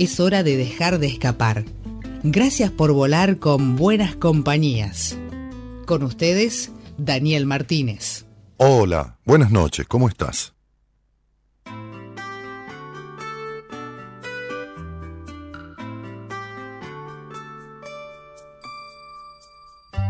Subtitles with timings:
[0.00, 1.64] es hora de dejar de escapar.
[2.22, 5.18] Gracias por volar con buenas compañías.
[5.84, 8.24] Con ustedes, Daniel Martínez.
[8.56, 10.54] Hola, buenas noches, ¿cómo estás?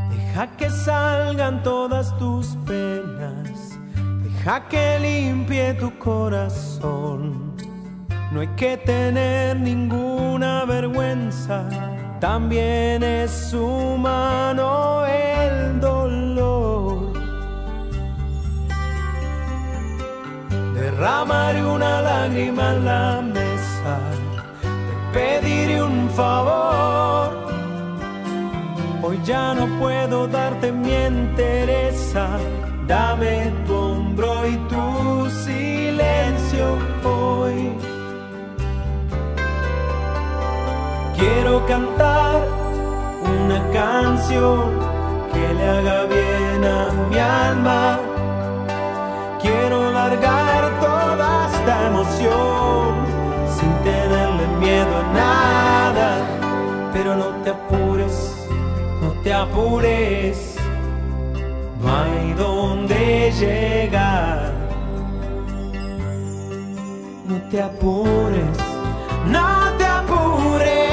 [0.09, 3.77] Deja que salgan todas tus penas,
[4.23, 7.50] deja que limpie tu corazón
[8.30, 11.69] no hay que tener ninguna vergüenza,
[12.20, 17.12] también es humano el dolor.
[20.75, 23.98] Derramaré una lágrima en la mesa,
[24.62, 27.51] te pediré un favor.
[29.03, 32.39] Hoy ya no puedo darte mi entereza,
[32.86, 37.89] dame tu hombro y tu silencio hoy.
[41.21, 42.49] Quiero cantar
[43.23, 44.71] una canción
[45.31, 47.99] que le haga bien a mi alma.
[49.43, 53.05] Quiero largar toda esta emoción
[53.55, 56.09] sin tenerle miedo a nada.
[56.95, 58.48] Pero no te apures,
[59.03, 60.57] no te apures.
[61.83, 64.53] No hay donde llegar.
[67.29, 68.57] No te apures,
[69.27, 70.89] no te apures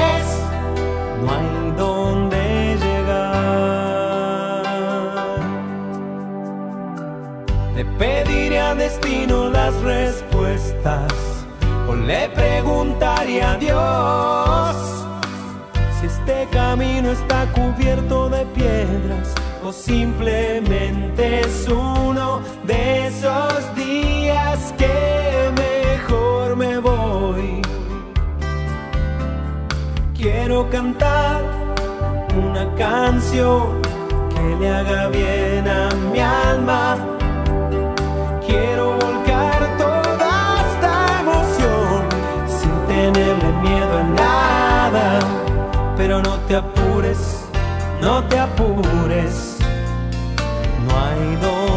[8.78, 11.12] destino las respuestas
[11.88, 14.76] o le preguntaría a Dios
[15.98, 19.34] si este camino está cubierto de piedras
[19.64, 27.62] o simplemente es uno de esos días que mejor me voy
[30.14, 31.42] Quiero cantar
[32.36, 33.80] una canción
[34.34, 37.17] que le haga bien a mi alma.
[46.48, 47.44] Te apures,
[48.00, 49.58] no te apures.
[50.86, 51.67] No hay donde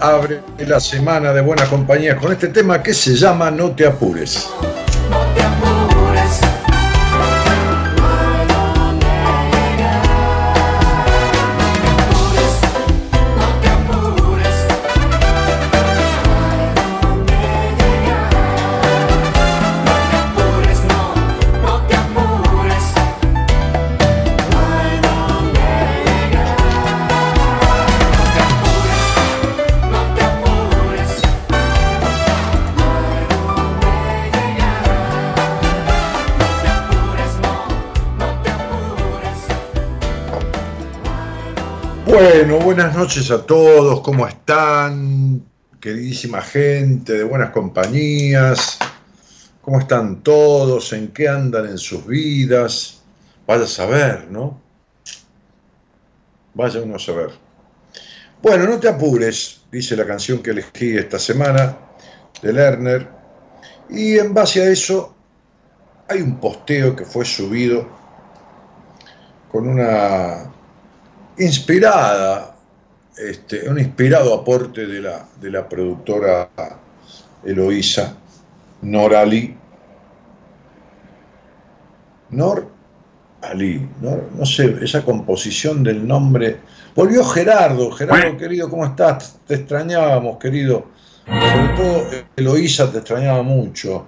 [0.00, 4.48] abre la semana de buena compañía con este tema que se llama No te apures.
[42.58, 45.40] Buenas noches a todos, ¿cómo están?
[45.78, 48.76] Queridísima gente de buenas compañías,
[49.62, 50.92] ¿cómo están todos?
[50.92, 53.02] ¿En qué andan en sus vidas?
[53.46, 54.60] Vaya a saber, ¿no?
[56.54, 57.30] Vaya uno a saber.
[58.42, 61.78] Bueno, no te apures, dice la canción que elegí esta semana
[62.42, 63.08] de Lerner,
[63.88, 65.14] y en base a eso
[66.08, 67.88] hay un posteo que fue subido
[69.52, 70.50] con una
[71.40, 72.54] inspirada,
[73.16, 76.48] este, un inspirado aporte de la, de la productora
[77.44, 78.16] Eloísa
[78.82, 79.56] Norali.
[82.30, 82.70] Nor
[83.42, 86.60] Ali, no, no sé, esa composición del nombre.
[86.94, 89.38] Volvió Gerardo, Gerardo querido, ¿cómo estás?
[89.46, 90.86] Te extrañábamos, querido.
[91.26, 92.06] Sobre todo
[92.36, 94.06] Eloísa te extrañaba mucho.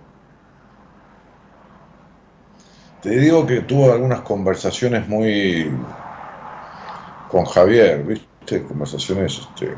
[3.00, 5.70] Te digo que tuvo algunas conversaciones muy
[7.32, 8.62] con Javier, ¿viste?
[8.64, 9.74] Conversaciones, este,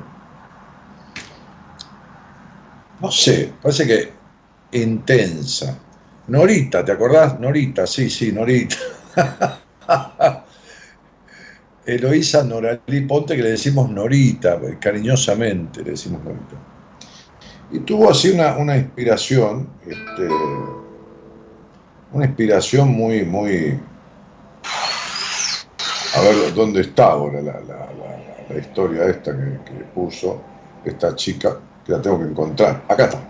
[3.00, 4.12] no sé, parece que
[4.72, 5.78] intensa.
[6.26, 7.38] Norita, ¿te acordás?
[7.38, 8.76] Norita, sí, sí, Norita.
[11.86, 16.56] Eloísa Noralí Ponte, que le decimos Norita, cariñosamente le decimos Norita.
[17.70, 20.28] Y tuvo así una, una inspiración, este,
[22.12, 23.78] una inspiración muy, muy...
[26.14, 30.40] A ver, ¿dónde está ahora la, historia esta que, puso
[30.84, 31.58] esta chica?
[31.84, 32.82] Que la tengo que encontrar.
[32.88, 33.20] Acá está.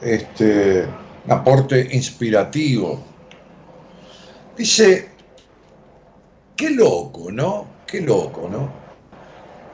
[0.00, 0.86] Este,
[1.24, 3.14] un aporte inspirativo
[4.56, 5.08] Dice,
[6.54, 7.66] qué loco, ¿no?
[7.86, 8.70] Qué loco, ¿no?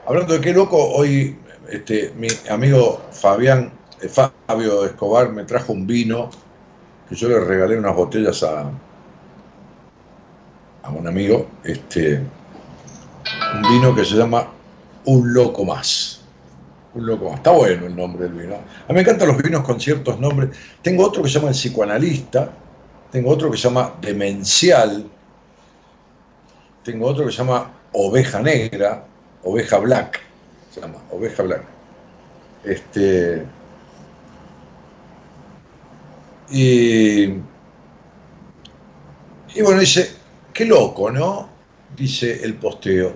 [0.06, 1.36] Hablando de qué loco, hoy
[1.68, 3.70] este, mi amigo Fabián,
[4.00, 6.30] eh, Fabio Escobar me trajo un vino
[7.08, 8.70] que yo le regalé unas botellas a,
[10.82, 12.22] a un amigo, este,
[13.54, 14.48] un vino que se llama
[15.04, 16.22] Un Loco Más.
[16.94, 17.36] Un Loco Más.
[17.36, 18.54] Está bueno el nombre del vino.
[18.54, 20.50] A mí me encantan los vinos con ciertos nombres.
[20.82, 22.50] Tengo otro que se llama El Psicoanalista,
[23.10, 25.04] tengo otro que se llama Demencial.
[26.84, 29.04] Tengo otro que se llama Oveja Negra,
[29.42, 30.20] Oveja Black.
[30.72, 31.64] Se llama Oveja Black.
[32.64, 33.44] Este.
[36.50, 37.24] Y,
[39.54, 40.10] y bueno, dice,
[40.52, 41.48] qué loco, ¿no?
[41.96, 43.12] Dice el posteo.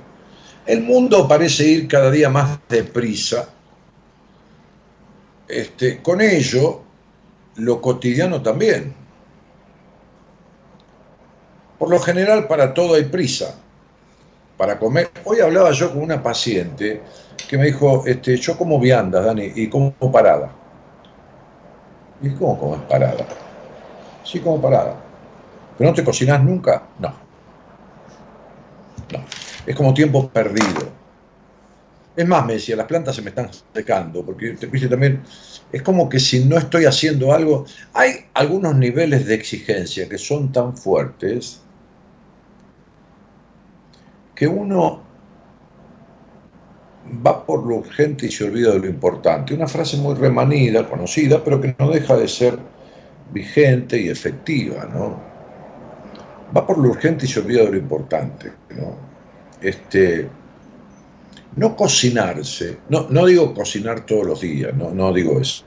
[0.66, 3.48] El mundo parece ir cada día más deprisa.
[5.46, 6.82] Este, con ello,
[7.56, 8.94] lo cotidiano también.
[11.78, 13.56] Por lo general para todo hay prisa.
[14.56, 15.10] Para comer.
[15.25, 17.02] Hoy hablaba yo con una paciente
[17.48, 20.50] que me dijo, este, yo como viandas, Dani, y como parada.
[22.22, 23.26] ¿Y cómo comes parada?
[24.25, 24.96] Sí, como parada.
[25.76, 26.84] ¿Pero no te cocinas nunca?
[26.98, 27.24] No.
[29.12, 29.24] No.
[29.66, 30.92] Es como tiempo perdido.
[32.16, 35.22] Es más, me decía, las plantas se me están secando, porque viste también,
[35.72, 40.52] es como que si no estoy haciendo algo, hay algunos niveles de exigencia que son
[40.52, 41.60] tan fuertes
[44.36, 45.02] que uno
[47.24, 49.54] va por lo urgente y se olvida de lo importante.
[49.54, 52.58] Una frase muy remanida, conocida, pero que no deja de ser
[53.32, 55.33] vigente y efectiva, ¿no?
[56.56, 58.96] Va por lo urgente y se olvida de lo importante, ¿no?
[59.60, 60.28] Este,
[61.56, 65.64] no cocinarse, no, no digo cocinar todos los días, no, no digo eso.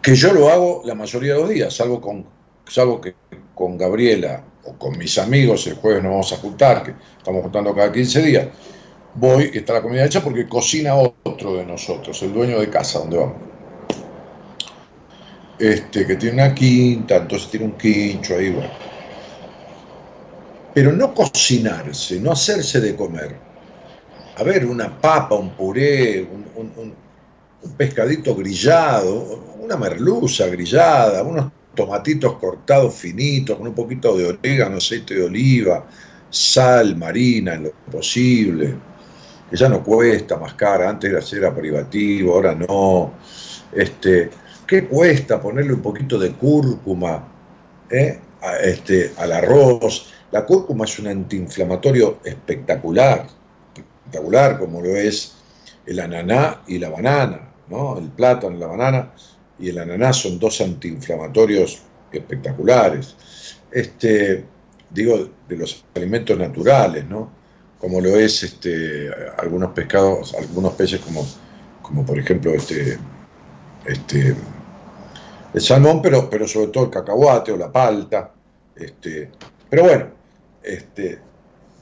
[0.00, 2.24] Que yo lo hago la mayoría de los días, salvo con,
[2.68, 3.14] salvo que
[3.54, 7.74] con Gabriela o con mis amigos, el jueves nos vamos a juntar, que estamos juntando
[7.74, 8.48] cada 15 días,
[9.14, 13.18] voy está la comida hecha porque cocina otro de nosotros, el dueño de casa donde
[13.18, 13.55] vamos.
[15.58, 18.70] Este, que tiene una quinta, entonces tiene un quincho ahí, bueno.
[20.74, 23.34] Pero no cocinarse, no hacerse de comer.
[24.36, 26.94] A ver, una papa, un puré, un,
[27.76, 35.14] pescadito grillado, una merluza grillada, unos tomatitos cortados finitos, con un poquito de orégano, aceite
[35.14, 35.86] de oliva,
[36.28, 38.74] sal marina en lo posible,
[39.50, 43.14] que ya no cuesta más cara, antes era privativo, ahora no.
[43.72, 44.30] Este,
[44.66, 47.28] ¿Qué cuesta ponerle un poquito de cúrcuma
[47.88, 48.18] eh,
[48.62, 50.12] este, al arroz?
[50.32, 53.28] La cúrcuma es un antiinflamatorio espectacular,
[53.76, 55.36] espectacular como lo es
[55.86, 57.96] el ananá y la banana, ¿no?
[57.96, 59.12] el plátano la banana
[59.56, 63.14] y el ananá son dos antiinflamatorios espectaculares.
[63.70, 64.44] Este,
[64.90, 67.30] digo, de los alimentos naturales, ¿no?
[67.78, 71.24] Como lo es este, algunos pescados, algunos peces como,
[71.82, 72.98] como por ejemplo este,
[73.86, 74.34] este,
[75.54, 78.32] el salmón, pero, pero sobre todo el cacahuate o la palta.
[78.74, 79.30] Este,
[79.70, 80.06] pero bueno,
[80.62, 81.18] este,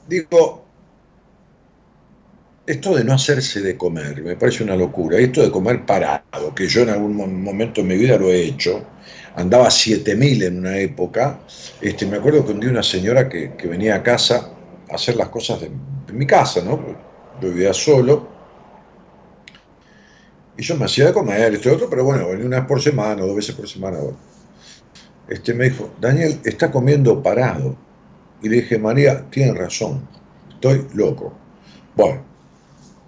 [0.08, 0.64] digo,
[2.66, 5.18] esto de no hacerse de comer me parece una locura.
[5.18, 8.82] Esto de comer parado, que yo en algún momento de mi vida lo he hecho,
[9.36, 11.40] andaba a 7000 en una época.
[11.80, 14.50] Este, me acuerdo que un día una señora que, venía a casa
[14.90, 15.70] a hacer las cosas de,
[16.12, 16.80] mi casa, ¿no?
[17.40, 18.33] Yo vivía solo.
[20.56, 22.80] Y yo me hacía de comer, esto y otro, pero bueno, venía una vez por
[22.80, 23.98] semana, dos veces por semana.
[25.28, 27.76] Este me dijo, Daniel, está comiendo parado.
[28.42, 30.06] Y le dije, María, tiene razón,
[30.50, 31.32] estoy loco.
[31.96, 32.22] Bueno,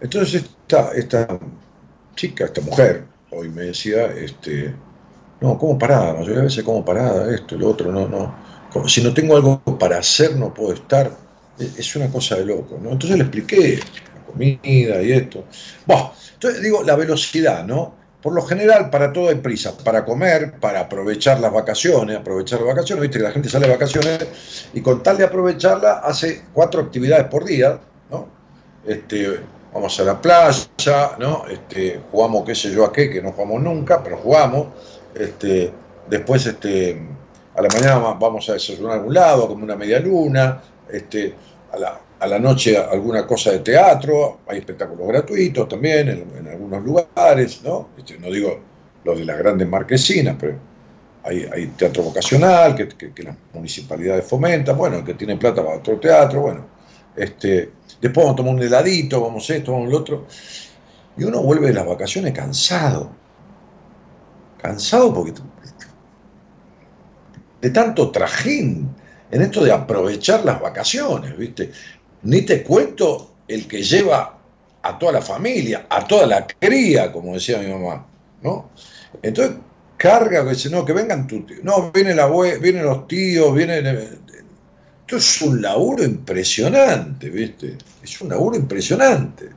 [0.00, 1.38] entonces esta, esta
[2.14, 4.74] chica, esta mujer, hoy me decía, este,
[5.40, 6.06] no, ¿cómo parada?
[6.06, 7.32] La mayoría de veces, ¿cómo parada?
[7.34, 8.34] Esto, lo otro, no, no.
[8.72, 11.10] Como, si no tengo algo para hacer, no puedo estar.
[11.58, 12.92] Es una cosa de loco, ¿no?
[12.92, 13.78] Entonces le expliqué
[14.14, 15.44] la comida y esto.
[15.86, 17.94] Bueno, entonces digo, la velocidad, ¿no?
[18.22, 22.68] Por lo general, para todo hay prisa, para comer, para aprovechar las vacaciones, aprovechar las
[22.68, 26.82] vacaciones, viste que la gente sale de vacaciones y con tal de aprovecharla hace cuatro
[26.82, 27.78] actividades por día,
[28.10, 28.28] ¿no?
[28.84, 29.40] Este,
[29.72, 31.46] vamos a la playa, ¿no?
[31.48, 34.68] Este, jugamos qué sé yo a qué, que no jugamos nunca, pero jugamos.
[35.14, 35.72] Este,
[36.10, 37.00] después este,
[37.54, 41.34] a la mañana vamos a desayunar a algún lado, como una media luna, este,
[41.72, 46.84] a, la, a la noche alguna cosa de teatro, hay espectáculos gratuitos también en, algunos
[46.84, 47.90] lugares, ¿no?
[47.96, 48.60] Este, no digo
[49.04, 50.58] los de las grandes marquesinas, pero
[51.22, 56.42] hay, teatro vocacional que, las municipalidades fomentan, bueno, que tiene plata va a otro teatro,
[56.42, 56.66] bueno.
[57.16, 60.26] Este, después vamos a tomar un heladito, vamos esto, vamos lo otro.
[61.16, 63.10] Y uno vuelve de las vacaciones cansado.
[64.60, 65.32] Cansado porque
[67.60, 68.94] de tanto trajín
[69.30, 71.72] en esto de aprovechar las vacaciones, ¿viste?
[72.26, 74.36] Ni te cuento el que lleva
[74.82, 78.04] a toda la familia, a toda la cría, como decía mi mamá,
[78.42, 78.70] ¿no?
[79.22, 79.58] Entonces
[79.96, 82.26] carga, que dice, no, que vengan tus tíos, no, viene la
[82.60, 83.86] vienen los tíos, vienen...
[83.86, 87.78] Esto es un laburo impresionante, ¿viste?
[88.02, 89.50] Es un laburo impresionante.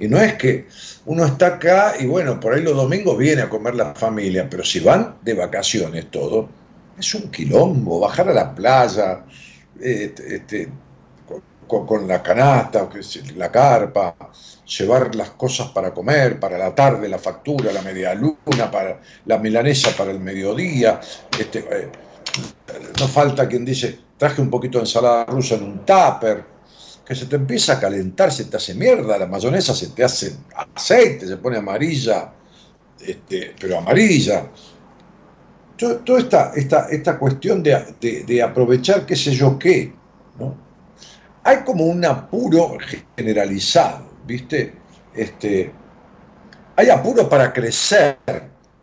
[0.00, 0.66] Y no es que
[1.04, 4.64] uno está acá y bueno, por ahí los domingos viene a comer la familia, pero
[4.64, 6.48] si van de vacaciones todo,
[6.98, 9.24] es un quilombo, bajar a la playa,
[9.78, 10.68] este, este
[11.68, 12.88] con, la canasta,
[13.36, 14.16] la carpa,
[14.78, 19.38] llevar las cosas para comer, para la tarde, la factura, la media luna, para la
[19.38, 21.00] milanesa para el mediodía.
[21.38, 21.90] Este, eh,
[22.98, 26.44] no falta quien dice, traje un poquito de ensalada rusa en un tupper,
[27.04, 30.36] que se te empieza a calentar, se te hace mierda, la mayonesa se te hace
[30.74, 32.32] aceite, se pone amarilla,
[33.00, 34.48] este, pero amarilla.
[35.76, 39.94] Toda esta, esta, esta cuestión de, de aprovechar qué sé yo qué,
[40.38, 40.67] ¿no?
[41.48, 42.76] Hay como un apuro
[43.16, 44.74] generalizado, ¿viste?
[45.14, 45.72] Este,
[46.76, 48.18] hay apuro para crecer,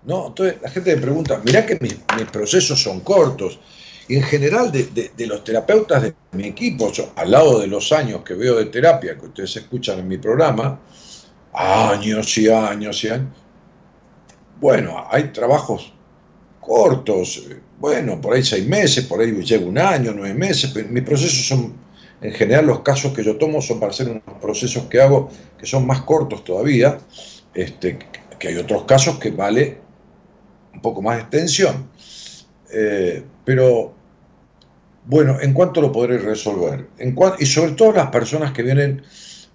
[0.04, 0.28] ¿no?
[0.28, 1.94] Entonces la gente me pregunta, mirá que mis,
[2.32, 3.60] procesos son cortos.
[4.08, 8.34] Y en general de, los terapeutas de mi equipo, al lado de los años que
[8.34, 10.80] veo de terapia, que ustedes escuchan en mi programa,
[11.54, 13.30] años y años y años,
[14.60, 15.94] bueno, hay trabajos
[16.60, 17.44] cortos,
[17.80, 21.48] bueno, por ahí seis meses, por ahí llevo un año, nueve meses, pero mis procesos
[21.48, 21.85] son
[22.26, 25.66] en general los casos que yo tomo son para hacer unos procesos que hago que
[25.66, 26.98] son más cortos todavía,
[27.54, 28.00] este,
[28.40, 29.78] que hay otros casos que vale
[30.74, 31.88] un poco más de extensión.
[32.74, 33.94] Eh, pero
[35.06, 36.88] bueno, ¿en cuánto lo podré resolver?
[36.98, 39.04] En y sobre todo las personas que vienen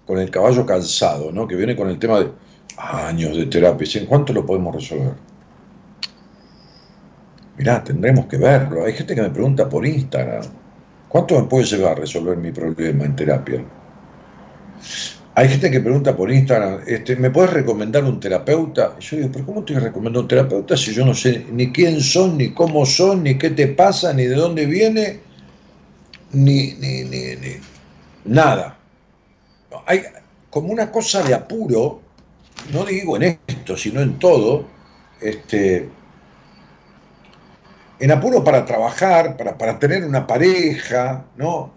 [0.07, 1.47] con el caballo calzado, ¿no?
[1.47, 2.31] que vienen con el tema de
[2.77, 5.13] años de terapia, ¿en cuánto lo podemos resolver?
[7.57, 8.85] Mirá, tendremos que verlo.
[8.85, 10.61] Hay gente que me pregunta por Instagram
[11.11, 13.61] ¿Cuánto me puede llevar a resolver mi problema en terapia?
[15.35, 18.95] Hay gente que pregunta por Instagram, este, ¿me puedes recomendar un terapeuta?
[18.97, 21.99] Y yo digo, ¿pero cómo te recomiendo un terapeuta si yo no sé ni quién
[21.99, 25.19] son, ni cómo son, ni qué te pasa, ni de dónde viene,
[26.31, 27.57] ni, ni, ni, ni
[28.25, 28.77] nada?
[29.85, 30.03] Hay
[30.49, 32.01] como una cosa de apuro,
[32.71, 34.65] no digo en esto, sino en todo,
[35.21, 35.89] este,
[38.01, 41.71] en apuro para trabajar, para, tener una pareja, ¿no?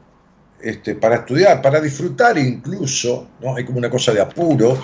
[0.58, 3.54] Este, para estudiar, para disfrutar incluso, ¿no?
[3.54, 4.78] Hay como una cosa de apuro,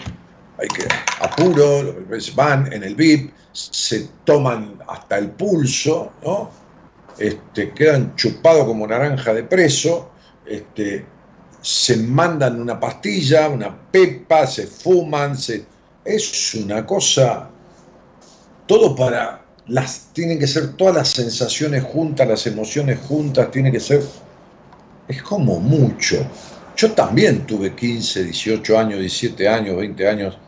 [0.59, 0.87] hay que
[1.19, 1.97] apuro,
[2.35, 6.51] van en el VIP, se toman hasta el pulso, ¿no?
[7.19, 10.11] Este, quedan chupados como naranja de preso,
[10.45, 11.07] este,
[11.63, 15.65] se mandan una pastilla, una pepa, se fuman, se...
[16.05, 17.49] es una cosa,
[18.67, 19.40] todo para
[19.71, 24.03] las, tienen que ser todas las sensaciones juntas, las emociones juntas, tiene que ser,
[25.09, 26.17] es como mucho.
[26.77, 30.39] Yo también tuve 15, 18 años, 17 años, 20 años,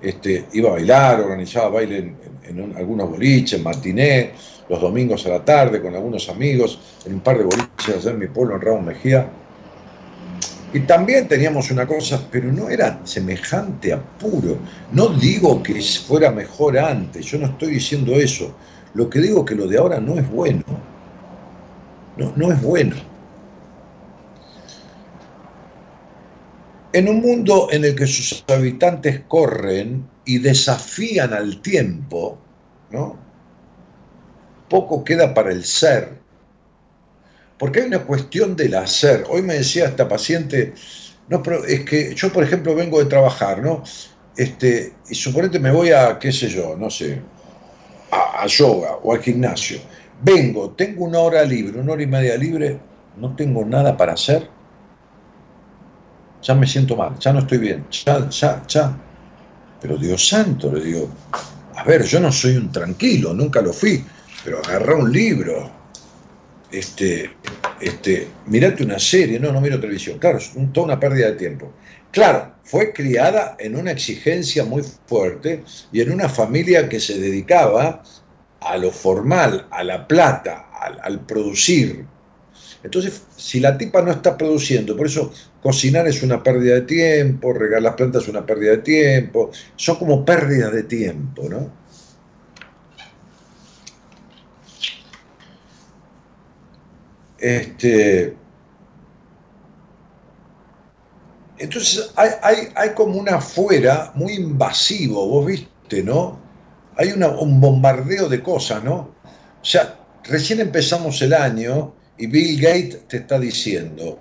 [0.00, 2.14] este, iba a bailar, organizaba baile
[2.44, 4.32] en, algunos boliches, matiné,
[4.68, 8.18] los domingos a la tarde con algunos amigos, en un par de boliches allá en
[8.18, 9.28] mi pueblo, en Ramón Mejía.
[10.72, 14.58] Y también teníamos una cosa, pero no era semejante apuro.
[14.92, 18.54] No digo que fuera mejor antes, yo no estoy diciendo eso.
[18.94, 20.64] Lo que digo es que lo de ahora no es bueno.
[22.16, 22.96] No, no es bueno.
[26.94, 32.38] En un mundo en el que sus habitantes corren y desafían al tiempo,
[32.90, 33.22] ¿no?
[34.72, 36.21] poco queda para el ser
[37.62, 39.24] porque hay una cuestión del hacer.
[39.28, 40.74] Hoy me decía esta paciente,
[41.28, 43.84] no, pero es que yo, por ejemplo, vengo de trabajar, ¿no?
[44.36, 47.22] Este, y suponete me voy a, qué sé yo, no sé,
[48.10, 49.78] a, a yoga o al gimnasio.
[50.24, 52.80] Vengo, tengo una hora libre, una hora y media libre,
[53.16, 54.50] no tengo nada para hacer.
[56.42, 58.98] Ya me siento mal, ya no estoy bien, ya, ya, ya.
[59.80, 61.08] Pero Dios santo, le digo,
[61.76, 64.04] a ver, yo no soy un tranquilo, nunca lo fui,
[64.44, 65.81] pero agarra un libro,
[66.72, 67.30] este,
[67.80, 71.72] este, mirate una serie, no, no miro televisión, claro, es toda una pérdida de tiempo.
[72.10, 78.02] Claro, fue criada en una exigencia muy fuerte y en una familia que se dedicaba
[78.60, 82.04] a lo formal, a la plata, al, al producir.
[82.82, 87.52] Entonces, si la tipa no está produciendo, por eso cocinar es una pérdida de tiempo,
[87.52, 91.81] regar las plantas es una pérdida de tiempo, son como pérdidas de tiempo, ¿no?
[97.42, 98.36] Este,
[101.58, 106.38] entonces hay, como una afuera muy invasivo, vos viste, ¿no?
[106.96, 109.12] Hay un bombardeo de cosas, ¿no?
[109.60, 114.20] O sea, recién empezamos el año y Bill Gates te está diciendo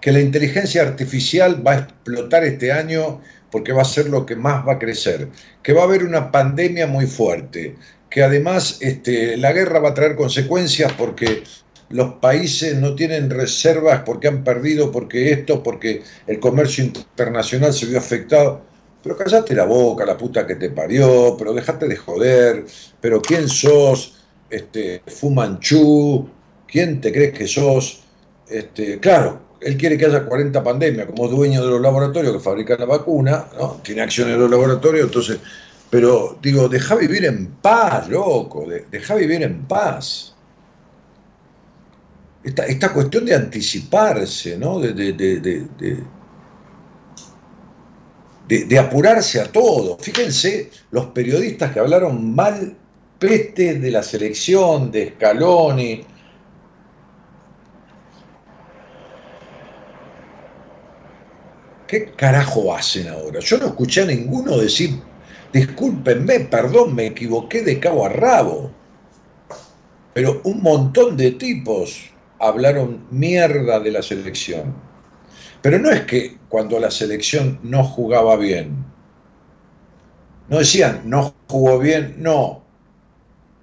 [0.00, 3.20] que la inteligencia artificial va a explotar este año
[3.52, 5.28] porque va a ser lo que más va a crecer,
[5.62, 7.76] que va a haber una pandemia muy fuerte,
[8.10, 11.44] que además este, la guerra va a traer consecuencias porque
[11.88, 17.86] los países no tienen reservas porque han perdido, porque esto, porque el comercio internacional se
[17.86, 18.62] vio afectado.
[19.02, 22.64] Pero callate la boca, la puta que te parió, pero dejate de joder,
[23.00, 24.14] pero ¿quién sos?
[24.50, 26.28] Este, Fumanchu,
[26.66, 28.02] ¿quién te crees que sos?
[28.48, 32.80] Este, claro, él quiere que haya 40 pandemias, como dueño de los laboratorios que fabrican
[32.80, 33.80] la vacuna, ¿no?
[33.84, 35.38] tiene acciones en los laboratorios, entonces,
[35.88, 40.35] pero digo, deja vivir en paz, loco, deja vivir en paz
[42.46, 44.78] esta, cuestión de anticiparse, ¿no?
[44.78, 44.92] de,
[48.46, 49.98] de, apurarse a todo.
[49.98, 52.76] Fíjense los periodistas que hablaron mal
[53.18, 56.04] peste de la selección, de Scaloni.
[61.88, 63.40] ¿Qué carajo hacen ahora?
[63.40, 65.00] Yo no escuché a ninguno decir,
[65.52, 68.70] discúlpenme, perdón, me equivoqué de cabo a rabo.
[70.14, 74.74] Pero un montón de tipos hablaron mierda de la selección.
[75.62, 78.84] Pero no es que cuando la selección no jugaba bien,
[80.48, 82.65] no decían no jugó bien, no,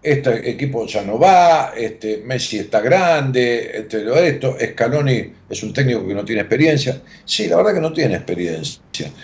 [0.04, 5.72] este equipo ya no va, este, Messi está grande, este, lo esto, Scaloni es un
[5.72, 7.02] técnico que no tiene experiencia.
[7.24, 8.82] Sí, la verdad que no tiene experiencia.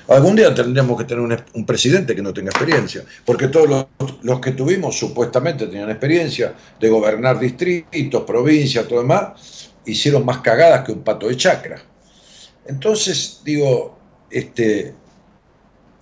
[0.08, 3.88] Algún día tendríamos que tener un, presidente que no tenga experiencia, porque todos los,
[4.24, 10.86] los, que tuvimos supuestamente tenían experiencia de gobernar distritos, provincias, todo demás, hicieron más cagadas
[10.86, 11.82] que un pato de chacra.
[12.65, 14.00] Entonces, digo,
[14.32, 14.94] este,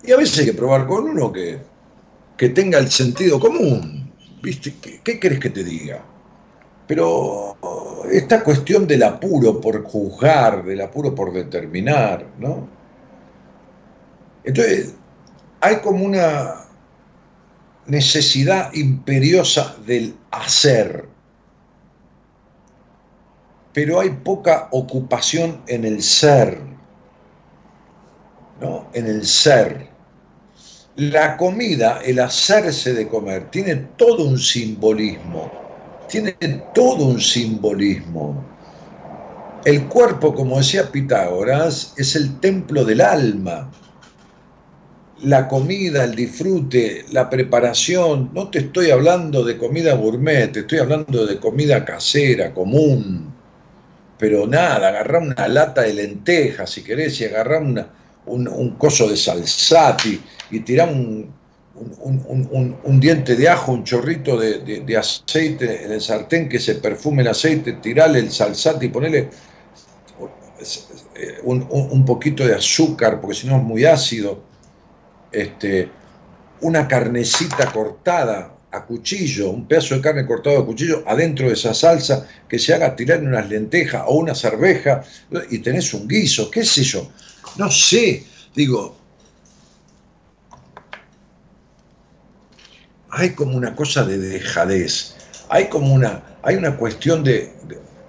[0.04, 1.58] y a veces hay que probar con uno que,
[2.36, 3.97] que tenga el sentido común
[4.42, 4.74] ¿Viste?
[4.80, 6.04] ¿Qué, ¿Qué querés que te diga?
[6.86, 7.56] Pero
[8.10, 12.68] esta cuestión del apuro por juzgar, del apuro por determinar, ¿no?
[14.44, 14.94] Entonces,
[15.60, 16.64] hay como una
[17.86, 21.06] necesidad imperiosa del hacer,
[23.72, 26.58] pero hay poca ocupación en el ser,
[28.60, 28.88] ¿no?
[28.94, 29.97] En el ser
[30.98, 35.48] la comida, el hacerse de comer, tiene todo un simbolismo,
[36.08, 36.32] tiene
[36.72, 38.44] todo un simbolismo.
[39.64, 43.70] El cuerpo, como decía Pitágoras, es el templo del alma.
[45.22, 50.78] La comida, el disfrute, la preparación, no te estoy hablando de comida gourmet, te estoy
[50.80, 53.32] hablando de comida casera, común.
[54.18, 57.86] Pero nada, agarrar una lata de lentejas, si querés, y agarrar una,
[58.28, 61.32] un, coso de salsati y tirar un,
[62.84, 67.28] un, diente de ajo, un chorrito de, aceite en el sartén que se perfume el
[67.28, 69.30] aceite, tirarle el salsati y ponerle
[71.44, 74.42] un, poquito de azúcar, porque si no es muy ácido,
[75.32, 75.90] este,
[76.60, 81.72] una carnecita cortada a cuchillo, un pedazo de carne cortado a cuchillo adentro de esa
[81.72, 85.02] salsa que se haga tirar en unas lentejas o una cerveja
[85.50, 87.08] y tenés un guiso, qué sé yo.
[87.56, 88.96] No sé, digo,
[93.10, 95.16] hay como una cosa de dejadez,
[95.48, 97.52] hay como una, hay una cuestión de,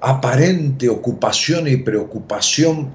[0.02, 2.94] aparente ocupación y preocupación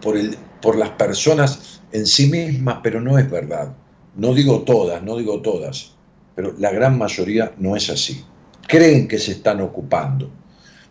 [0.00, 3.74] por, el, por las personas en sí mismas, pero no es verdad.
[4.14, 5.92] No digo todas, no digo todas,
[6.34, 8.24] pero la gran mayoría no es así.
[8.66, 10.30] Creen que se están ocupando,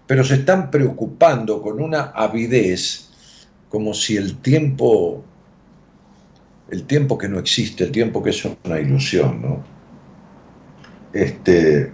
[0.08, 3.10] pero se están preocupando con una avidez
[3.76, 5.22] como si el tiempo,
[6.70, 9.66] el tiempo que no existe, el tiempo que es una ilusión, ¿no?
[11.12, 11.92] Este,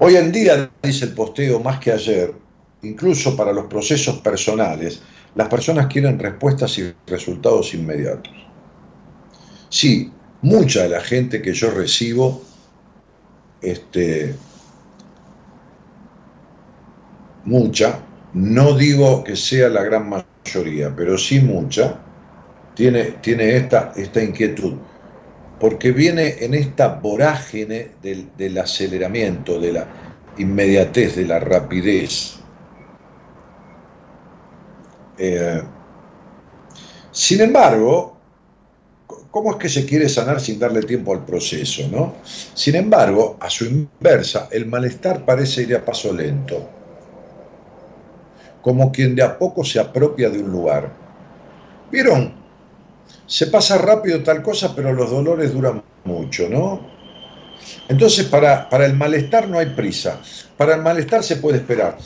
[0.00, 2.34] hoy en día, dice el posteo, más que ayer,
[2.82, 5.00] incluso para los procesos personales,
[5.36, 8.34] las personas quieren respuestas y resultados inmediatos.
[9.68, 10.10] Sí,
[10.42, 12.42] mucha de la gente que yo recibo,
[13.62, 14.34] este,
[17.44, 18.00] mucha,
[18.34, 21.98] no digo que sea la gran mayoría, pero sí mucha,
[22.74, 24.74] tiene, tiene esta, esta inquietud,
[25.58, 29.86] porque viene en esta vorágine del, del aceleramiento, de la
[30.38, 32.36] inmediatez, de la rapidez.
[35.18, 35.62] Eh,
[37.12, 38.16] sin embargo,
[39.30, 41.86] ¿cómo es que se quiere sanar sin darle tiempo al proceso?
[41.88, 42.14] ¿no?
[42.24, 46.79] Sin embargo, a su inversa, el malestar parece ir a paso lento,
[48.62, 50.92] como quien de a poco se apropia de un lugar.
[51.90, 52.34] ¿Vieron?
[53.26, 56.80] Se pasa rápido tal cosa, pero los dolores duran mucho, ¿no?
[57.88, 60.20] Entonces, para, para el malestar no hay prisa.
[60.56, 61.98] Para el malestar se puede esperar.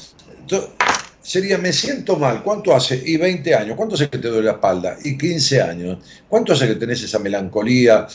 [1.25, 3.03] Sería, me siento mal, ¿cuánto hace?
[3.03, 4.97] Y 20 años, ¿cuánto hace que te duele la espalda?
[5.03, 8.07] Y 15 años, ¿cuánto hace que tenés esa melancolía?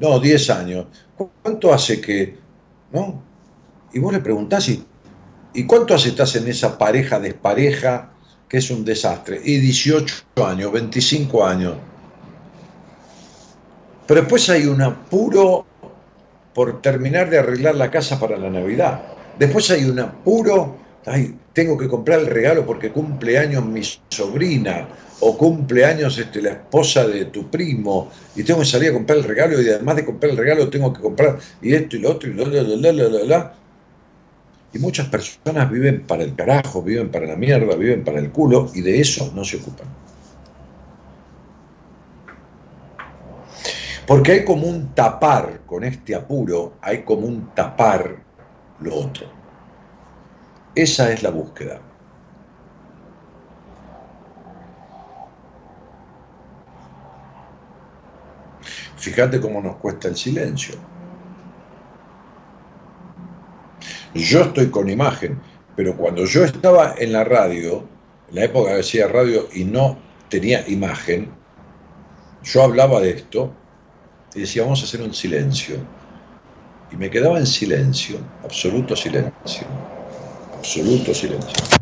[0.00, 2.36] No, 10 años, ¿cuánto hace que,
[2.92, 3.22] no?
[3.92, 4.84] Y vos le preguntás, ¿y,
[5.54, 8.10] ¿y cuánto hace estás en esa pareja despareja
[8.48, 9.40] que es un desastre?
[9.44, 10.14] Y 18
[10.46, 11.74] años, 25 años.
[14.06, 15.66] Pero después hay un apuro
[16.54, 19.02] por terminar de arreglar la casa para la Navidad.
[19.38, 20.76] Después hay un apuro
[21.08, 24.88] ay, tengo que comprar el regalo porque cumple años mi sobrina
[25.20, 29.18] o cumple años este, la esposa de tu primo y tengo que salir a comprar
[29.18, 32.10] el regalo y además de comprar el regalo tengo que comprar y esto y lo
[32.12, 33.54] otro y la, la, la.
[34.72, 38.70] Y muchas personas viven para el carajo, viven para la mierda, viven para el culo
[38.74, 39.86] y de eso no se ocupan.
[44.06, 48.24] Porque hay como un tapar con este apuro, hay como un tapar
[48.80, 49.26] lo otro.
[50.74, 51.80] Esa es la búsqueda.
[58.96, 60.74] Fíjate cómo nos cuesta el silencio.
[64.14, 65.40] Yo estoy con imagen,
[65.76, 67.84] pero cuando yo estaba en la radio,
[68.28, 71.30] en la época que hacía radio y no tenía imagen,
[72.42, 73.52] yo hablaba de esto
[74.34, 75.76] y decía, vamos a hacer un silencio.
[76.90, 79.66] Y me quedaba en silencio, absoluto silencio
[80.58, 81.77] absoluto silencio.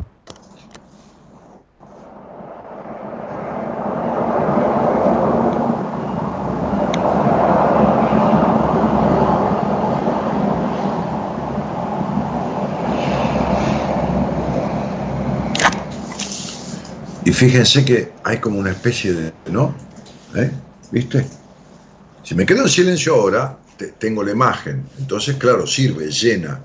[17.37, 19.75] Fíjense que hay como una especie de, ¿no?
[20.35, 20.51] ¿Eh?
[20.91, 21.27] ¿Viste?
[22.23, 23.59] Si me quedo en silencio ahora,
[23.99, 24.85] tengo la imagen.
[24.99, 26.61] Entonces, claro, sirve, llena.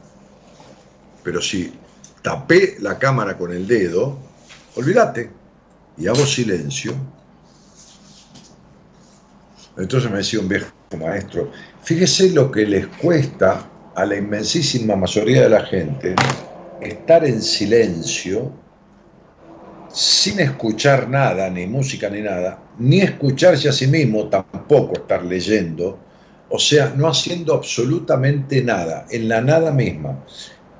[1.23, 1.73] Pero si
[2.21, 4.17] tapé la cámara con el dedo,
[4.75, 5.29] olvídate,
[5.97, 6.95] y hago silencio.
[9.77, 11.51] Entonces me decía un viejo maestro,
[11.83, 16.15] fíjese lo que les cuesta a la inmensísima mayoría de la gente
[16.81, 18.51] estar en silencio,
[19.93, 25.99] sin escuchar nada, ni música ni nada, ni escucharse a sí mismo, tampoco estar leyendo,
[26.49, 30.23] o sea, no haciendo absolutamente nada, en la nada misma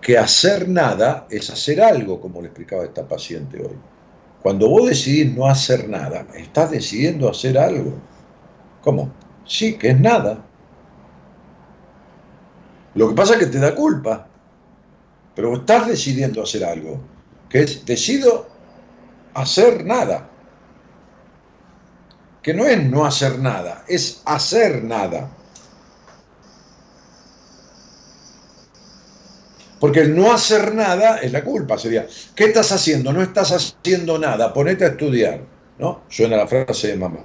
[0.02, 3.78] que hacer nada es hacer algo, como le explicaba esta paciente hoy.
[4.42, 7.94] Cuando vos decidís no hacer nada, estás decidiendo hacer algo.
[8.82, 9.14] ¿Cómo?
[9.46, 10.44] Sí, que es nada.
[12.96, 14.28] Lo que pasa es que te da culpa,
[15.36, 17.00] pero estás decidiendo hacer algo,
[17.48, 18.51] que es decido
[19.34, 20.28] hacer nada.
[22.42, 25.30] Que no es no hacer nada, es hacer nada.
[29.80, 33.12] Porque el no hacer nada es la culpa, sería, ¿qué estás haciendo?
[33.14, 35.42] No estás haciendo nada, ponete a estudiar,
[35.80, 36.04] ¿no?
[36.08, 37.20] Suena la frase de mamá.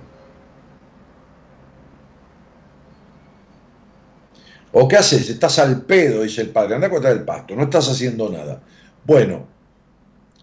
[4.73, 5.29] ¿O qué haces?
[5.31, 8.63] Estás al pedo, dice el padre, anda a cortar el pasto, no estás haciendo nada.
[9.05, 9.47] Bueno,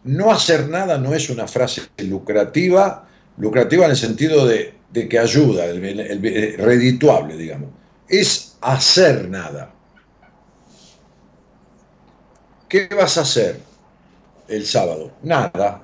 [0.04, 4.74] no hacer nada no es una frase lucrativa, lucrativa en el sentido de,
[5.10, 7.70] que ayuda, el redituable, digamos.
[8.08, 9.72] Es hacer nada.
[12.68, 13.60] ¿Qué vas a hacer
[14.48, 15.12] el sábado?
[15.24, 15.82] Nada.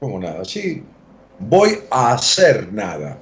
[0.00, 0.44] ¿Cómo nada?
[0.44, 0.82] Sí,
[1.38, 3.18] voy a hacer nada.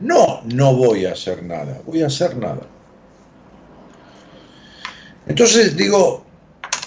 [0.00, 2.62] No, no voy a hacer nada, voy a hacer nada.
[5.26, 6.24] Entonces digo,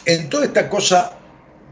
[0.06, 1.17] en toda esta cosa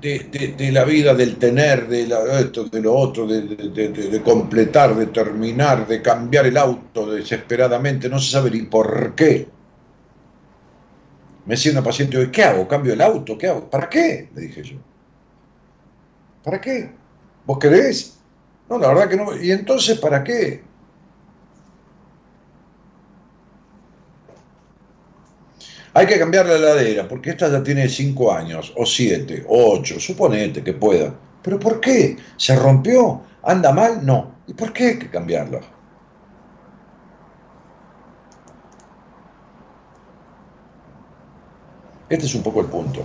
[0.05, 2.03] de, la vida, del tener, de
[2.39, 8.31] esto, de lo otro, de, completar, de terminar, de cambiar el auto desesperadamente, no se
[8.31, 9.47] sabe ni por qué.
[11.45, 12.67] Me decía una paciente hoy, ¿qué hago?
[12.67, 13.37] ¿Cambio el auto?
[13.37, 13.69] ¿Qué hago?
[13.69, 14.29] ¿Para qué?
[14.35, 14.77] Le dije yo.
[16.43, 16.91] ¿Para qué?
[17.45, 18.17] ¿Vos querés?
[18.69, 19.35] No, la verdad que no.
[19.41, 20.63] ¿Y entonces para qué?
[25.97, 29.97] Hay que cambiar la heladera, porque esta ya tiene 5 años, o 7, o 8,
[29.97, 31.15] suponete que pueda.
[31.41, 32.17] ¿Pero por qué?
[32.36, 33.21] ¿Se rompió?
[33.43, 34.05] ¿Anda mal?
[34.05, 34.36] No.
[34.45, 35.62] ¿Y por qué hay que cambiarla?
[42.10, 43.01] Este es un poco el punto.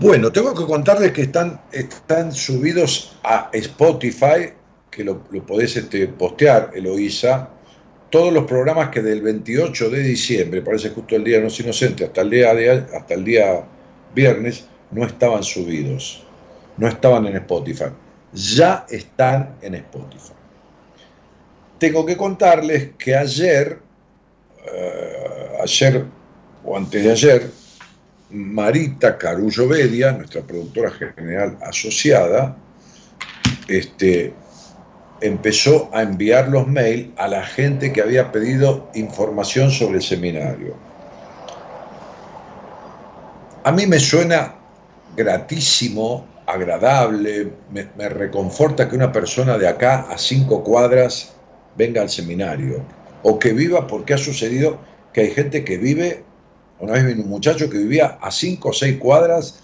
[0.00, 4.54] Bueno, tengo que contarles que están, están subidos a Spotify,
[4.90, 7.50] que lo, podés este, postear, Eloísa,
[8.10, 12.06] todos los programas que del 28 de diciembre, parece justo el día de los inocentes,
[12.06, 13.64] hasta el día, hasta el día
[14.14, 16.24] viernes, no estaban subidos,
[16.76, 17.86] no estaban en Spotify.
[18.32, 20.32] Ya están en Spotify.
[21.78, 23.78] Tengo que contarles que ayer,
[24.72, 26.04] eh, ayer
[26.64, 27.50] o antes de ayer,
[28.30, 32.56] Marita Carullo Bedia, nuestra productora general asociada,
[33.68, 34.32] este,
[35.24, 40.74] empezó a enviar los mails a la gente que había pedido información sobre el seminario.
[43.64, 44.54] A mí me suena
[45.16, 51.32] gratísimo, agradable, me, reconforta que una persona de acá a cinco cuadras
[51.74, 52.84] venga al seminario
[53.22, 54.78] o que viva porque ha sucedido
[55.14, 56.22] que hay gente que vive,
[56.80, 59.58] una vez vino un muchacho que vivía a cinco o seis cuadras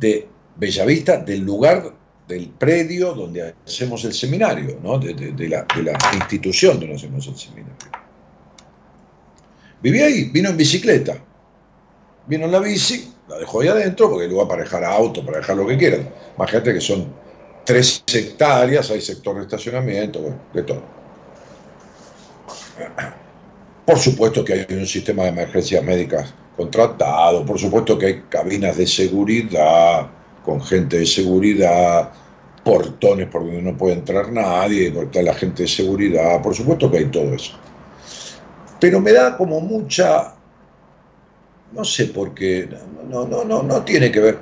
[0.00, 1.93] de Bellavista, del lugar
[2.28, 4.98] del predio donde hacemos el seminario, ¿no?
[4.98, 5.14] de,
[5.48, 5.66] la,
[6.14, 7.74] institución donde hacemos el seminario.
[9.82, 11.22] Viví ahí, vino en bicicleta,
[12.26, 15.56] vino en la bici, la dejó ahí adentro porque luego para dejar auto, para dejar
[15.56, 16.08] lo que quieran.
[16.36, 17.12] Imagínate que son
[17.64, 20.82] tres hectáreas, hay sector de estacionamiento, de todo.
[23.84, 28.78] Por supuesto que hay un sistema de emergencias médicas contratado, por supuesto que hay cabinas
[28.78, 30.08] de seguridad,
[30.44, 32.12] con gente de seguridad,
[32.64, 36.98] portones por donde no puede entrar nadie, está la gente de seguridad, por supuesto que
[36.98, 37.52] hay todo eso.
[38.80, 40.34] Pero me da como mucha,
[41.72, 42.68] no sé por qué,
[43.08, 44.38] no, no, no, no tiene que ver,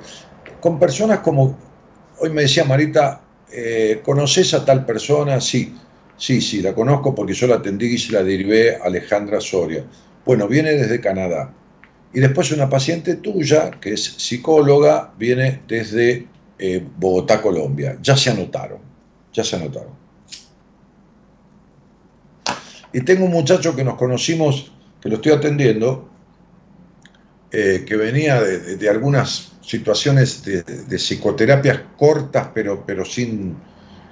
[0.59, 1.57] con personas como,
[2.19, 5.39] hoy me decía Marita, eh, ¿conoces a tal persona?
[5.39, 5.75] Sí,
[6.17, 9.83] sí, sí, la conozco porque yo la atendí y se la derivé a Alejandra Soria.
[10.25, 11.53] Bueno, viene desde Canadá.
[12.13, 16.27] Y después una paciente tuya, que es psicóloga, viene desde
[16.59, 17.97] eh, Bogotá, Colombia.
[18.01, 18.79] Ya se anotaron,
[19.33, 19.93] ya se anotaron.
[22.93, 24.71] Y tengo un muchacho que nos conocimos,
[25.01, 26.07] que lo estoy atendiendo,
[27.51, 33.55] eh, que venía de, algunas situaciones de, psicoterapias cortas, pero, pero sin,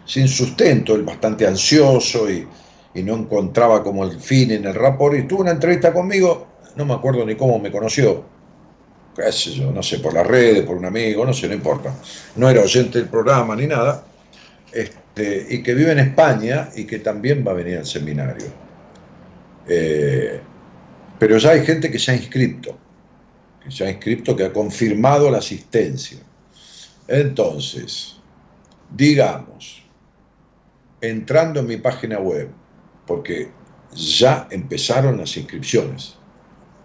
[0.05, 2.47] sin sustento, él bastante ansioso y,
[2.95, 6.86] y no encontraba como el fin en el rapport, y tuvo una entrevista conmigo no
[6.86, 8.23] me acuerdo ni cómo me conoció,
[9.15, 11.93] qué sé yo, no sé, por las redes, por un amigo, no sé, no importa.
[12.36, 14.03] No era oyente del programa ni nada,
[14.71, 18.47] este, y que vive en España y que también va a venir al seminario.
[19.67, 20.39] Eh,
[21.19, 22.77] pero ya hay gente que se ha inscrito,
[23.63, 26.19] que se ha inscrito, que ha confirmado la asistencia.
[27.07, 28.15] Entonces,
[28.89, 29.84] digamos,
[31.01, 32.49] entrando en mi página web,
[33.05, 33.49] porque
[33.93, 36.15] ya empezaron las inscripciones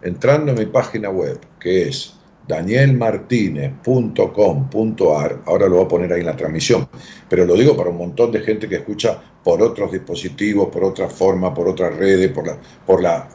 [0.07, 2.13] entrando en mi página web, que es
[2.47, 6.87] danielmartinez.com.ar, ahora lo voy a poner ahí en la transmisión,
[7.29, 11.09] pero lo digo para un montón de gente que escucha por otros dispositivos, por otra
[11.09, 13.29] forma, por otras redes, por la, por la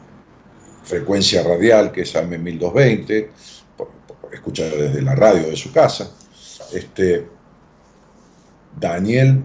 [0.83, 3.27] frecuencia radial que es AM1220,
[4.31, 6.09] escucha desde la radio de su casa.
[6.73, 7.27] Este,
[8.79, 9.43] Daniel,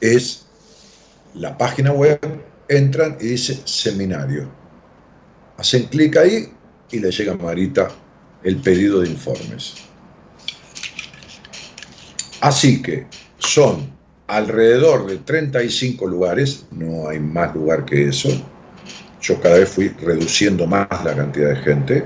[0.00, 0.47] es
[1.38, 2.18] la página web,
[2.68, 4.48] entran y dice seminario.
[5.56, 6.52] Hacen clic ahí
[6.90, 7.88] y le llega a Marita
[8.42, 9.74] el pedido de informes.
[12.40, 13.06] Así que
[13.38, 13.90] son
[14.26, 18.28] alrededor de 35 lugares, no hay más lugar que eso.
[19.20, 22.04] Yo cada vez fui reduciendo más la cantidad de gente.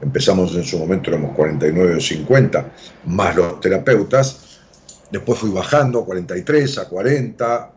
[0.00, 2.72] Empezamos en su momento, éramos 49 o 50,
[3.06, 4.60] más los terapeutas.
[5.10, 7.75] Después fui bajando a 43, a 40,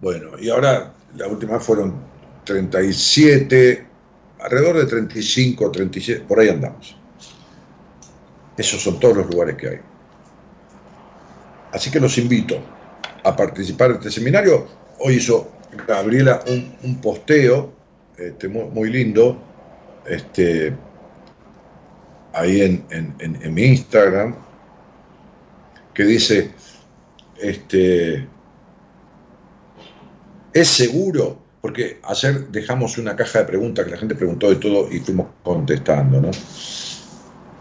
[0.00, 1.94] bueno, y ahora la última fueron
[2.44, 3.86] 37,
[4.40, 6.96] alrededor de 35, 37, por ahí andamos.
[8.56, 9.78] Esos son todos los lugares que hay.
[11.72, 12.60] Así que los invito
[13.24, 14.66] a participar en este seminario.
[15.00, 15.50] Hoy hizo
[15.86, 16.42] Gabriela
[16.82, 17.72] un, posteo
[18.16, 19.38] este, muy, lindo,
[20.06, 20.74] este,
[22.32, 24.34] ahí en, en, mi Instagram,
[25.94, 26.50] que dice,
[27.40, 28.26] este,
[30.60, 31.38] ¿es seguro?
[31.60, 35.26] Porque ayer dejamos una caja de preguntas que la gente preguntó de todo y fuimos
[35.42, 36.30] contestando, ¿no?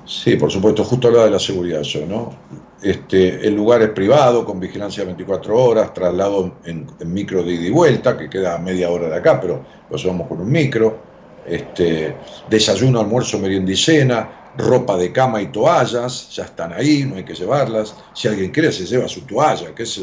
[0.06, 2.34] Sí, por supuesto, justo hablaba de la seguridad yo, ¿no?
[2.82, 7.72] Este, el lugar es privado, con vigilancia 24 horas, traslado en, micro de ida y
[7.72, 11.06] vuelta, que queda media hora de acá, pero lo llevamos con un micro.
[11.46, 12.16] Este,
[12.50, 17.24] desayuno, almuerzo, merienda y cena, ropa de cama y toallas, ya están ahí, no hay
[17.24, 17.96] que llevarlas.
[18.14, 20.02] Si alguien quiere, se lleva su toalla, qué es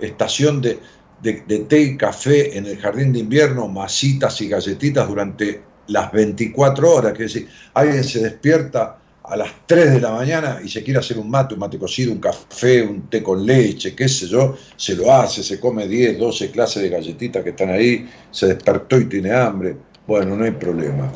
[0.00, 0.80] Estación de,
[1.22, 6.90] de, té y café en el jardín de invierno, masitas y galletitas durante las 24
[6.90, 10.98] horas, que decir, alguien se despierta a las 3 de la mañana y se quiere
[10.98, 14.56] hacer un mate, un mate cocido, un café, un té con leche, qué sé yo,
[14.76, 18.98] se lo hace, se come 10, 12 clases de galletitas que están ahí, se despertó
[18.98, 19.76] y tiene hambre.
[20.06, 21.10] Bueno, no hay problema.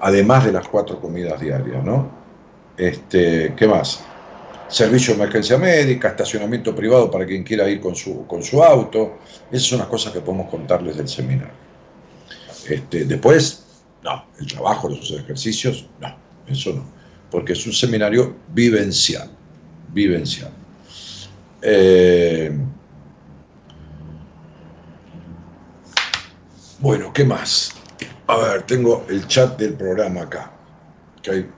[0.00, 2.08] Además de las cuatro comidas diarias, ¿no?
[2.76, 4.04] Este, ¿Qué más?
[4.68, 9.18] Servicio de emergencia médica, estacionamiento privado para quien quiera ir con su, con su auto.
[9.50, 11.54] Esas son las cosas que podemos contarles del seminario.
[12.68, 13.64] Este, después,
[14.02, 16.14] no, el trabajo, los ejercicios, no,
[16.46, 16.98] eso no
[17.30, 19.30] porque es un seminario vivencial,
[19.92, 20.50] vivencial.
[21.62, 22.56] Eh,
[26.78, 27.74] bueno, ¿qué más?
[28.26, 30.52] A ver, tengo el chat del programa acá,
[31.22, 31.50] que hay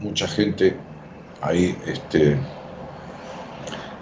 [0.00, 0.76] mucha gente
[1.40, 2.38] ahí este,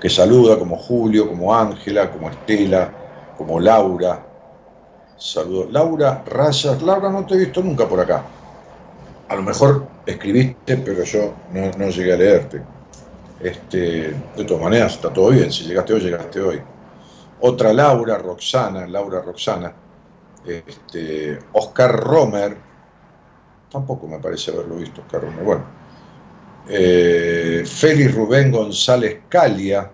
[0.00, 2.92] que saluda, como Julio, como Ángela, como Estela,
[3.36, 4.24] como Laura.
[5.16, 5.72] Saludos.
[5.72, 6.82] Laura Rayas.
[6.82, 8.22] Laura, no te he visto nunca por acá.
[9.28, 12.62] A lo mejor escribiste, pero yo no, llegué a leerte.
[13.40, 16.62] Este, de todas maneras, está todo bien, si llegaste hoy, llegaste hoy.
[17.40, 19.72] Otra Laura, Roxana, Laura Roxana,
[20.46, 22.56] este, Oscar Romer,
[23.70, 25.75] tampoco me parece haberlo visto, Oscar Romer, bueno.
[26.68, 29.90] Eh, Félix Rubén González Calia,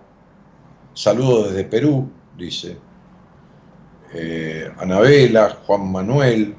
[0.93, 2.77] saludos desde Perú, dice.
[4.13, 6.55] Eh, Anabela, Juan Manuel,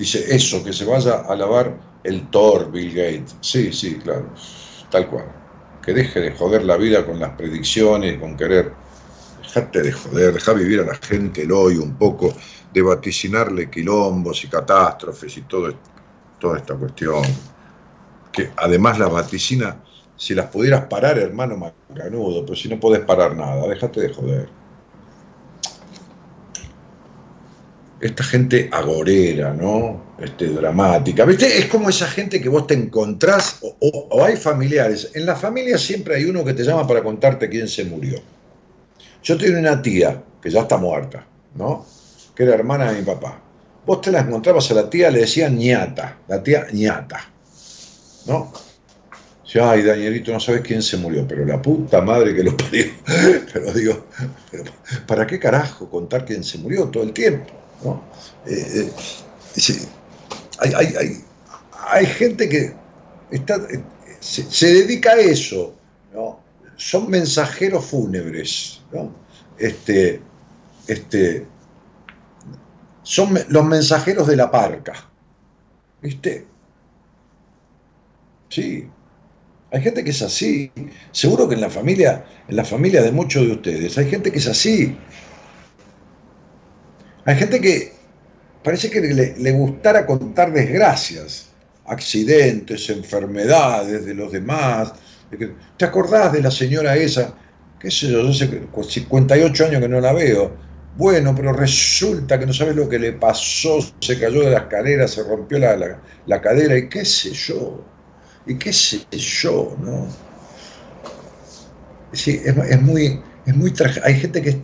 [0.00, 3.36] Dice eso, que se vaya a lavar el Thor Bill Gates.
[3.42, 4.32] Sí, sí, claro,
[4.90, 5.26] tal cual.
[5.82, 8.72] Que deje de joder la vida con las predicciones, con querer.
[9.42, 12.34] Dejate de joder, deja vivir a la gente el hoy un poco,
[12.72, 15.74] de vaticinarle quilombos y catástrofes y todo,
[16.38, 17.22] toda esta cuestión.
[18.32, 19.82] Que además la vaticina,
[20.16, 24.60] si las pudieras parar, hermano macanudo, pero si no podés parar nada, déjate de joder.
[28.00, 30.14] esta gente agorera, ¿no?
[30.18, 31.24] Este, dramática.
[31.24, 31.58] ¿Viste?
[31.58, 35.10] Es como esa gente que vos te encontrás o, hay familiares.
[35.14, 38.18] En la familia siempre hay uno que te llama para contarte quién se murió.
[39.22, 41.84] Yo tengo una tía que ya está muerta, ¿no?
[42.40, 43.38] Era hermana de mi papá.
[43.84, 47.20] Vos te la encontrabas a la tía, le decían ñata, la tía ñata,
[48.26, 48.50] ¿no?
[49.60, 52.84] ay, Danielito, no sabes quién se murió, pero la puta madre que lo parió.
[53.52, 54.06] pero digo,
[55.06, 57.52] ¿para qué carajo contar quién se murió todo el tiempo?
[58.46, 58.88] Eh,
[59.56, 59.88] eh,
[61.90, 62.72] hay, gente que
[63.30, 63.82] está, eh,
[64.20, 65.74] se, dedica a eso,
[66.76, 68.80] son mensajeros fúnebres,
[69.58, 70.22] este,
[70.86, 71.46] este,
[73.02, 74.94] son los mensajeros de la parca.
[76.02, 76.46] ¿Viste?
[78.48, 78.88] Sí,
[79.70, 80.70] hay gente que es así.
[81.12, 84.38] Seguro que en la familia, en la familia de muchos de ustedes, hay gente que
[84.38, 84.96] es así.
[87.24, 87.92] Hay gente que
[88.64, 91.50] parece que le, gustara contar desgracias,
[91.86, 94.92] accidentes, enfermedades de los demás.
[95.76, 97.34] ¿Te acordás de la señora esa?
[97.78, 98.22] ¿Qué sé yo?
[98.22, 98.48] Yo sé
[98.88, 100.52] 58 años que no la veo.
[101.00, 105.08] Bueno, pero resulta que no sabes lo que le pasó, se cayó de la escalera,
[105.08, 107.82] se rompió la, cadera y qué sé yo,
[108.44, 110.06] y qué sé yo, ¿no?
[112.12, 113.72] Sí, es, muy, es muy
[114.04, 114.58] hay gente que es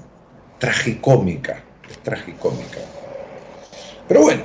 [0.58, 2.80] tragicómica, es tragicómica.
[4.06, 4.44] Pero bueno,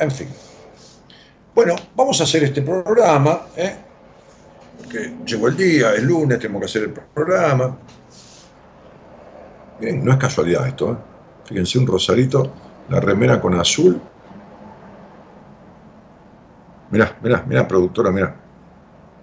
[0.00, 0.28] en fin.
[1.54, 3.74] Bueno, vamos a hacer este programa, ¿eh?
[4.76, 7.78] porque llegó el día, es lunes, tenemos que hacer el programa.
[9.80, 11.11] Bien, no es casualidad esto, ¿eh?
[11.52, 12.50] Fíjense un rosarito,
[12.88, 14.00] la remera con azul.
[16.90, 18.34] Mirá, mirá, mirá, productora, mirá.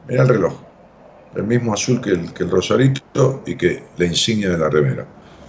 [0.08, 0.54] Mirá el reloj.
[1.36, 5.08] El mismo azul que el, que el rosarito y que la insignia de la remera.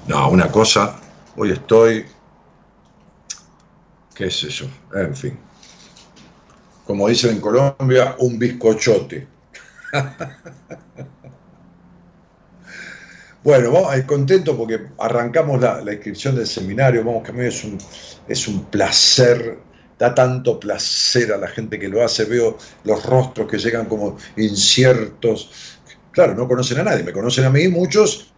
[0.09, 0.97] No, una cosa,
[1.37, 2.07] hoy estoy
[4.15, 5.39] qué es eso, en fin.
[6.87, 9.29] Como dicen en Colombia, un bizcochote.
[13.43, 17.65] Bueno, vamos, eh, contento porque arrancamos la, inscripción del seminario, vamos que a mí es
[17.65, 17.79] un,
[18.29, 19.57] es un placer,
[19.99, 24.19] da tanto placer a la gente que lo hace, veo los rostros que llegan como
[24.37, 25.79] inciertos,
[26.13, 28.31] claro, no conocen a nadie, me conocen a mí muchos,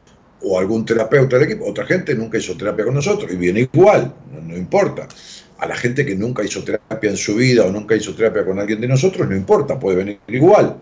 [0.45, 4.15] o algún terapeuta del equipo, otra gente nunca hizo terapia con nosotros y viene igual,
[4.47, 5.09] no, importa.
[5.59, 8.59] A la gente que nunca hizo terapia en su vida o nunca hizo terapia con
[8.59, 10.77] alguien de nosotros, no importa, puede venir igual.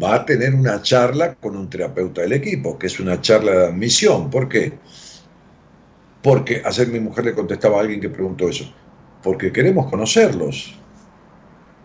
[0.00, 3.66] Va a tener una charla con un terapeuta del equipo, que es una charla de
[3.66, 4.30] admisión.
[4.30, 4.72] ¿Por qué?
[6.22, 8.72] Porque ayer mi mujer le contestaba a alguien que preguntó eso.
[9.22, 10.74] Porque queremos conocerlos.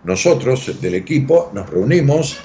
[0.04, 2.38] Nosotros del equipo nos reunimos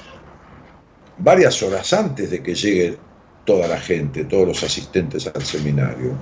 [1.19, 2.97] varias horas antes de que llegue
[3.45, 6.13] toda la gente, todos los asistentes al seminario.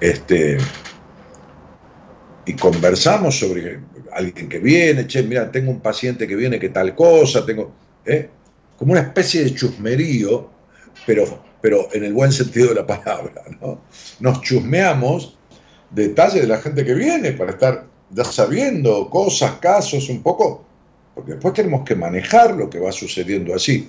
[0.00, 0.58] Este,
[2.46, 3.80] y conversamos sobre
[4.12, 7.72] alguien que viene, che, mira, tengo un paciente que viene que tal cosa, tengo,
[8.06, 8.30] ¿eh?
[8.78, 10.48] Como una especie de chusmerío,
[11.06, 13.80] pero, pero en el buen sentido de la palabra, ¿no?
[14.20, 15.36] Nos chusmeamos
[15.90, 20.64] detalles de la gente que viene para estar ya sabiendo cosas, casos, un poco,
[21.14, 23.86] porque después tenemos que manejar lo que va sucediendo así.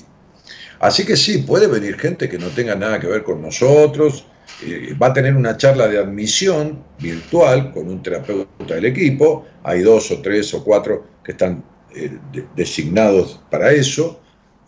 [0.79, 4.25] Así que sí, puede venir gente que no tenga nada que ver con nosotros,
[4.65, 9.81] eh, va a tener una charla de admisión virtual con un terapeuta del equipo, hay
[9.81, 11.63] dos o tres o cuatro que están
[11.95, 12.17] eh,
[12.55, 14.19] designados para eso,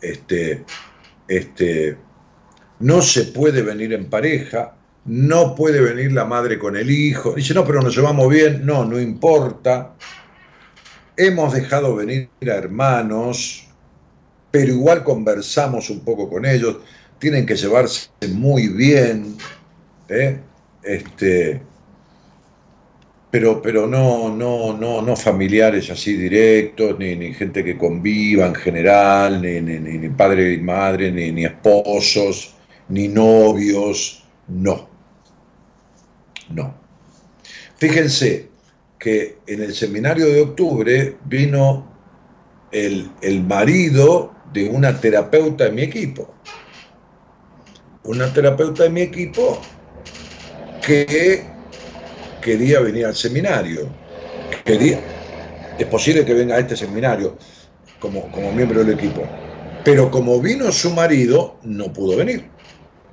[0.02, 0.64] este,
[1.28, 1.98] este,
[2.80, 4.76] no se puede venir en pareja,
[5.06, 8.86] no puede venir la madre con el hijo, dice, no, pero nos llevamos bien, no,
[8.86, 9.96] no importa,
[11.18, 13.68] hemos dejado venir a hermanos,
[14.52, 16.78] pero igual conversamos un poco con ellos,
[17.20, 19.38] tienen que llevarse muy bien,
[20.10, 20.40] ¿eh?
[20.84, 21.62] este,
[23.32, 28.56] pero, pero no, no, no, no familiares así directos, ni, ni gente que conviva en
[28.56, 32.54] general, ni, ni, ni padre y madre, ni, ni esposos,
[32.90, 34.90] ni novios, no.
[36.50, 36.76] No.
[37.78, 38.50] Fíjense
[39.00, 41.90] que en el seminario de octubre vino
[42.74, 46.34] el, el marido de una terapeuta de mi equipo.
[48.04, 49.62] Una terapeuta de mi equipo
[50.86, 51.46] que
[52.42, 53.90] quería venir al seminario.
[54.66, 55.00] Quería,
[55.78, 57.38] es posible que venga a este seminario
[58.00, 59.24] como, como miembro del equipo.
[59.84, 62.50] Pero como vino su marido, no pudo venir.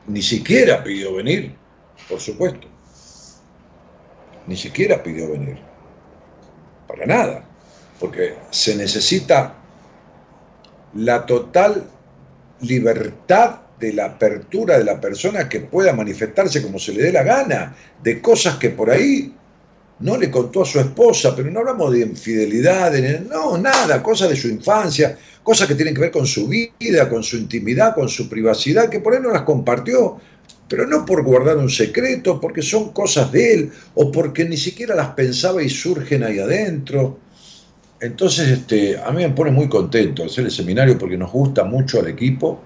[0.06, 1.54] Ni siquiera pidió venir,
[2.08, 2.66] por supuesto.
[4.46, 5.58] Ni siquiera pidió venir.
[6.86, 7.44] Para nada.
[8.00, 9.54] Porque se necesita
[10.94, 11.84] la total
[12.60, 17.22] libertad de la apertura de la persona que pueda manifestarse como se le dé la
[17.22, 19.32] gana, de cosas que por ahí
[20.00, 22.92] no le contó a su esposa, pero no hablamos de infidelidad,
[23.28, 27.22] no, nada, cosas de su infancia, cosas que tienen que ver con su vida, con
[27.22, 30.18] su intimidad, con su privacidad, que por ahí no las compartió,
[30.68, 34.94] pero no por guardar un secreto, porque son cosas de él, o porque ni siquiera
[34.94, 37.18] las pensaba y surgen ahí adentro.
[38.00, 41.98] Entonces, este, a mí me pone muy contento hacer el seminario porque nos gusta mucho
[41.98, 42.60] al equipo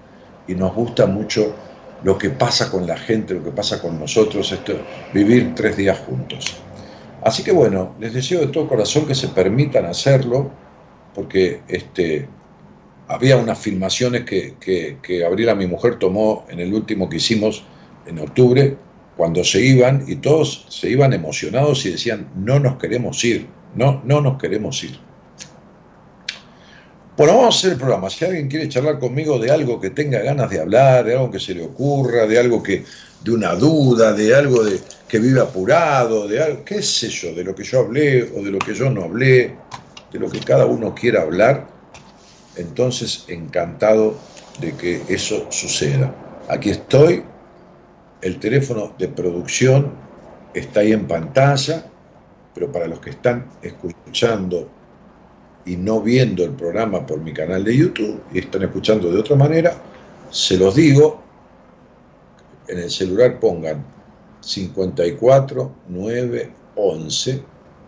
[0.47, 1.55] y nos gusta mucho
[2.03, 4.73] lo que pasa con la gente, lo que pasa con nosotros, esto,
[5.13, 6.57] vivir tres días juntos.
[7.23, 10.51] Así que bueno, les deseo de todo corazón que se permitan hacerlo,
[11.15, 12.27] porque este,
[13.07, 17.63] había unas filmaciones que, que, que mi mujer, tomó en el último que hicimos
[18.05, 18.75] en octubre,
[19.15, 24.01] cuando se iban y todos se iban emocionados y decían, no nos queremos ir, no,
[24.03, 24.97] no nos queremos ir.
[27.15, 28.09] Bueno, vamos a hacer el programa.
[28.09, 31.39] Si alguien quiere charlar conmigo de algo que tenga ganas de hablar, de algo que
[31.39, 32.83] se le ocurra, de algo que,
[33.23, 37.43] de una duda, de algo de, que vive apurado, de algo, qué sé yo, de
[37.43, 39.55] lo que yo hablé o de lo que yo no hablé,
[40.11, 41.67] de lo que cada uno quiera hablar,
[42.55, 44.15] entonces encantado
[44.59, 46.15] de que eso suceda.
[46.49, 47.23] Aquí estoy,
[48.23, 49.91] el teléfono de producción
[50.55, 51.85] está ahí en pantalla,
[52.55, 54.67] pero para los que están escuchando
[55.65, 59.35] y no viendo el programa por mi canal de YouTube y están escuchando de otra
[59.35, 59.75] manera,
[60.29, 61.21] se los digo,
[62.67, 63.85] en el celular pongan
[64.41, 67.43] 54 9 11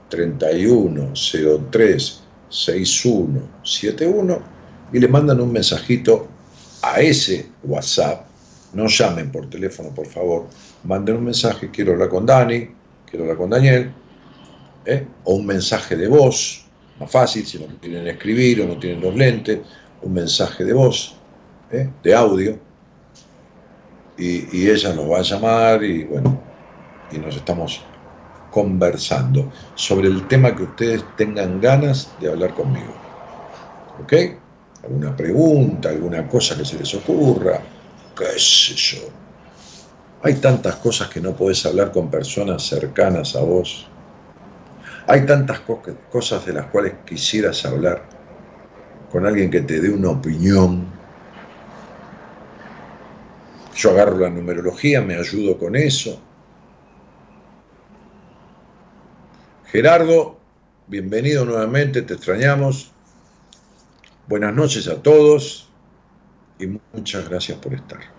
[0.09, 1.13] 31
[1.71, 4.39] 03 61 71
[4.93, 6.28] y le mandan un mensajito
[6.82, 8.26] a ese WhatsApp.
[8.73, 10.47] No llamen por teléfono, por favor.
[10.84, 12.69] Manden un mensaje, quiero hablar con Dani,
[13.09, 13.91] quiero hablar con Daniel,
[14.86, 15.05] ¿eh?
[15.23, 16.64] o un mensaje de voz,
[16.99, 19.59] más fácil, si no quieren escribir o no tienen los lentes,
[20.01, 21.15] un mensaje de voz,
[21.71, 21.89] ¿eh?
[22.03, 22.59] de audio,
[24.17, 26.39] y, ella nos va a llamar y bueno,
[27.11, 27.81] y nos estamos
[28.49, 32.93] conversando sobre el tema que ustedes tengan ganas de hablar conmigo.
[34.01, 34.13] ¿Ok?
[34.83, 37.59] ¿Alguna pregunta, alguna cosa que se les ocurra?
[38.17, 39.09] ¿Qué sé yo?
[40.23, 43.87] Hay tantas cosas que no podés hablar con personas cercanas a vos.
[45.08, 45.62] Hay tantas
[46.12, 48.03] cosas de las cuales quisieras hablar
[49.12, 50.88] con alguien que te dé una opinión.
[53.76, 56.20] Yo agarro la numerología, me ayudo con eso.
[59.68, 60.39] Gerardo,
[60.88, 62.91] bienvenido nuevamente, te extrañamos.
[64.28, 65.70] Buenas noches a todos
[66.58, 68.14] y muchas gracias por estar.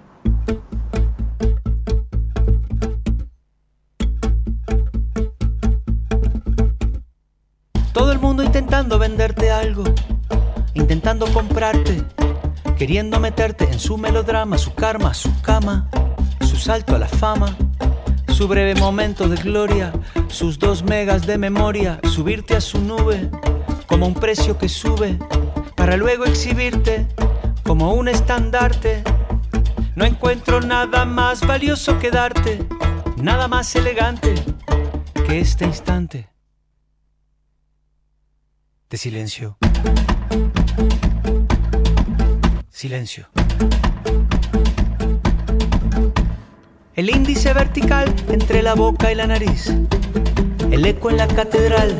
[8.27, 9.85] Mundo intentando venderte algo,
[10.75, 12.03] intentando comprarte,
[12.77, 15.89] queriendo meterte en su melodrama, su karma, su cama,
[16.41, 17.57] su salto a la fama,
[18.27, 19.93] su breve momento de gloria,
[20.27, 23.31] sus dos megas de memoria, subirte a su nube
[23.87, 25.21] como un precio que sube
[25.77, 27.07] para luego exhibirte
[27.63, 29.05] como un estandarte.
[29.95, 32.67] No encuentro nada más valioso que darte,
[33.19, 34.35] nada más elegante
[35.29, 36.36] que este instante
[38.89, 39.57] de silencio.
[42.71, 43.29] Silencio.
[46.95, 49.73] El índice vertical entre la boca y la nariz.
[50.71, 51.97] El eco en la catedral,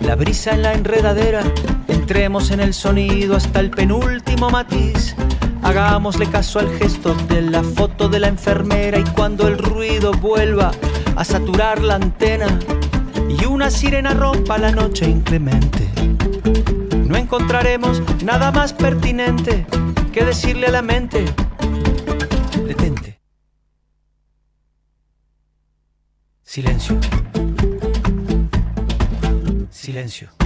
[0.00, 1.42] la brisa en la enredadera.
[1.88, 5.14] Entremos en el sonido hasta el penúltimo matiz.
[5.62, 10.70] Hagámosle caso al gesto de la foto de la enfermera y cuando el ruido vuelva
[11.16, 12.58] a saturar la antena
[13.28, 15.99] y una sirena rompa la noche inclemente
[17.06, 19.66] no encontraremos nada más pertinente
[20.12, 21.24] que decirle a la mente,
[22.66, 23.20] detente.
[26.42, 26.98] Silencio.
[29.70, 30.39] Silencio.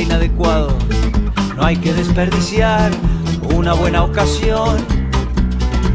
[0.00, 0.76] Inadecuado.
[1.56, 2.90] No hay que desperdiciar
[3.54, 4.76] una buena ocasión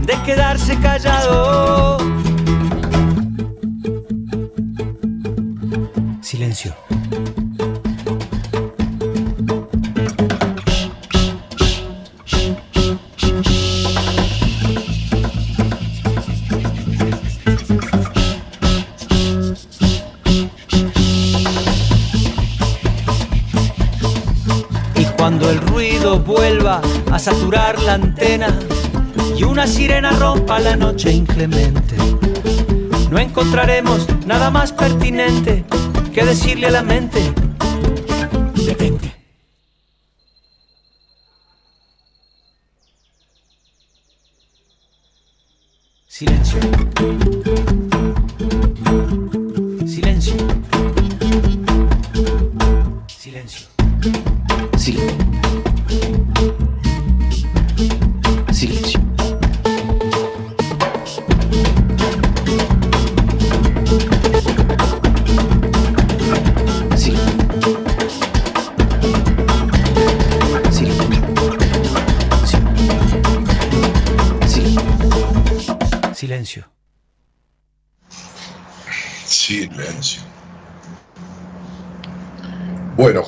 [0.05, 1.97] de quedarse callado.
[27.21, 28.47] Saturar la antena
[29.37, 31.95] y una sirena rompa la noche inclemente,
[33.11, 35.63] no encontraremos nada más pertinente
[36.11, 37.31] que decirle a la mente,
[38.55, 39.13] detente.
[46.07, 46.59] Silencio.
[49.85, 50.33] Silencio.
[53.07, 53.67] Silencio.
[54.77, 55.70] Silencio.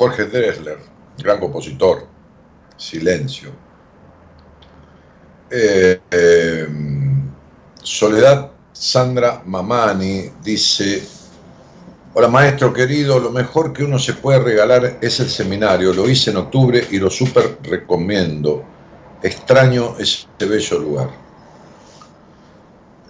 [0.03, 0.79] Jorge Dressler,
[1.17, 2.05] gran compositor.
[2.75, 3.51] Silencio.
[5.49, 6.67] Eh, eh,
[7.81, 11.01] Soledad Sandra Mamani dice,
[12.15, 16.31] hola maestro querido, lo mejor que uno se puede regalar es el seminario, lo hice
[16.31, 18.61] en octubre y lo súper recomiendo.
[19.21, 21.22] Extraño ese bello lugar.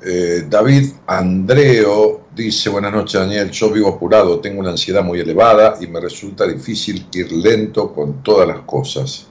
[0.05, 5.75] Eh, David Andreo dice, buenas noches Daniel, yo vivo apurado, tengo una ansiedad muy elevada
[5.79, 9.27] y me resulta difícil ir lento con todas las cosas.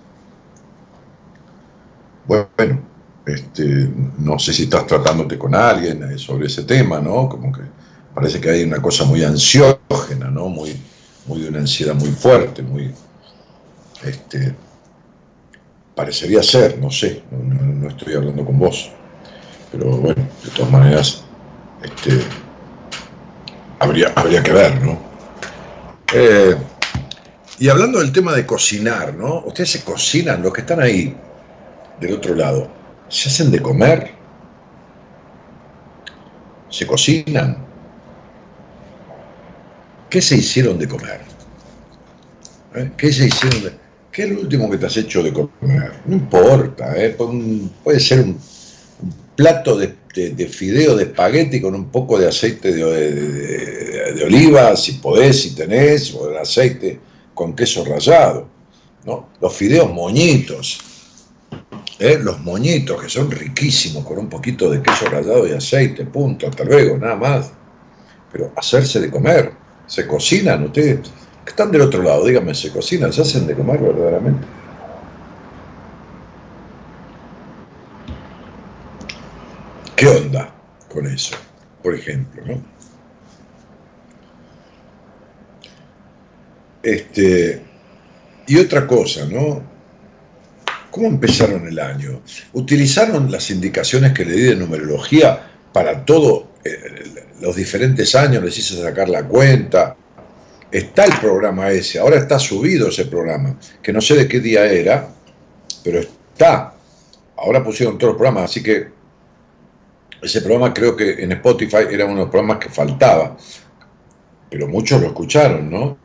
[2.27, 2.81] Bueno,
[3.27, 7.29] este, no sé si estás tratándote con alguien eh, sobre ese tema, ¿no?
[7.29, 7.63] Como que
[8.15, 10.49] parece que hay una cosa muy ansiógena, ¿no?
[10.49, 10.75] Muy,
[11.27, 12.91] muy de una ansiedad muy fuerte, muy,
[14.05, 14.55] este,
[15.95, 18.91] parecería ser, no sé, no, estoy hablando con vos,
[19.73, 21.25] pero bueno, de todas maneras,
[21.83, 22.21] este,
[23.81, 24.99] habría, habría que ver, ¿no?
[26.13, 26.57] Eh,
[27.59, 29.41] Y hablando del tema de cocinar, ¿no?
[29.47, 31.17] Ustedes se cocinan, los que están ahí,
[32.01, 32.69] del otro lado,
[33.09, 34.11] ¿se hacen de comer?
[36.71, 37.57] ¿Se cocinan?
[40.11, 41.21] ¿Qué se hicieron de comer?
[42.75, 42.93] ¿Eh?
[42.97, 43.79] ¿Qué se hicieron de
[44.11, 46.03] ¿Qué es lo último que te has hecho de comer?
[46.05, 47.17] No importa, ¿eh?
[47.83, 48.39] puede ser un,
[49.37, 49.95] plato de,
[50.47, 56.31] fideo de espagueti con un poco de aceite de, oliva, si podés, si tenés, o
[56.31, 57.01] el aceite
[57.35, 58.47] con queso rallado.
[59.05, 59.31] ¿no?
[59.41, 60.81] Los fideos moñitos,
[61.99, 62.19] ¿eh?
[62.23, 66.65] los moñitos que son riquísimos con un poquito de queso rallado y aceite, punto, hasta
[66.65, 67.51] luego, nada más.
[68.31, 69.53] Pero hacerse de comer,
[69.87, 71.01] se cocinan ustedes
[71.45, 73.13] que están del otro lado, díganme, ¿se cocinan?
[73.13, 74.47] ¿Se hacen de comer verdaderamente?
[80.03, 80.53] ¿Qué onda
[80.89, 81.37] con eso?
[81.81, 82.61] Por ejemplo, ¿no?
[86.83, 87.63] Este,
[88.49, 89.63] y otra cosa, ¿no?
[90.91, 92.21] ¿Cómo empezaron el año?
[92.53, 97.05] ¿Utilizaron las indicaciones que le di de numerología para todos eh,
[97.41, 98.43] los diferentes años?
[98.43, 99.97] ¿Les hice sacar la cuenta?
[100.73, 104.65] está el programa ese, ahora está subido ese programa, que no sé de qué día
[104.65, 105.11] era,
[105.85, 106.75] pero está.
[107.37, 109.02] Ahora pusieron todos los programas, así que
[110.23, 113.37] ese programa creo que en Spotify era uno de los programas que faltaba,
[114.49, 115.99] pero muchos lo escucharon, ¿no?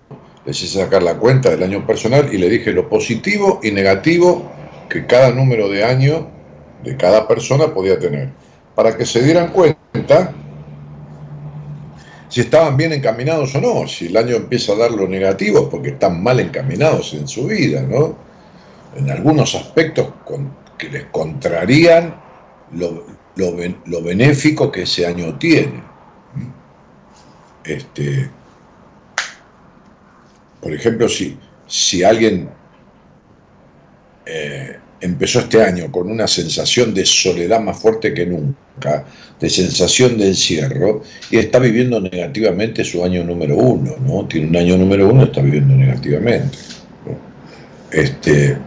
[0.45, 4.51] Les hice sacar la cuenta del año personal y le dije lo positivo y negativo
[4.89, 6.28] que cada número de año
[6.84, 8.30] de cada persona podía tener,
[8.74, 10.34] para que se dieran cuenta
[12.30, 15.89] si estaban bien encaminados o no, si el año empieza a dar lo negativo porque
[15.89, 18.15] están mal encaminados en su vida, ¿no?
[18.95, 20.07] En algunos aspectos
[20.78, 22.15] que les contrarían
[22.72, 25.83] lo, lo, benéfico que ese año tiene.
[27.63, 28.29] Este,
[30.61, 32.49] por ejemplo, si, si alguien
[34.25, 39.05] eh, empezó este año con una sensación de soledad más fuerte que nunca,
[39.39, 44.25] de sensación de encierro, y está viviendo negativamente su año número uno, ¿no?
[44.27, 46.57] Tiene un año número uno, está viviendo negativamente.
[47.91, 48.57] Este,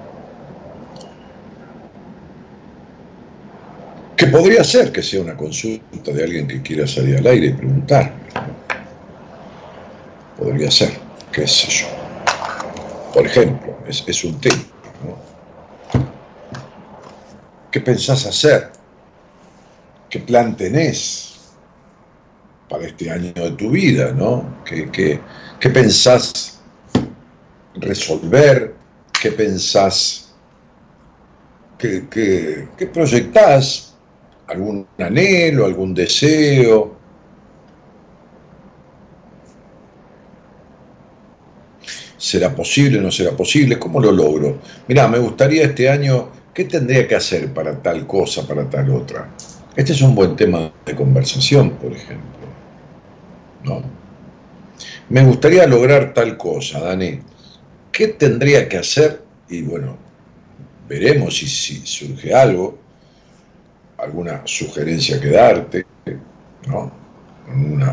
[4.20, 7.52] que podría ser que sea una consulta de alguien que quiera salir al aire y
[7.54, 8.12] preguntar.
[10.36, 10.90] Podría ser,
[11.32, 11.86] qué sé yo.
[13.14, 14.62] Por ejemplo, es, un tema.
[17.70, 18.70] ¿Qué pensás hacer?
[20.10, 21.54] ¿Qué plan tenés
[22.68, 24.12] para este año de tu vida?
[24.12, 24.44] ¿no?
[24.66, 25.18] ¿Qué,
[25.62, 26.60] pensás
[27.76, 28.74] resolver?
[29.18, 30.34] ¿Qué pensás?
[31.78, 33.89] ¿Qué, qué, qué proyectás?
[34.50, 36.98] ¿Algún anhelo, algún deseo?
[42.16, 43.78] ¿Será posible no será posible?
[43.78, 44.58] ¿Cómo lo logro?
[44.88, 49.28] Mirá, me gustaría este año ¿Qué tendría que hacer para tal cosa, para tal otra?
[49.76, 52.48] Este es un buen tema de conversación, por ejemplo.
[53.62, 53.82] ¿No?
[55.08, 57.20] Me gustaría lograr tal cosa, Dani.
[57.92, 59.22] ¿Qué tendría que hacer?
[59.48, 59.96] Y bueno,
[60.88, 62.78] veremos si, surge algo,
[64.02, 65.86] alguna sugerencia que darte,
[66.66, 66.92] ¿no?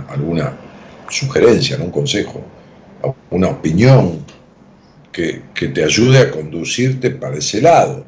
[0.09, 0.57] alguna
[1.09, 2.43] sugerencia, un consejo,
[3.31, 4.25] una opinión
[5.11, 8.05] que, que te ayude a conducirte para ese lado.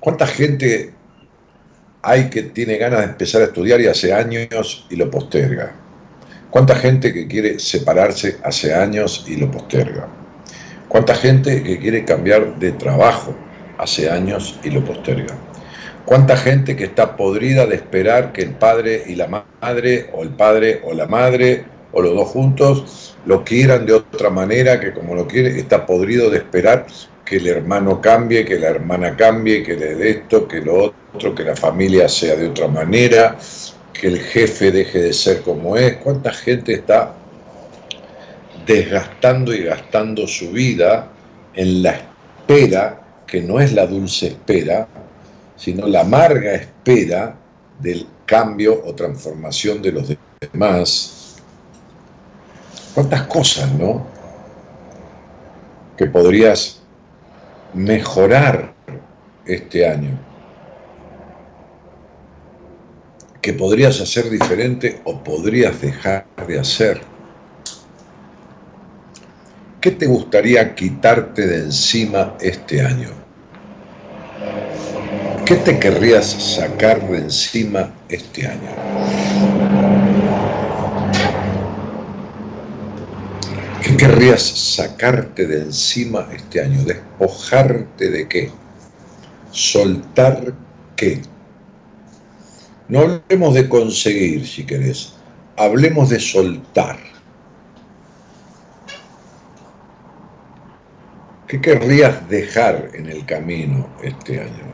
[0.00, 0.92] ¿Cuánta gente
[2.02, 5.74] hay que tiene ganas de empezar a estudiar y hace años y lo posterga?
[6.50, 10.06] ¿Cuánta gente que quiere separarse hace años y lo posterga?
[10.88, 13.34] ¿Cuánta gente que quiere cambiar de trabajo
[13.78, 15.34] hace años y lo posterga?
[16.04, 20.30] ¿Cuánta gente que está podrida de esperar que el padre y la madre, o el
[20.30, 25.14] padre o la madre, o los dos juntos, lo quieran de otra manera, que como
[25.14, 26.86] lo quiere, está podrido de esperar
[27.24, 31.34] que el hermano cambie, que la hermana cambie, que le dé esto, que lo otro,
[31.34, 33.36] que la familia sea de otra manera,
[33.92, 35.96] que el jefe deje de ser como es.
[35.96, 37.14] ¿Cuánta gente está
[38.66, 41.08] desgastando y gastando su vida
[41.54, 44.86] en la espera, que no es la dulce espera,
[45.56, 47.36] sino la amarga espera
[47.80, 50.16] del cambio o transformación de los
[50.52, 51.36] demás?
[52.94, 54.06] ¿Cuántas cosas, no?
[55.96, 56.80] Que podrías
[57.74, 58.74] mejorar
[59.46, 60.18] este año?
[63.46, 67.00] que podrías hacer diferente o podrías dejar de hacer?
[69.86, 73.10] ¿Qué te gustaría quitarte de encima este año?
[75.44, 78.68] ¿Qué te querrías sacar de encima este año?
[83.80, 86.82] ¿Qué querrías sacarte de encima este año?
[86.82, 88.50] ¿Despojarte de qué?
[89.52, 90.52] ¿Soltar
[90.96, 91.22] qué?
[92.88, 95.12] No hablemos de conseguir, si querés.
[95.56, 97.15] Hablemos de soltar.
[101.46, 104.64] ¿Qué querrías dejar en el camino este año?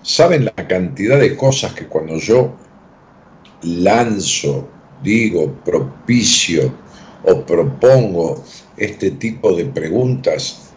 [0.00, 2.56] ¿Saben la cantidad de cosas que cuando yo
[3.62, 4.66] lanzo,
[5.02, 6.72] digo, propicio
[7.24, 8.42] o propongo
[8.78, 10.72] este tipo de preguntas,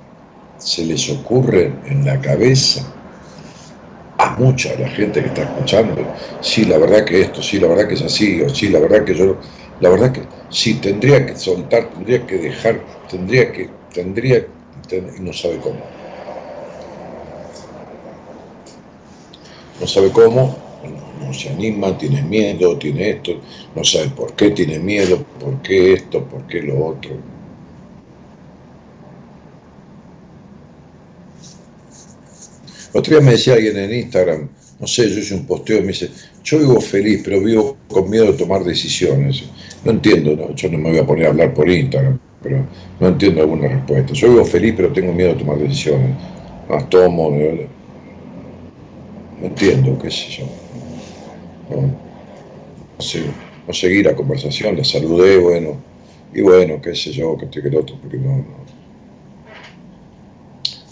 [0.57, 3.02] se les ocurren en la cabeza?
[4.31, 7.95] Mucha la gente que está escuchando, sí, la verdad que esto, sí, la verdad que
[7.95, 9.39] es así, o sí, la verdad que yo,
[9.79, 14.47] la verdad que sí, tendría que soltar, tendría que dejar, tendría que, tendría,
[15.17, 15.81] y no sabe cómo.
[19.79, 20.55] No sabe cómo,
[21.19, 23.31] no, se anima, tiene miedo, tiene esto,
[23.75, 27.32] no sabe por qué tiene miedo, por qué esto, por qué lo otro.
[32.93, 35.87] Otro día me decía alguien en Instagram, no sé, yo hice un posteo y me
[35.87, 36.09] dice,
[36.43, 39.43] yo vivo feliz, pero vivo con miedo de tomar decisiones.
[39.83, 42.65] No entiendo, no, yo no me voy a poner a hablar por Instagram, pero
[42.99, 44.13] no entiendo alguna respuesta.
[44.13, 46.15] Yo vivo feliz, pero tengo miedo de tomar decisiones.
[46.69, 47.37] Más tomo, no,
[49.47, 50.45] entiendo, qué sé yo.
[51.69, 51.95] No,
[52.99, 53.23] sé,
[53.67, 55.77] no seguí la conversación, la saludé, bueno,
[56.33, 58.63] y bueno, qué sé yo, que estoy que el otro, porque no, no.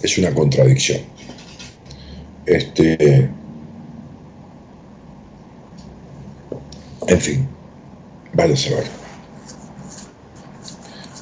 [0.02, 1.11] Es una contradicción.
[2.52, 3.30] Este,
[7.08, 7.48] en fin,
[8.34, 8.84] vale saber.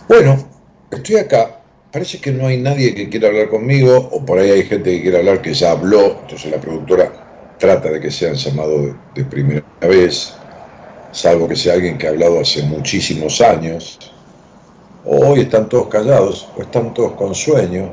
[0.08, 0.38] Bueno,
[0.90, 1.62] estoy acá.
[1.92, 5.04] Parece que no hay nadie que quiera hablar conmigo, o por ahí hay gente que
[5.04, 7.12] quiere hablar que ya habló, entonces la productora
[7.60, 10.34] trata de que sean llamados de, de primera vez,
[11.12, 14.00] salvo que sea alguien que ha hablado hace muchísimos años.
[15.06, 17.92] O hoy están todos callados, o están todos con sueño,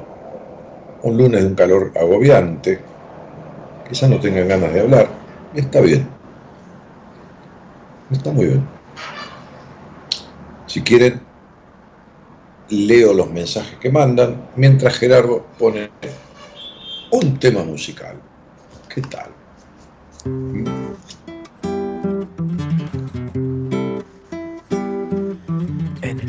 [1.03, 2.96] un lunes de un calor agobiante,
[3.89, 5.09] quizás no tengan ganas de hablar,
[5.55, 6.09] y está bien.
[8.11, 8.69] Está muy bien.
[10.67, 11.21] Si quieren,
[12.69, 15.91] leo los mensajes que mandan, mientras Gerardo pone
[17.11, 18.21] un tema musical.
[18.89, 19.31] ¿Qué tal?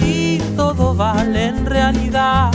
[0.00, 2.50] y todo vale en realidad.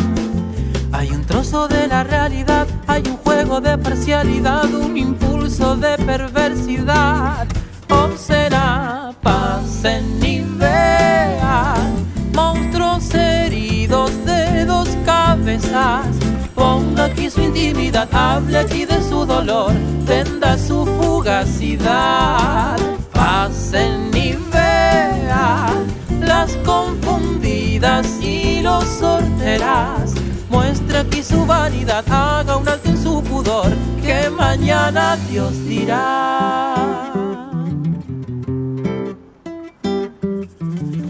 [0.91, 7.47] Hay un trozo de la realidad, hay un juego de parcialidad, un impulso de perversidad.
[7.89, 16.07] O será, pasen y vean monstruos heridos de dos cabezas.
[16.55, 19.72] Ponga aquí su intimidad, hable aquí de su dolor,
[20.05, 22.78] venda su fugacidad.
[23.14, 30.13] Pasen y vean las confundidas y los sorteras.
[30.49, 33.72] Muestra aquí su vanidad, haga un alto en su pudor,
[34.03, 37.13] que mañana Dios dirá.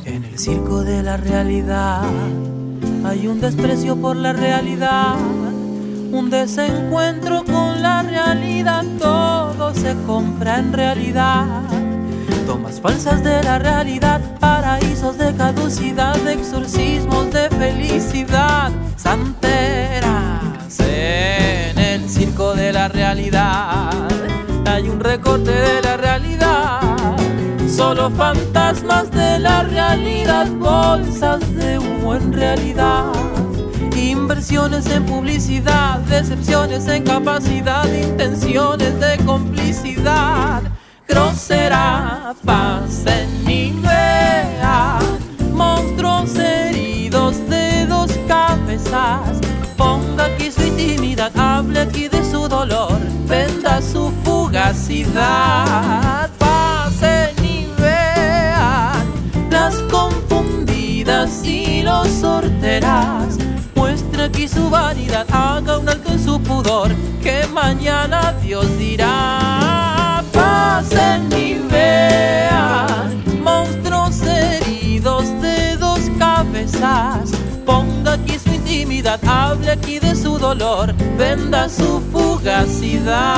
[0.05, 2.03] En el circo de la realidad
[3.05, 5.16] hay un desprecio por la realidad,
[6.12, 11.45] un desencuentro con la realidad, todo se compra en realidad.
[12.50, 22.56] Tomas falsas de la realidad, paraísos de caducidad, exorcismos de felicidad, santeras en el circo
[22.56, 23.91] de la realidad.
[24.66, 26.80] Hay un recorte de la realidad,
[27.70, 33.14] solo fantasmas de la realidad, bolsas de humo en realidad.
[33.95, 40.64] Inversiones en publicidad, decepciones en capacidad, intenciones de complicidad
[41.10, 45.01] grosera, pasen y vean
[45.51, 49.39] monstruos heridos de dos cabezas.
[49.76, 56.30] Ponga aquí su intimidad, hable aquí de su dolor, venda su fugacidad.
[56.38, 59.03] Pasen y vean
[59.49, 63.38] las confundidas y los sorteras.
[63.76, 66.91] Muestra aquí su vanidad, haga un alto en su pudor,
[67.24, 69.99] que mañana Dios dirá
[70.34, 71.30] pasen
[71.69, 77.32] vean monstruos heridos de dos cabezas.
[77.65, 83.30] Ponga aquí su intimidad, hable aquí de su dolor, venda su fugacidad.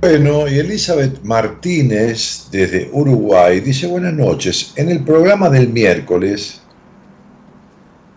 [0.00, 4.72] Bueno, y Elizabeth Martínez desde Uruguay dice buenas noches.
[4.76, 6.60] En el programa del miércoles,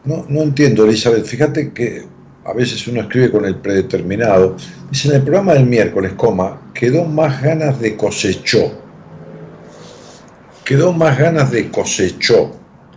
[0.05, 2.07] no, no entiendo Elizabeth, fíjate que
[2.51, 4.57] a veces uno escribe con el predeterminado.
[4.89, 8.73] Dice en el programa del miércoles, coma, quedó más ganas de cosechó.
[10.65, 12.51] Quedó más ganas de cosechó.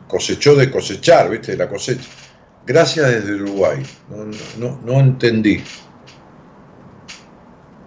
[0.08, 1.56] Cosechó de cosechar, ¿viste?
[1.56, 2.02] La cosecha.
[2.66, 3.80] Gracias desde Uruguay.
[4.10, 4.24] No,
[4.58, 5.62] no, no entendí.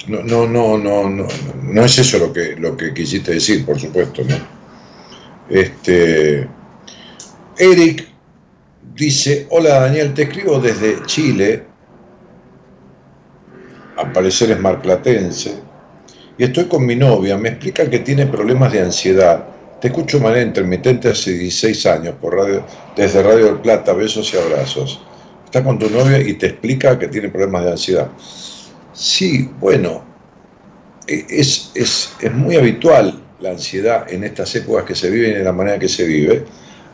[0.07, 1.27] No, no, no, no, no,
[1.63, 4.35] no es eso lo que, lo que quisiste decir, por supuesto, ¿no?
[5.49, 6.47] Este,
[7.57, 8.06] Eric
[8.97, 11.63] dice, hola Daniel, te escribo desde Chile,
[13.95, 15.55] al parecer es marplatense,
[16.37, 19.45] y estoy con mi novia, me explica que tiene problemas de ansiedad.
[19.81, 24.33] Te escucho de manera intermitente hace 16 años por radio, desde Radio del Plata, besos
[24.33, 25.01] y abrazos.
[25.45, 28.09] Está con tu novia y te explica que tiene problemas de ansiedad.
[28.93, 30.03] Sí, bueno,
[31.07, 35.35] e, es, es, es, muy habitual la ansiedad en estas épocas que se viven y
[35.35, 36.45] de la manera que se vive.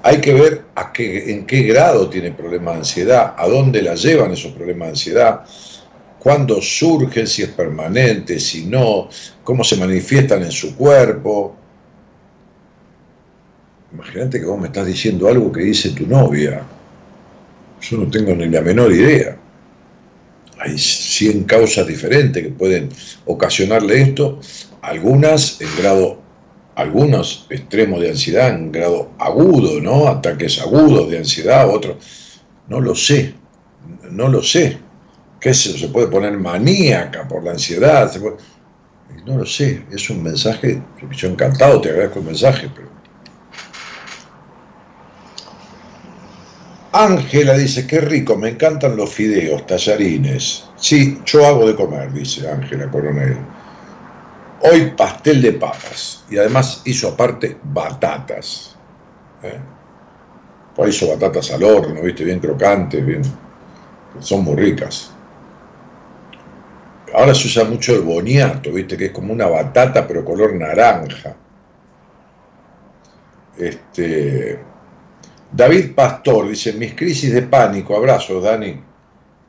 [0.04, 0.66] Hay que ver
[0.97, 5.45] en qué grado tiene problemas de ansiedad, a dónde la llevan esos problemas de ansiedad,
[6.20, 9.10] cuándo surgen, si es permanente, si no,
[9.43, 11.56] cómo se manifiestan en su cuerpo.
[13.93, 16.62] Imagínate que vos me estás diciendo algo que dice tu novia.
[17.82, 19.38] Yo no tengo ni la menor idea
[20.64, 22.89] hay 100 causas diferentes que pueden
[23.26, 24.39] ocasionarle esto,
[24.82, 26.22] algunas en grado,
[26.76, 30.07] algunos extremos de ansiedad en grado agudo, ¿no?
[30.07, 33.34] Ataques agudos de ansiedad, otros, no lo sé,
[34.09, 34.78] no lo sé.
[35.39, 38.11] ¿Qué se, puede poner maníaca por la ansiedad?
[39.26, 42.93] no lo sé, es un mensaje, yo encantado, te agradezco el mensaje, pero
[46.93, 50.65] Ángela dice, qué rico, me encantan los fideos, tallarines.
[50.76, 53.38] Sí, yo hago de comer, dice Ángela Coronel.
[54.66, 58.78] Hoy pastel de papas y además hizo aparte batatas.
[59.43, 59.59] ¿eh?
[60.74, 63.24] Pues hizo batatas al horno, viste, bien crocantes, bien,
[64.20, 65.11] son muy ricas.
[67.14, 71.36] Ahora se usa mucho el boniato, viste, que es como una batata pero color naranja.
[73.57, 74.59] Este,
[75.51, 78.82] David Pastor dice, mis crisis de pánico, abrazo, Dani.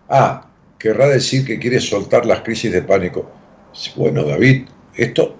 [0.09, 0.45] Ah,
[0.77, 3.31] querrá decir que quiere soltar las crisis de pánico.
[3.97, 4.67] Bueno, David,
[4.97, 5.37] esto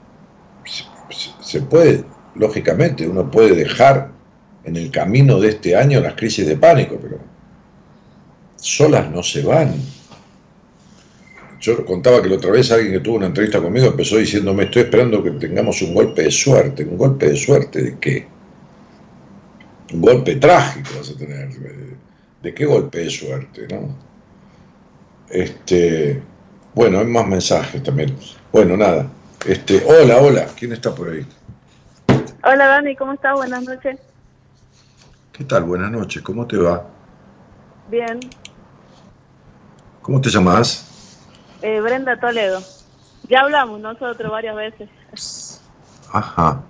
[1.41, 4.11] se puede, lógicamente, uno puede dejar
[4.65, 7.19] en el camino de este año las crisis de pánico, pero
[8.57, 9.75] solas no se van.
[11.61, 14.83] Yo contaba que la otra vez alguien que tuvo una entrevista conmigo empezó diciéndome, estoy
[14.83, 16.85] esperando que tengamos un golpe de suerte.
[16.85, 18.27] ¿Un golpe de suerte de qué?
[19.95, 21.49] un golpe trágico vas a tener.
[22.43, 23.97] ¿De qué golpe de suerte, no?
[25.31, 26.21] Este,
[26.75, 28.15] bueno, hay más mensajes también.
[28.53, 29.11] Bueno, nada.
[29.47, 31.27] Este, hola, hola, ¿quién está por ahí?
[32.45, 33.35] Hola Dani, ¿cómo estás?
[33.35, 34.01] Buenas noches.
[35.33, 35.65] ¿Qué tal?
[35.65, 36.83] Buenas noches, ¿cómo te va?
[37.91, 38.21] Bien.
[40.01, 41.21] ¿Cómo te llamas?
[41.61, 42.61] Eh, Brenda Toledo.
[43.29, 45.61] Ya hablamos nosotros varias veces.
[46.11, 46.63] Ajá.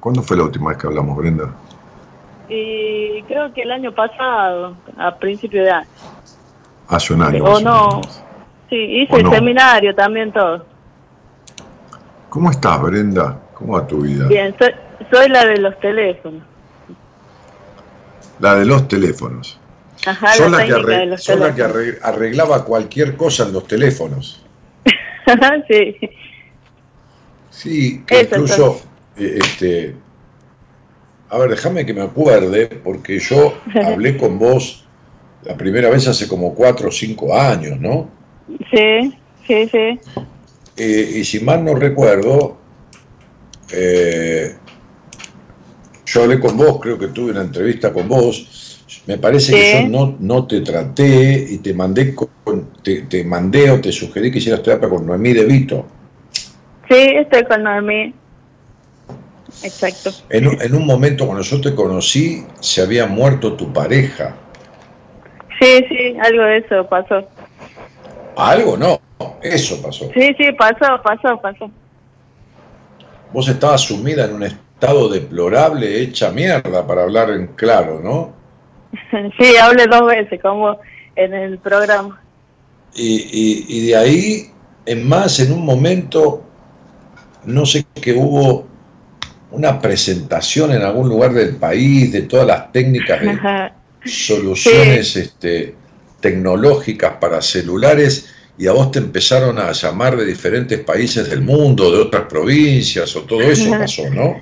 [0.00, 1.54] ¿Cuándo fue la última vez que hablamos, Brenda?
[2.48, 5.88] Y creo que el año pasado, a principio de año.
[6.88, 7.44] Hace un año.
[7.44, 8.00] O no.
[8.70, 10.75] Sí, hice el seminario también todo.
[12.28, 13.40] ¿Cómo estás, Brenda?
[13.54, 14.26] ¿Cómo va tu vida?
[14.28, 14.54] Bien,
[15.10, 16.42] soy, la de los teléfonos.
[18.40, 19.58] La de los teléfonos.
[20.06, 21.62] Ajá, la, que, de los la que
[22.02, 24.44] arreglaba cualquier cosa en los teléfonos.
[25.68, 25.96] sí.
[27.50, 28.82] Sí, que incluso
[29.16, 29.94] eh, este,
[31.30, 33.54] a ver, déjame que me acuerde, porque yo
[33.84, 34.84] hablé con vos
[35.42, 38.08] la primera vez hace como cuatro o cinco años, ¿no?
[38.70, 39.14] Sí,
[39.46, 40.00] sí, sí.
[40.76, 42.58] Eh, y si mal no recuerdo,
[43.72, 44.54] eh,
[46.04, 48.82] yo hablé con vos, creo que tuve una entrevista con vos.
[49.06, 53.70] Me parece que yo no, no te traté y te mandé, con, te, te, mandé
[53.70, 55.86] o te sugerí que hicieras terapia con Noemí De Vito.
[56.88, 58.14] Sí, estoy con Noemí.
[59.62, 60.10] Exacto.
[60.28, 64.34] En, en, un momento cuando yo te conocí, se había muerto tu pareja.
[65.60, 67.26] Sí, sí, algo de eso pasó.
[68.36, 69.00] Algo no,
[69.42, 70.10] eso pasó.
[70.12, 71.70] Sí, sí, pasó, pasó, pasó.
[73.32, 78.34] Vos estabas sumida en un estado deplorable, hecha mierda, para hablar en claro, ¿no?
[79.38, 80.78] sí, hablé dos veces, como
[81.16, 82.20] en el programa.
[82.94, 84.50] Y, de ahí
[84.86, 86.42] en más, en un momento,
[87.44, 88.66] no sé que hubo
[89.50, 93.70] una presentación en algún lugar del país de todas las técnicas de
[94.04, 95.74] soluciones este,
[96.26, 101.92] tecnológicas para celulares y a vos te empezaron a llamar de diferentes países del mundo,
[101.92, 104.40] de otras provincias o todo eso pasó, ¿no?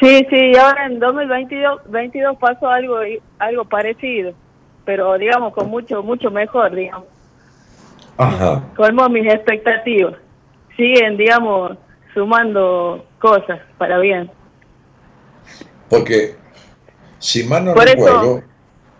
[0.00, 2.96] Sí, sí, ahora en 2022 22 pasó algo
[3.38, 4.34] algo parecido,
[4.84, 7.06] pero digamos con mucho mucho mejor, digamos.
[8.16, 8.64] Ajá.
[8.76, 10.14] Colmo mis expectativas.
[10.76, 11.78] Siguen, digamos,
[12.12, 14.28] sumando cosas para bien.
[15.88, 16.34] Porque,
[17.18, 18.42] si mal no recuerdo,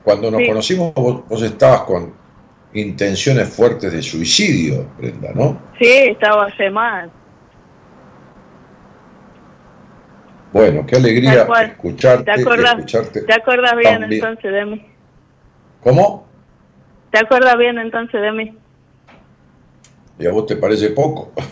[0.04, 2.12] cuando nos conocimos vos, estabas con
[2.74, 5.58] intenciones fuertes de suicidio, Brenda, ¿no?
[5.78, 7.08] Sí, estaba hace más.
[10.52, 13.22] Bueno, qué alegría escucharte ¿Te escucharte.
[13.22, 14.86] ¿Te acuerdas bien entonces de mí?
[15.82, 16.26] ¿Cómo?
[17.10, 18.56] ¿Te acuerdas bien entonces de mí?
[20.18, 21.32] ¿Y a vos te parece poco?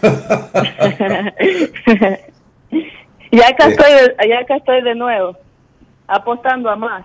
[3.31, 3.93] y acá, estoy,
[4.29, 5.37] ya acá estoy de nuevo,
[6.07, 7.05] apostando a más.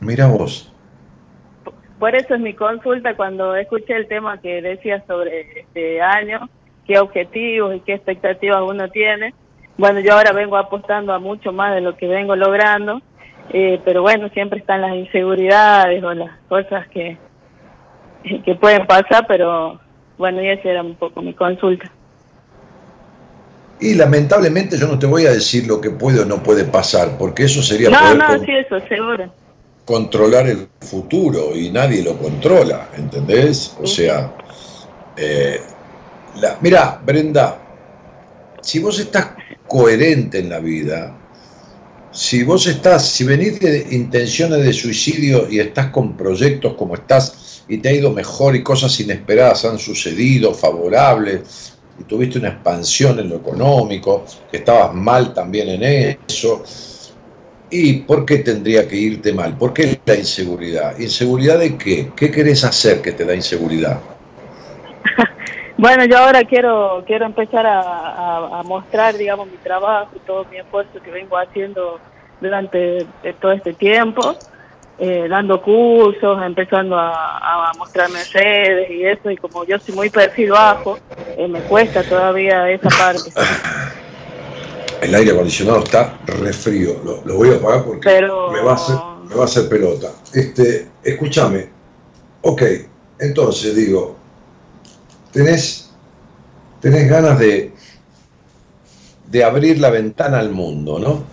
[0.00, 0.72] Mira vos.
[1.98, 6.48] Por eso es mi consulta cuando escuché el tema que decía sobre este año,
[6.86, 9.34] qué objetivos y qué expectativas uno tiene.
[9.76, 13.00] Bueno, yo ahora vengo apostando a mucho más de lo que vengo logrando,
[13.50, 17.16] eh, pero bueno, siempre están las inseguridades o las cosas que,
[18.44, 19.80] que pueden pasar, pero
[20.16, 21.90] bueno, y esa era un poco mi consulta.
[23.80, 27.16] Y lamentablemente yo no te voy a decir lo que puede o no puede pasar,
[27.18, 27.90] porque eso sería...
[27.90, 29.32] No, no, sí, eso, seguro.
[29.88, 33.74] Controlar el futuro y nadie lo controla, ¿entendés?
[33.80, 34.30] O sea,
[35.16, 35.62] eh,
[36.34, 37.58] la, mira, Brenda,
[38.60, 39.28] si vos estás
[39.66, 41.16] coherente en la vida,
[42.12, 47.64] si vos estás, si venís de intenciones de suicidio y estás con proyectos como estás
[47.66, 53.18] y te ha ido mejor y cosas inesperadas han sucedido, favorables, y tuviste una expansión
[53.20, 56.62] en lo económico, que estabas mal también en eso.
[57.70, 59.56] ¿Y por qué tendría que irte mal?
[59.56, 60.98] ¿Por qué la inseguridad?
[60.98, 62.10] ¿Inseguridad de qué?
[62.16, 64.00] ¿Qué querés hacer que te da inseguridad?
[65.80, 70.56] Bueno, yo ahora quiero quiero empezar a, a, mostrar, digamos, mi trabajo y todo mi
[70.56, 72.00] esfuerzo que vengo haciendo
[72.40, 73.06] durante
[73.40, 74.36] todo este tiempo
[75.00, 80.10] eh, dando cursos, empezando a, a, mostrarme redes y eso, y como yo soy muy
[80.10, 80.98] perfil bajo,
[81.36, 83.30] eh, me cuesta todavía esa parte.
[85.02, 88.96] El aire acondicionado está re frío, lo, voy a apagar porque me, va a hacer,
[89.28, 90.12] me va a hacer pelota.
[90.34, 91.68] Este, escúchame,
[92.42, 92.62] ok,
[93.20, 94.16] entonces digo,
[95.32, 95.90] tenés,
[96.80, 97.72] tenés ganas de,
[99.30, 101.24] de abrir la ventana al mundo, ¿no?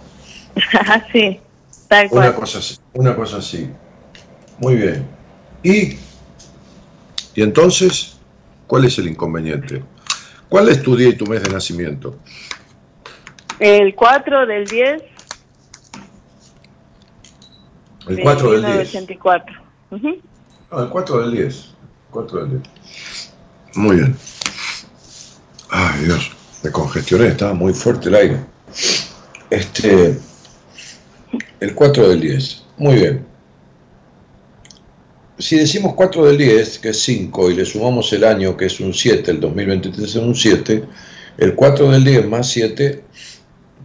[1.11, 1.39] sí.
[2.11, 3.69] Una cosa así, una cosa así.
[4.59, 5.05] Muy bien.
[5.63, 5.97] Y,
[7.35, 8.17] y entonces,
[8.67, 9.83] ¿cuál es el inconveniente?
[10.49, 12.17] ¿Cuál es tu día y tu mes de nacimiento?
[13.59, 15.03] El 4 del 10.
[18.09, 18.93] El 4 del 10.
[20.71, 21.73] No, el 4 del 10.
[22.11, 23.33] 4 del 10.
[23.75, 24.15] Muy bien.
[25.69, 26.31] Ay, Dios,
[26.63, 28.39] me congestioné, estaba muy fuerte el aire.
[29.49, 30.19] Este.
[31.59, 32.63] El 4 del 10.
[32.77, 33.25] Muy bien.
[35.37, 38.79] Si decimos 4 del 10, que es 5, y le sumamos el año, que es
[38.79, 40.83] un 7, el 2023 es un 7,
[41.37, 43.03] el 4 del 10 más 7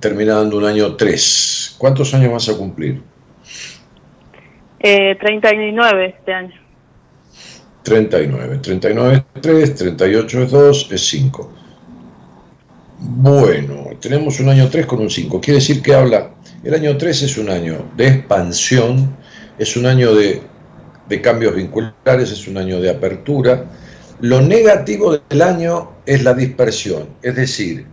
[0.00, 1.76] termina dando un año 3.
[1.78, 3.02] ¿Cuántos años vas a cumplir?
[4.80, 6.54] Eh, 39 este año.
[7.82, 8.58] 39.
[8.62, 11.52] 39 es 3, 38 es 2, es 5.
[12.98, 15.40] Bueno, tenemos un año 3 con un 5.
[15.40, 16.30] Quiere decir que habla
[16.62, 19.16] el año 3 es un año de expansión,
[19.58, 20.42] es un año de,
[21.22, 23.64] cambios vinculares, es un año de apertura.
[24.20, 27.86] Lo negativo del año es la dispersión, es decir,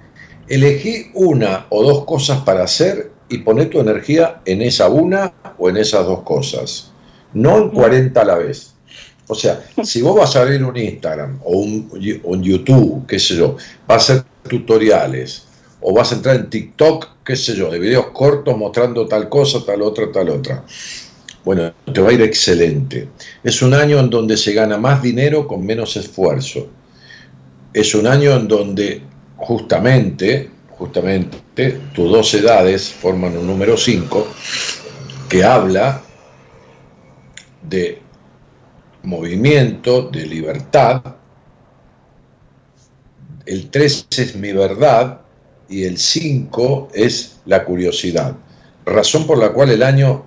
[0.48, 5.70] elegí una o dos cosas para hacer y poné tu energía en esa una o
[5.70, 6.92] en esas dos cosas,
[7.34, 8.74] no en 40 a la vez.
[9.28, 13.36] O sea, si vos vas a abrir un Instagram o un, un YouTube, qué sé
[13.36, 15.48] yo, vas a hacer tutoriales,
[15.82, 19.64] o vas a entrar en TikTok, qué sé yo, de videos cortos mostrando tal cosa,
[19.66, 20.64] tal otra, tal otra.
[21.44, 23.08] Bueno, te va a ir excelente.
[23.44, 26.68] Es un año en donde se gana más dinero con menos esfuerzo.
[27.74, 29.02] Es un año en donde
[29.38, 34.28] justamente, justamente, tus dos edades forman un número 5
[35.30, 36.02] que habla
[37.62, 38.02] de
[39.04, 41.02] movimiento, de libertad.
[43.46, 45.22] El 3 es mi verdad,
[45.70, 48.36] y el 5 es la curiosidad.
[48.86, 50.26] Razón por la cual el año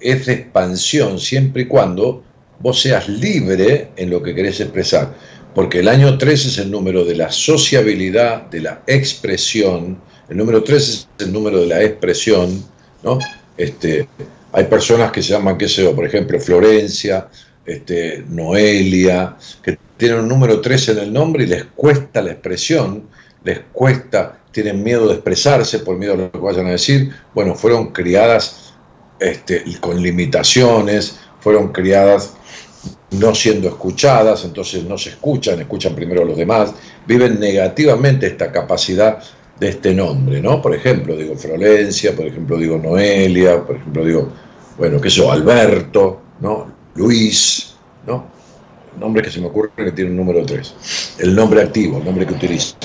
[0.00, 2.22] es de expansión siempre y cuando
[2.60, 5.14] vos seas libre en lo que querés expresar.
[5.54, 9.98] Porque el año 3 es el número de la sociabilidad, de la expresión.
[10.28, 12.62] El número 3 es el número de la expresión,
[13.02, 13.18] ¿no?
[13.56, 14.08] Este,
[14.52, 17.28] hay personas que se llaman, qué sé yo, por ejemplo, Florencia,
[17.66, 23.08] este, Noelia, que tienen un número 3 en el nombre y les cuesta la expresión,
[23.44, 27.12] les cuesta, tienen miedo de expresarse por miedo a lo que vayan a decir.
[27.34, 28.72] Bueno, fueron criadas
[29.20, 32.34] este, con limitaciones, fueron criadas
[33.10, 36.74] no siendo escuchadas, entonces no se escuchan, escuchan primero a los demás,
[37.06, 39.18] viven negativamente esta capacidad
[39.58, 40.60] de este nombre, ¿no?
[40.62, 44.32] Por ejemplo, digo Florencia, por ejemplo, digo Noelia, por ejemplo, digo,
[44.76, 46.70] bueno, qué sé yo, Alberto, ¿no?
[46.94, 47.74] Luis,
[48.06, 48.26] ¿no?
[48.98, 51.16] Nombres que se me ocurren que tienen un número 3.
[51.18, 52.78] El nombre activo, el nombre que utilizan.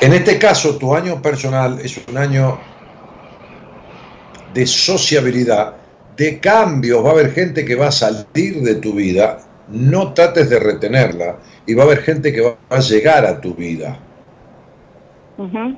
[0.00, 2.58] En este caso, tu año personal es un año
[4.54, 5.74] de sociabilidad,
[6.20, 7.02] de cambios.
[7.02, 9.38] Va a haber gente que va a salir de tu vida,
[9.70, 13.54] no trates de retenerla, y va a haber gente que va a llegar a tu
[13.54, 13.98] vida.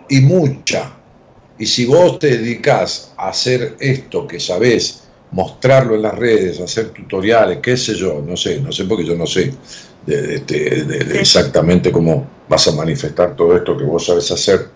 [0.09, 0.91] Y mucha.
[1.57, 6.91] Y si vos te dedicas a hacer esto que sabés, mostrarlo en las redes, hacer
[6.91, 9.55] tutoriales, qué sé yo, no sé, no sé porque yo no sé
[10.05, 10.43] de,
[11.15, 14.71] exactamente cómo vas a manifestar todo esto que vos sabes hacer,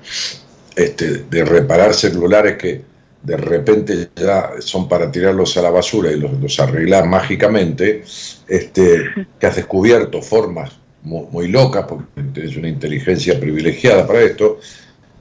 [0.76, 2.84] este, de reparar celulares que
[3.22, 8.04] de repente ya son para tirarlos a la basura y los, los arreglar mágicamente,
[8.46, 9.04] este,
[9.40, 12.04] que has descubierto formas muy, locas, porque
[12.34, 14.58] tienes una inteligencia privilegiada para esto,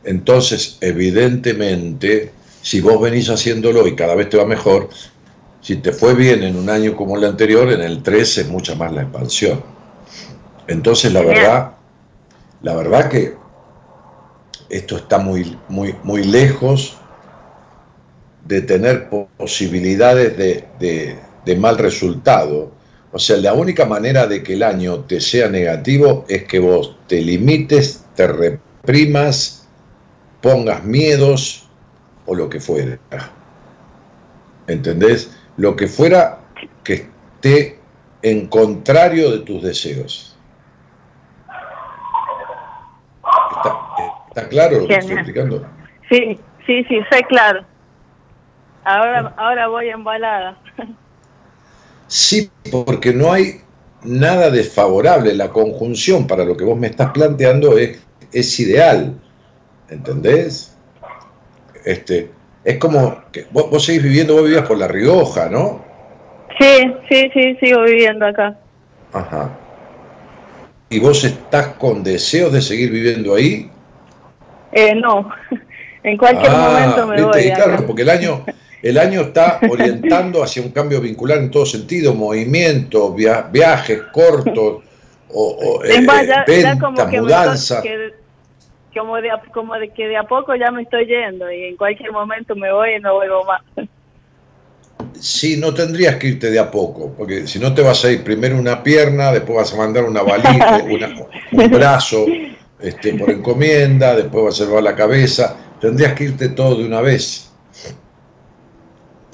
[0.04, 2.32] entonces evidentemente,
[2.62, 4.90] si vos venís haciéndolo y cada vez te va mejor,
[5.62, 8.74] si te fue bien en un año como el anterior, en el 3 es mucha
[8.76, 9.64] más la expansión.
[10.68, 11.72] Entonces la verdad,
[12.62, 13.36] la verdad que
[14.70, 16.98] esto está muy, muy, muy lejos
[18.46, 22.72] de tener posibilidades de, mal resultado.
[23.12, 26.98] O sea, la única manera de que el año te sea negativo es que vos
[27.08, 29.68] te limites, te reprimas,
[30.42, 31.68] pongas miedos
[32.26, 33.00] o lo que fuera.
[34.68, 35.32] ¿Entendés?
[35.58, 36.40] Lo que fuera
[36.84, 37.80] que esté
[38.22, 40.38] en contrario de tus deseos.
[44.30, 45.66] ¿Está, claro lo que estoy explicando?
[46.10, 47.66] Sí, sí, sí, sé claro.
[48.86, 50.58] Ahora, ahora voy embalada.
[52.08, 53.62] Sí, porque no hay
[54.04, 55.34] nada desfavorable.
[55.34, 58.00] La conjunción para lo que vos me estás planteando es,
[58.32, 59.20] es ideal.
[59.90, 60.78] ¿Entendés?
[61.84, 62.32] Este,
[62.64, 65.84] es como que vos, vos seguís viviendo, vos vivías por La Rioja, ¿no?
[66.60, 68.58] Sí, sí, sí, sigo viviendo acá.
[69.14, 69.50] Ajá.
[70.90, 73.70] ¿Y vos estás con deseos de seguir viviendo ahí?
[74.72, 75.30] Eh, no,
[76.04, 77.52] en cualquier ah, momento me voy.
[77.52, 78.46] Claro, porque el año,
[78.86, 84.84] el año está orientando hacia un cambio vincular en todo sentido, movimiento, viajes cortos,
[85.34, 87.84] o, eh, mudanzas.
[88.94, 92.12] como, de, como de que de a poco ya me estoy yendo y en cualquier
[92.12, 93.64] momento me voy y no vuelvo más.
[95.20, 98.24] Sí, no tendrías que irte de a poco, porque si no te vas a ir
[98.24, 100.84] primero una pierna, después vas a mandar una valija,
[101.54, 102.24] un brazo
[102.80, 107.02] este, por encomienda, después vas a llevar la cabeza, tendrías que irte todo de una
[107.02, 107.45] vez.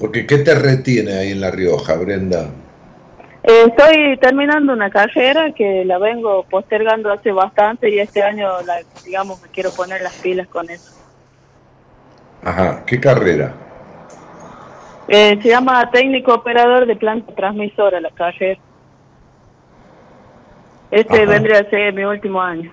[0.02, 2.48] Porque ¿qué te retiene ahí en La Rioja, Brenda?
[3.44, 8.48] Eh, estoy terminando una carrera que la vengo postergando hace bastante y este año,
[9.04, 10.92] digamos, me quiero poner las pilas con eso.
[12.42, 13.54] Ajá, ¿qué carrera?
[15.06, 18.58] Eh, se llama técnico operador de planta transmisora la carrera.
[20.90, 22.72] Este vendría a ser mi último año.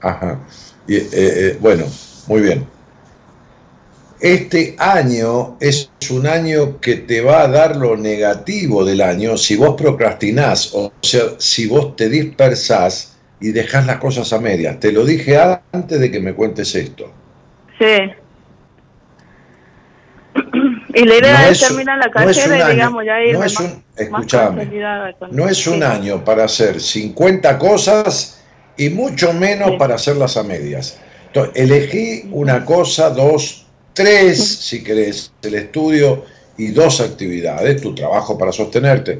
[0.00, 0.38] Ajá.
[0.86, 1.84] Y, eh, bueno,
[2.26, 2.77] muy bien
[4.20, 9.56] este año es un año que te va a dar lo negativo del año si
[9.56, 14.80] vos procrastinás, o sea, si vos te dispersás y dejás las cosas a medias.
[14.80, 15.38] Te lo dije
[15.72, 17.12] antes de que me cuentes esto.
[17.78, 18.12] Sí.
[20.94, 23.84] Y la idea es, terminar la carrera y digamos ya ir no es un,
[25.30, 28.42] no es un año para hacer 50 cosas
[28.76, 30.98] y mucho menos para hacerlas a medias.
[31.26, 33.67] Entonces, elegí una cosa, dos,
[33.98, 36.24] tres, si querés, el estudio
[36.56, 39.18] y dos actividades, tu trabajo para sostenerte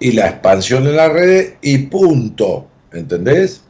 [0.00, 3.62] y la expansión en la red y punto, ¿entendés?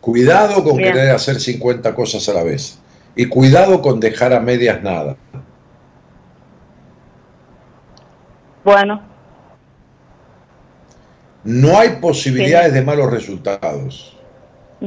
[0.00, 2.80] Cuidado con querer hacer 50 cosas a la vez
[3.14, 5.16] y cuidado con dejar a medias nada.
[8.64, 9.00] Bueno.
[11.44, 14.16] No hay posibilidades de malos resultados.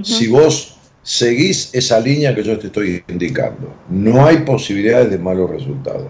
[0.04, 3.74] Si vos seguís esa línea que yo te estoy indicando.
[3.90, 6.08] No hay posibilidades de malos resultados.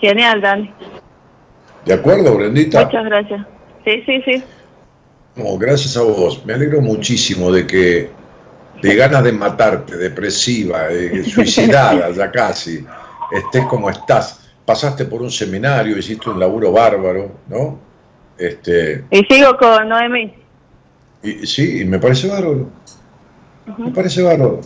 [0.00, 0.70] Genial, Dani.
[1.84, 2.84] ¿De acuerdo, Brendita?
[2.84, 3.46] Muchas gracias.
[3.84, 4.42] Sí, sí, sí.
[5.36, 6.44] No, gracias a vos.
[6.44, 8.10] Me alegro muchísimo de que
[8.82, 12.84] de ganas de matarte, depresiva, eh, suicidada ya casi,
[13.32, 14.42] estés como estás.
[14.64, 17.78] Pasaste por un seminario, hiciste un laburo bárbaro, ¿no?
[18.36, 20.34] Este, y sigo con Noemí.
[21.26, 22.70] Y, sí, y me parece bárbaro.
[23.78, 24.60] Me parece bárbaro.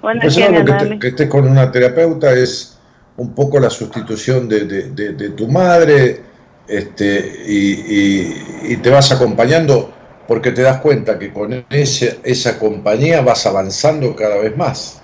[0.00, 2.78] Bueno, me parece bárbaro que, que, estés con una terapeuta es
[3.16, 6.20] un poco la sustitución de, de, de, tu madre
[6.66, 9.92] este, y, y, te vas acompañando
[10.26, 15.02] porque te das cuenta que con ese, esa compañía vas avanzando cada vez más.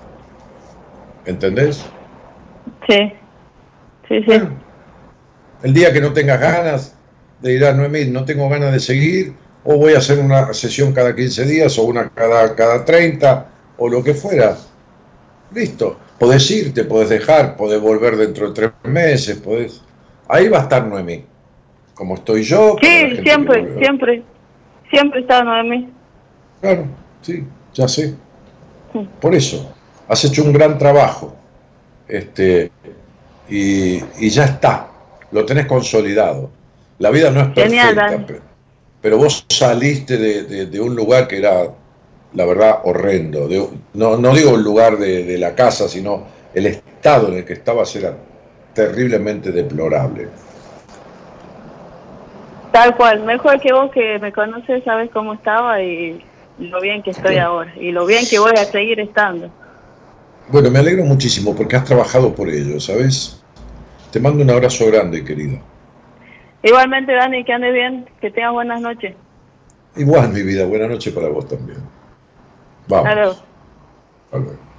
[1.27, 1.85] ¿Entendés?
[2.89, 3.12] Sí,
[4.09, 4.40] sí, sí.
[5.62, 6.97] el día que no tengas ganas
[7.40, 9.35] de ir a Noemí, no tengo ganas de seguir,
[9.65, 13.47] o voy a hacer una sesión cada 15 días, o una cada, cada 30,
[13.78, 14.57] o lo que fuera.
[15.53, 15.99] Listo.
[16.19, 19.82] Podés irte, podés dejar, podés volver dentro de tres meses, podés...
[20.28, 21.24] Ahí va a estar Noemí.
[21.95, 22.77] Como estoy yo.
[22.81, 24.23] Sí, siempre, siempre.
[24.91, 25.89] Siempre está Noemí.
[26.61, 26.87] Claro,
[27.23, 28.15] sí, ya sé.
[29.20, 29.73] Por eso,
[30.09, 31.35] has hecho un gran trabajo.
[32.07, 32.70] Este,
[33.49, 34.89] y, y ya está,
[35.31, 36.51] lo tenés consolidado.
[36.99, 38.27] La vida no es perfecta,
[39.01, 41.68] pero vos saliste de, un lugar que era,
[42.35, 43.48] la verdad, horrendo.
[43.94, 46.24] no, no digo el lugar de, la casa, sino
[46.55, 48.14] el estado en el que estabas era
[48.74, 50.28] terriblemente deplorable.
[52.72, 56.22] Tal cual, mejor que vos que me conoces, sabes cómo estaba y
[56.59, 59.51] lo bien que estoy ahora y lo bien que voy a seguir estando.
[60.48, 63.43] Bueno, me alegro muchísimo porque has trabajado por ello, ¿sabes?
[64.12, 65.59] Te mando un abrazo grande, querido.
[66.62, 69.15] Igualmente, Dani, que andes bien, que tengas buenas noches.
[69.97, 71.78] Igual, mi vida, buenas noches para vos también.
[72.87, 73.45] Vamos.
[74.32, 74.69] Hasta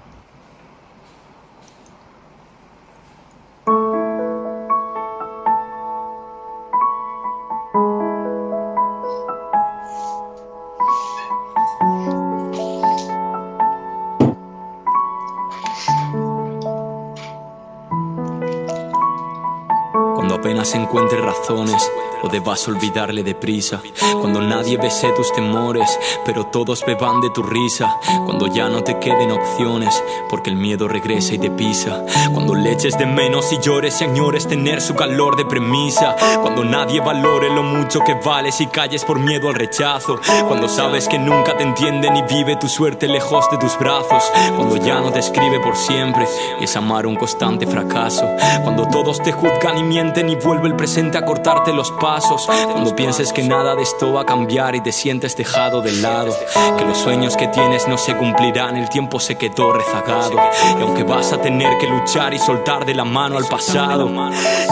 [20.76, 21.82] encuentre razones
[22.24, 23.82] o debas olvidarle deprisa.
[24.20, 25.90] Cuando nadie bese tus temores,
[26.26, 27.96] pero todos beban de tu risa.
[28.26, 32.06] Cuando ya no te queden opciones, porque el miedo regresa y te pisa.
[32.34, 34.08] Cuando le de menos y llores y
[34.48, 36.16] tener su calor de premisa.
[36.42, 40.20] Cuando nadie valore lo mucho que vales y calles por miedo al rechazo.
[40.48, 44.24] Cuando sabes que nunca te entienden y vive tu suerte lejos de tus brazos.
[44.56, 46.26] Cuando ya no te escribe por siempre
[46.60, 48.26] y es amar un constante fracaso.
[48.64, 52.48] Cuando todos te juzgan y mienten y vuelve el presente a cortarte los pasos.
[52.72, 56.34] Cuando pienses que nada de esto va a cambiar y te sientes dejado de lado.
[56.78, 60.38] Que los sueños que tienes no se cumplirán, tiempo se quedó rezagado.
[60.78, 64.12] Y aunque vas a tener que luchar y soltar de la mano al pasado,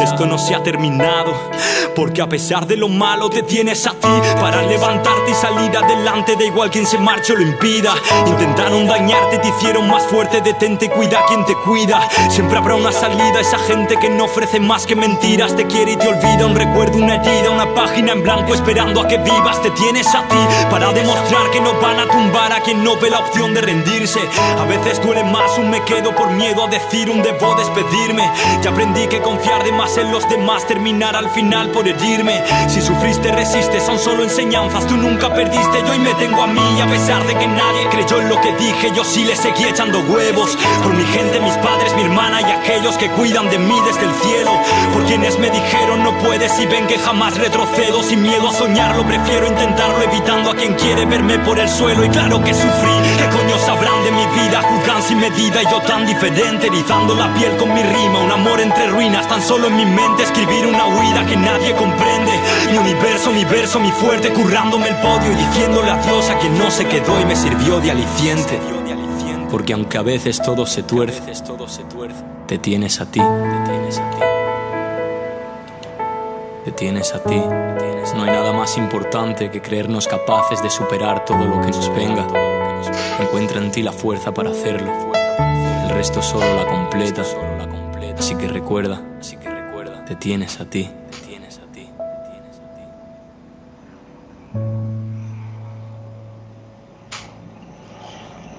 [0.02, 1.34] esto no se ha terminado.
[1.96, 4.08] Porque a pesar de lo malo te tienes a ti
[4.40, 6.36] para levantarte y salir adelante.
[6.36, 7.96] Da igual quien se marche o lo impida.
[8.28, 10.42] Intentaron dañarte, te hicieron más fuerte.
[10.42, 12.08] Detente, cuida quien te cuida.
[12.30, 13.40] Siempre habrá una salida.
[13.40, 16.46] Esa gente que no ofrece más que mentiras te quiere y te olvida.
[16.46, 19.62] Un recuerdo, una herida, una página en blanco esperando a que vivas.
[19.62, 20.38] Te tienes a ti
[20.70, 24.09] para demostrar que no van a tumbar a quien no ve la opción de rendirse.
[24.18, 28.28] A veces duele más un me quedo por miedo a decir un debo despedirme.
[28.64, 32.42] Ya aprendí que confiar de más en los demás terminar al final por herirme.
[32.70, 34.88] Si sufriste, resistes, son solo enseñanzas.
[34.88, 36.82] Tú nunca perdiste, yo hoy me tengo a mí.
[36.82, 40.00] a pesar de que nadie creyó en lo que dije, yo sí le seguí echando
[40.00, 40.58] huevos.
[40.82, 44.14] Por mi gente, mis padres, mi hermana y aquellos que cuidan de mí desde el
[44.24, 44.52] cielo.
[44.92, 49.06] Por quienes me dijeron no puedes y ven que jamás retrocedo sin miedo a soñarlo.
[49.06, 52.04] Prefiero intentarlo evitando a quien quiere verme por el suelo.
[52.04, 54.62] Y claro que sufrí, ¿qué coño sabrán de mi vida?
[54.62, 58.20] Juzgan sin medida y yo tan diferente, erizando la piel con mi rima.
[58.20, 62.32] Un amor entre ruinas, tan solo en mi mente escribir una huida que nadie comprende.
[62.72, 66.72] Mi universo, mi verso, mi fuerte, currándome el podio y diciéndole adiós a quien no
[66.72, 68.60] se quedó y me sirvió de aliciente.
[69.52, 71.22] Porque aunque a veces todo se tuerce,
[72.48, 73.20] te tienes a ti.
[73.20, 74.18] Te tienes a ti
[76.66, 77.42] te tienes a ti.
[78.16, 82.28] No hay nada más importante que creernos capaces de superar todo lo que nos venga.
[83.20, 84.92] Encuentra en ti la fuerza para hacerlo.
[85.84, 87.24] El resto solo la completa.
[88.18, 89.02] Así que recuerda,
[90.06, 90.90] te tienes a ti.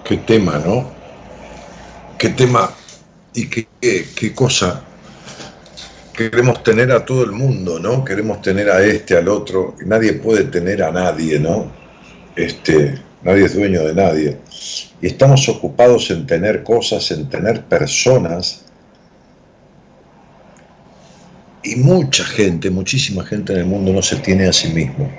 [0.05, 0.91] Qué tema, ¿no?
[2.19, 2.71] Qué tema
[3.33, 4.83] y qué, qué cosa
[6.29, 8.05] queremos tener a todo el mundo, ¿no?
[8.05, 11.73] Queremos tener a este, al otro, nadie puede tener a nadie, ¿no?
[12.37, 14.37] Este, nadie es dueño de nadie.
[15.01, 18.65] Y estamos ocupados en tener cosas, en tener personas,
[21.63, 25.11] Y mucha gente, muchísima gente en el mundo no se tiene a sí mismo.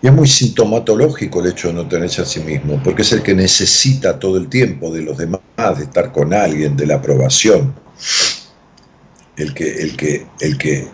[0.00, 3.22] Y es muy sintomatológico el hecho de no tenerse a sí mismo, porque es el
[3.22, 5.40] que necesita todo el tiempo de los demás,
[5.76, 7.74] de estar con alguien, de la aprobación.
[9.36, 10.88] El que, el que, el que,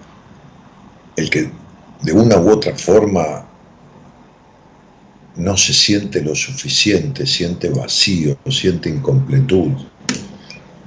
[1.16, 1.50] el que
[2.02, 3.43] de una u otra forma
[5.36, 9.72] no se siente lo suficiente, siente vacío, siente incompletud.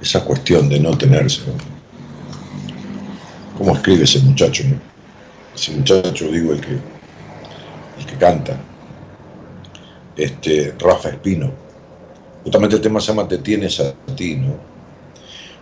[0.00, 1.42] Esa cuestión de no tenerse.
[3.56, 4.62] ¿Cómo escribe ese muchacho?
[5.54, 6.72] Ese muchacho, digo, el que,
[7.98, 8.58] el que canta.
[10.16, 11.52] Este, Rafa Espino.
[12.44, 14.56] Justamente el tema se llama Te tienes a ti, ¿no?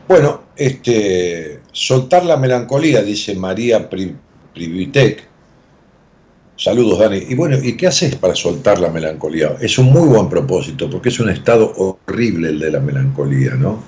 [0.07, 5.27] Bueno, este, soltar la melancolía, dice María Privitek,
[6.57, 7.19] Saludos, Dani.
[7.29, 9.57] Y bueno, ¿y qué haces para soltar la melancolía?
[9.61, 13.83] Es un muy buen propósito, porque es un estado horrible el de la melancolía, ¿no?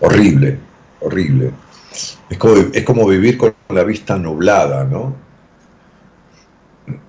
[0.00, 0.58] Horrible,
[1.00, 1.50] horrible.
[2.30, 5.14] Es como, es como vivir con la vista nublada, ¿no?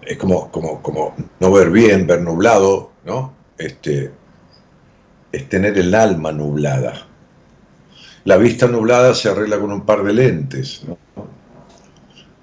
[0.02, 3.34] Es como, como, como no ver bien, ver nublado, ¿no?
[3.58, 4.12] Este,
[5.32, 7.08] es tener el alma nublada.
[8.26, 10.98] La vista nublada se arregla con un par de lentes, ¿no?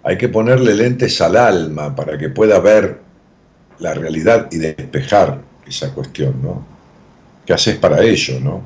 [0.04, 3.00] Hay que ponerle lentes al alma para que pueda ver
[3.78, 6.64] la realidad y despejar esa cuestión, ¿no?
[7.46, 8.62] ¿Qué haces para ello, no?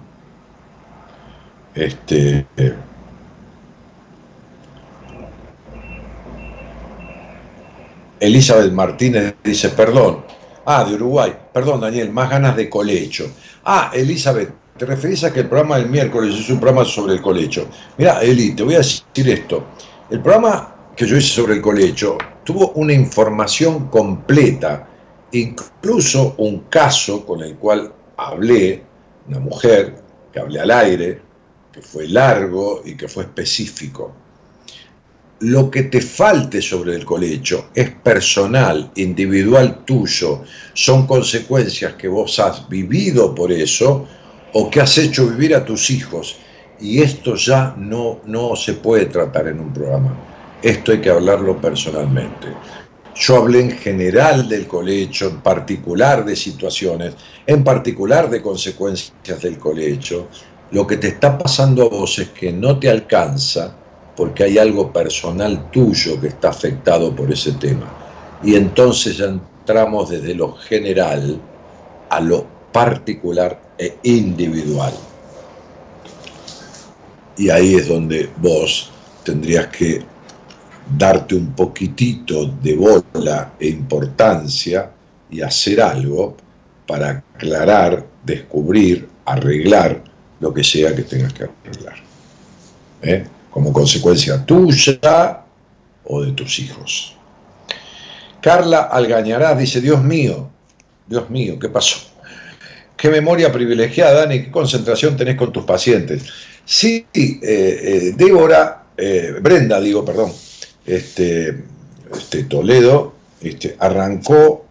[1.75, 2.45] Este.
[8.19, 10.25] Elizabeth Martínez dice, perdón.
[10.67, 11.33] Ah, de Uruguay.
[11.53, 13.31] Perdón, Daniel, más ganas de colecho.
[13.65, 17.23] Ah, Elizabeth, te referís a que el programa del miércoles es un programa sobre el
[17.23, 17.69] colecho.
[17.97, 19.65] Mira, Eli, te voy a decir esto.
[20.11, 24.89] El programa que yo hice sobre el colecho tuvo una información completa,
[25.31, 28.83] incluso un caso con el cual hablé,
[29.29, 30.03] una mujer
[30.33, 31.21] que hablé al aire,
[31.71, 34.13] que fue largo y que fue específico.
[35.39, 40.43] Lo que te falte sobre el colecho es personal, individual tuyo,
[40.75, 44.05] son consecuencias que vos has vivido por eso
[44.53, 46.41] o que has hecho vivir a tus hijos.
[46.81, 50.28] Y esto ya no, no se puede tratar en un programa
[50.63, 52.49] esto hay que hablarlo personalmente.
[53.15, 57.15] Yo hablé en general del colecho, en particular de situaciones,
[57.47, 60.29] en particular de consecuencias del colecho.
[60.71, 63.75] Lo que te está pasando a vos es que no te alcanza
[64.17, 67.89] porque hay algo personal tuyo que está afectado por ese tema.
[68.43, 71.41] Y entonces ya entramos desde lo general
[72.11, 74.93] a lo particular e individual.
[77.37, 78.91] Y ahí es donde vos
[79.25, 80.03] tendrías que
[80.97, 84.91] darte un poquitito de bola e importancia
[85.31, 86.37] y hacer algo
[86.87, 90.03] para aclarar, descubrir, arreglar
[90.41, 91.97] lo que sea que tengas que arreglar.
[93.03, 93.25] ¿eh?
[93.51, 95.41] Como consecuencia tuya
[96.05, 97.15] o de tus hijos.
[98.41, 100.49] Carla Algañará dice, Dios mío,
[101.07, 101.99] Dios mío, ¿qué pasó?
[102.97, 106.25] Qué memoria privilegiada, Dani, qué concentración tenés con tus pacientes.
[106.65, 108.85] Sí, eh, eh, Débora,
[109.41, 110.33] Brenda, digo, perdón,
[110.89, 111.65] este,
[112.13, 114.67] este Toledo este, arrancó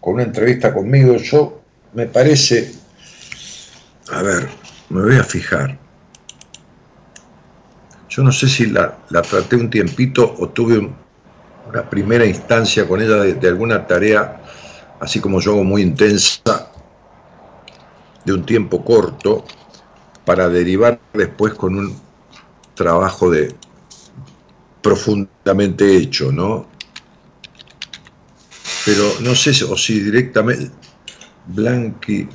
[0.00, 1.16] con una entrevista conmigo.
[1.16, 1.60] Yo
[1.94, 2.72] me parece,
[4.12, 4.48] a ver,
[4.90, 5.78] me voy a fijar.
[8.08, 10.92] Yo no sé si la, traté un tiempito o tuve
[11.68, 14.42] una primera instancia con ella de, de alguna tarea,
[15.00, 16.70] así como yo hago muy intensa,
[18.24, 19.44] de un tiempo corto,
[20.24, 22.00] para derivar después con un
[22.74, 23.54] trabajo de,
[24.84, 26.66] profundamente hecho, ¿no?
[28.84, 30.70] Pero no sé o si directamente
[31.46, 32.28] Blanqui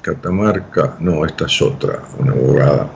[0.00, 2.90] Catamarca, no, esta es otra, una abogada.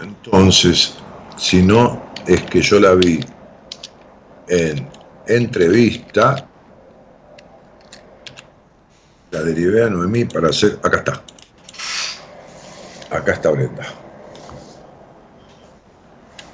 [0.00, 0.94] Entonces,
[1.36, 3.18] si no es que yo la vi
[4.48, 4.88] en
[5.26, 6.48] entrevista,
[9.34, 10.78] la derivé a Noemí para hacer.
[10.82, 11.22] Acá está.
[13.10, 13.84] Acá está Brenda.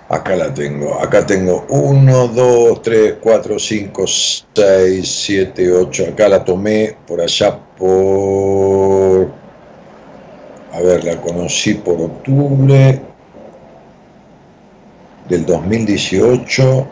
[0.09, 0.99] Acá la tengo.
[0.99, 6.07] Acá tengo 1, 2, 3, 4, 5, 6, 7, 8.
[6.13, 9.31] Acá la tomé por allá por.
[10.73, 13.03] A ver, la conocí por octubre
[15.29, 16.89] del 2018.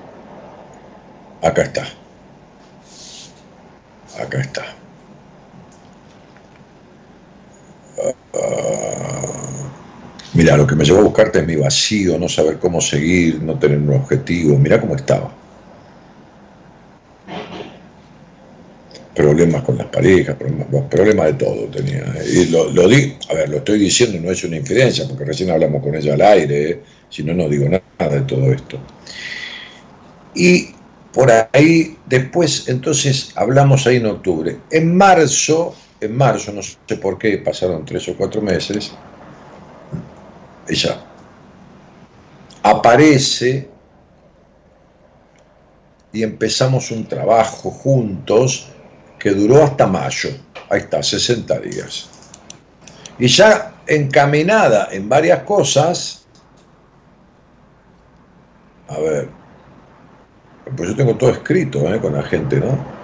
[1.42, 1.88] Acá está.
[4.20, 4.78] Acá está.
[10.34, 13.58] Mira, lo que me llevó a buscarte es mi vacío, no saber cómo seguir, no
[13.58, 14.58] tener un objetivo.
[14.58, 15.32] Mira cómo estaba.
[19.18, 22.04] problemas con las parejas, problemas, de todo tenía.
[22.32, 25.82] Y lo, di, a ver, lo estoy diciendo, no es una infidencia, porque recién hablamos
[25.82, 26.80] con ella al aire, ¿eh?
[27.10, 28.78] si no, no digo nada de todo esto.
[30.36, 30.68] Y
[31.12, 34.56] por ahí, después, entonces, hablamos ahí en octubre.
[34.70, 38.92] En marzo, en marzo, no sé por qué, pasaron tres o cuatro meses,
[40.68, 41.00] ella
[42.62, 43.68] aparece
[46.12, 48.68] y empezamos un trabajo juntos
[49.18, 50.30] que duró hasta mayo.
[50.70, 52.08] Ahí está, 60 días.
[53.18, 56.26] Y ya encaminada en varias cosas,
[58.88, 59.28] a ver,
[60.76, 62.00] pues yo tengo todo escrito ¿eh?
[62.00, 62.97] con la gente, ¿no?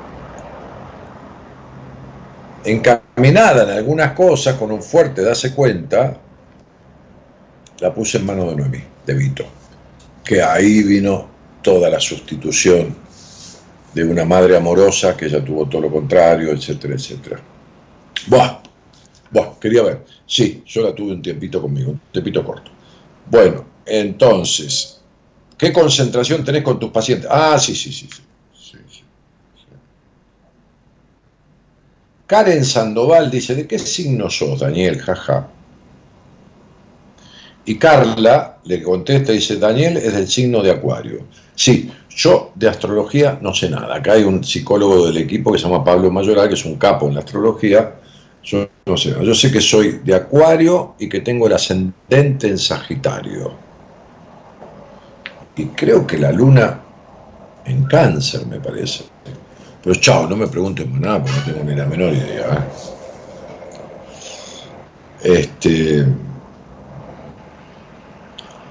[2.64, 6.18] Encaminada en algunas cosas, con un fuerte darse cuenta,
[7.80, 9.44] la puse en mano de Noemí, de Vito,
[10.24, 11.28] que ahí vino
[11.62, 12.96] toda la sustitución
[13.94, 17.40] de una madre amorosa que ella tuvo todo lo contrario, etcétera, etcétera.
[18.26, 18.60] Buah,
[19.30, 20.04] buah, quería ver.
[20.26, 22.70] Sí, yo la tuve un tiempito conmigo, un tiempito corto.
[23.30, 25.00] Bueno, entonces,
[25.58, 27.28] ¿qué concentración tenés con tus pacientes?
[27.30, 28.08] Ah, sí, sí, sí.
[28.08, 29.02] sí, sí,
[32.26, 35.00] Karen Sandoval dice, ¿de qué signo sos, Daniel?
[35.00, 35.48] Jaja.
[37.66, 41.26] Y Carla le contesta y dice, Daniel es del signo de Acuario.
[41.54, 43.96] Sí, yo de astrología no sé nada.
[43.96, 47.08] Acá hay un psicólogo del equipo que se llama Pablo Mayoral, que es un capo
[47.08, 47.94] en la astrología.
[48.42, 52.58] Yo no sé, yo sé que soy de Acuario y que tengo el ascendente en
[52.58, 53.54] Sagitario.
[55.56, 56.80] Y creo que la luna
[57.64, 59.04] en cáncer, me parece.
[59.84, 62.66] Pero chao, no me pregunten más nada, porque no tengo ni la menor idea.
[65.22, 65.42] ¿eh?
[65.42, 66.06] Este.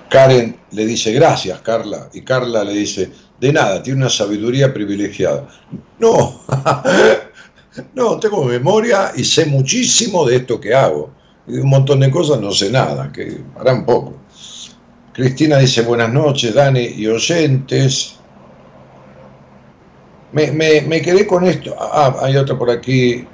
[0.10, 5.48] Karen le dice gracias, Carla, y Carla le dice, de nada, tiene una sabiduría privilegiada.
[5.99, 6.41] No,
[7.95, 11.11] no, tengo memoria y sé muchísimo de esto que hago.
[11.48, 14.15] Y de un montón de cosas no sé nada, que harán poco.
[15.14, 18.15] Cristina dice buenas noches, Dani y oyentes.
[20.34, 21.76] Me, me quedé con esto.
[21.80, 23.26] Ah, hay otra por aquí.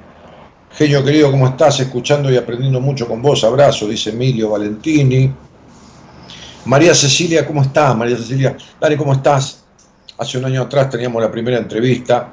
[0.72, 1.80] Genio querido, ¿cómo estás?
[1.80, 3.42] Escuchando y aprendiendo mucho con vos.
[3.42, 5.32] Abrazo, dice Emilio Valentini.
[6.66, 7.96] María Cecilia, ¿cómo estás?
[7.96, 9.64] María Cecilia, dale, ¿cómo estás?
[10.18, 12.32] Hace un año atrás teníamos la primera entrevista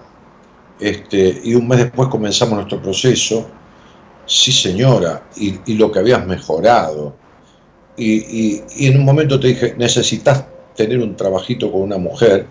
[0.79, 3.49] este, y un mes después comenzamos nuestro proceso.
[4.25, 7.15] Sí, señora, y, lo que habías mejorado.
[7.95, 10.45] Y, en un momento te dije, necesitas
[10.75, 12.45] tener un trabajito con una mujer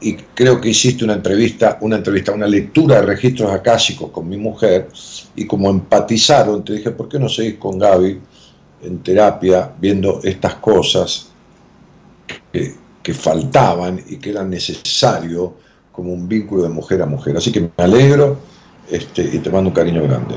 [0.00, 4.36] y creo que hiciste una entrevista, una entrevista, una lectura de registros acásicos con mi
[4.36, 4.88] mujer
[5.34, 8.20] y como empatizaron, te dije, ¿por qué no seguís con Gaby?
[8.82, 11.28] en terapia viendo estas cosas
[12.52, 12.74] que,
[13.14, 15.54] faltaban y que eran necesario
[15.92, 17.36] como un vínculo de mujer a mujer.
[17.36, 18.36] Así que me alegro
[18.90, 20.34] este, y te mando un cariño grande.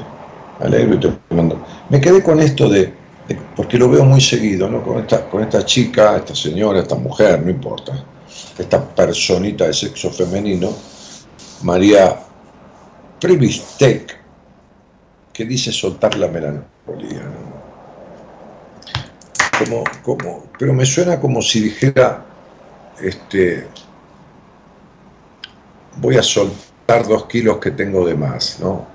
[0.59, 1.65] Me alegro y te mando.
[1.89, 2.93] Me quedé con esto de,
[3.55, 4.83] porque lo veo muy seguido, ¿no?
[4.83, 8.05] Con esta, con esta chica, esta señora, esta mujer, no importa,
[8.57, 10.73] esta personita de sexo femenino,
[11.63, 12.19] María
[13.19, 14.17] Privistec,
[15.33, 17.21] que dice soltar la melancolía.
[19.59, 22.25] como, como, pero me suena como si dijera,
[23.01, 23.67] este,
[25.97, 28.87] voy a soltar dos kilos que tengo de más, ¿no?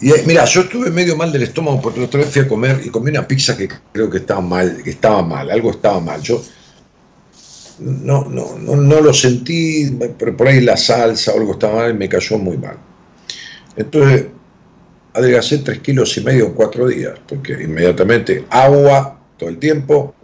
[0.00, 2.88] Y mira, yo estuve medio mal del estómago porque otra vez fui a comer y
[2.88, 6.22] comí una pizza que creo que estaba mal, que estaba mal, algo estaba mal.
[6.22, 6.40] Yo
[7.80, 11.90] no, no, no, no lo sentí, pero por ahí la salsa o algo estaba mal
[11.90, 12.76] y me cayó muy mal.
[13.76, 14.26] Entonces
[15.14, 20.14] adelgacé tres kilos y medio en cuatro días, porque inmediatamente agua todo el tiempo,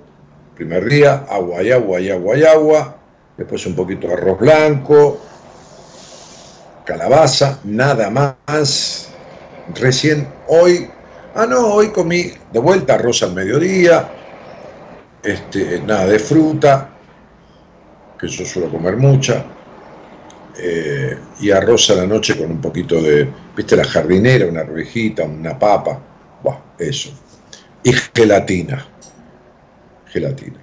[0.55, 2.97] primer día, agua y agua y agua y agua,
[3.37, 5.21] después un poquito de arroz blanco,
[6.85, 9.09] calabaza, nada más.
[9.75, 10.89] Recién hoy,
[11.35, 14.11] ah no, hoy comí de vuelta arroz al mediodía,
[15.23, 16.94] este, nada de fruta,
[18.27, 19.45] yo suelo comer mucha,
[20.57, 25.25] eh, y arroz a la noche con un poquito de, viste, la jardinera, una arvejita,
[25.25, 26.01] una papa,
[26.43, 27.11] Buah, eso.
[27.83, 28.87] Y gelatina,
[30.07, 30.61] gelatina,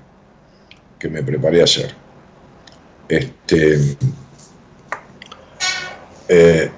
[0.97, 1.93] que me preparé a hacer.
[3.09, 3.97] Este,
[6.29, 6.71] eh,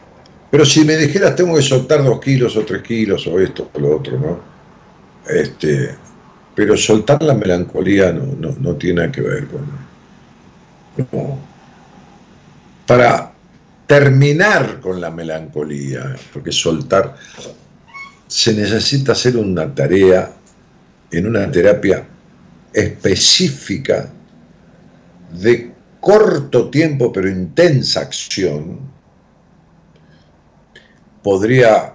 [0.49, 3.79] pero si me dijeras tengo que soltar dos kilos o tres kilos o esto o
[3.79, 4.39] lo otro, ¿no?
[5.27, 5.95] Este,
[6.55, 9.61] pero soltar la melancolía no, no, tiene nada que ver con...
[12.85, 13.31] Para
[13.87, 17.15] terminar con la melancolía, porque soltar,
[18.27, 20.31] se necesita hacer una tarea
[21.11, 22.05] en una terapia
[22.73, 24.09] específica
[25.31, 28.79] de corto tiempo pero intensa acción,
[31.21, 31.93] podría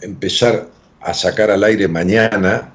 [0.00, 0.68] empezar
[1.00, 2.72] a sacar al aire mañana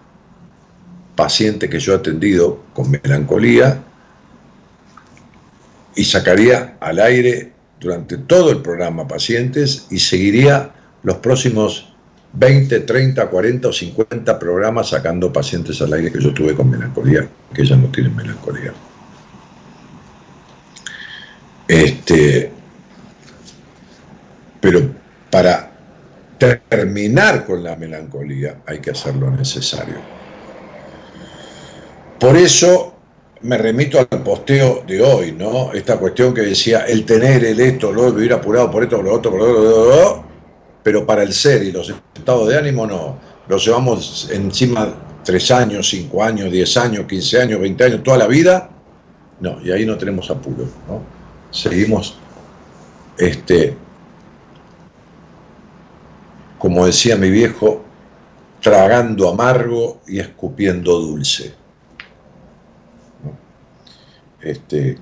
[1.15, 3.81] paciente que yo he atendido con melancolía
[5.95, 10.71] y sacaría al aire durante todo el programa pacientes y seguiría
[11.03, 11.93] los próximos
[12.33, 17.27] 20, 30, 40 o 50 programas sacando pacientes al aire que yo tuve con melancolía,
[17.53, 18.73] que ellas no tienen melancolía.
[21.67, 22.51] Este,
[24.59, 24.91] pero
[25.29, 25.71] para
[26.69, 29.95] terminar con la melancolía hay que hacer lo necesario.
[32.19, 32.92] Por eso
[33.43, 35.73] me remito al posteo de hoy, ¿no?
[35.73, 39.13] Esta cuestión que decía el tener, el esto, lo vivir apurado por esto, por lo
[39.13, 40.23] otro, por lo otro,
[40.81, 43.17] pero para el ser y los estados de ánimo no.
[43.47, 44.93] Los llevamos encima
[45.25, 48.69] tres años, cinco años, diez años, quince años, veinte años, toda la vida.
[49.41, 51.01] No, y ahí no tenemos apuro, ¿no?
[51.51, 52.17] Seguimos,
[53.17, 53.75] este,
[56.57, 57.83] como decía mi viejo,
[58.61, 61.62] tragando amargo y escupiendo dulce.
[64.43, 64.97] Este,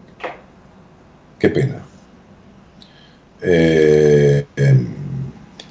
[1.40, 1.84] qué pena.
[3.42, 4.88] Eh, em,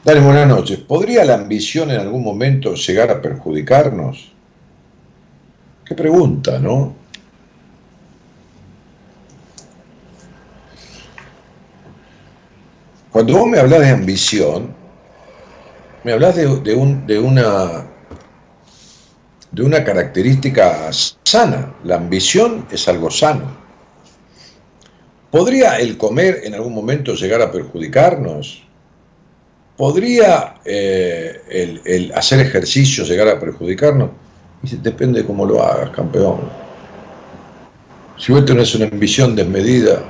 [0.05, 0.81] dale, buenas noches.
[0.81, 4.33] ¿Podría la ambición en algún momento llegar a perjudicarnos?
[5.85, 6.97] Qué pregunta, ¿no?
[13.13, 14.75] Cuando vos me hablas de ambición,
[16.03, 17.87] me hablas de, un, de, una,
[19.53, 20.91] de una característica
[21.25, 21.73] sana.
[21.85, 23.60] La ambición es algo sano.
[25.31, 28.65] ¿Podría el comer en algún momento llegar a perjudicarnos?
[29.77, 34.11] ¿Podría eh, el, hacer ejercicio llegar a perjudicarnos?
[34.65, 36.41] Y depende de cómo lo hagas, campeón.
[38.19, 40.03] Si vos tenés una ambición desmedida,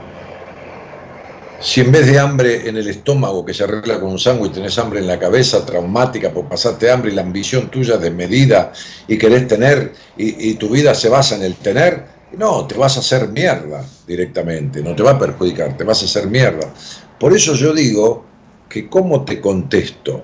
[1.60, 4.78] si en vez de hambre en el estómago que se arregla con un sándwich tenés
[4.78, 8.72] hambre en la cabeza, traumática por pasarte hambre y la ambición tuya desmedida
[9.06, 13.00] y querés tener y tu vida se basa en el tener, no, te vas a
[13.00, 16.72] hacer mierda directamente, no te va a perjudicar, te vas a hacer mierda.
[17.18, 18.24] Por eso yo digo
[18.68, 20.22] que cómo te contesto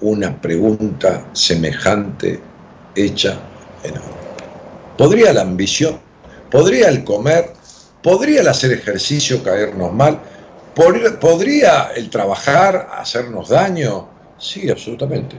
[0.00, 2.40] una pregunta semejante
[2.94, 3.38] hecha
[3.82, 3.94] en
[4.98, 5.98] ¿Podría la ambición,
[6.50, 7.52] podría el comer,
[8.02, 10.20] podría el hacer ejercicio caernos mal,
[10.74, 14.08] podría el trabajar hacernos daño?
[14.38, 15.36] Sí, absolutamente,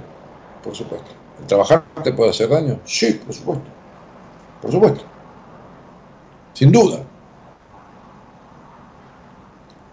[0.64, 1.08] por supuesto.
[1.40, 2.80] ¿El trabajar te puede hacer daño?
[2.86, 3.66] Sí, por supuesto,
[4.62, 5.17] por supuesto
[6.58, 7.04] sin duda.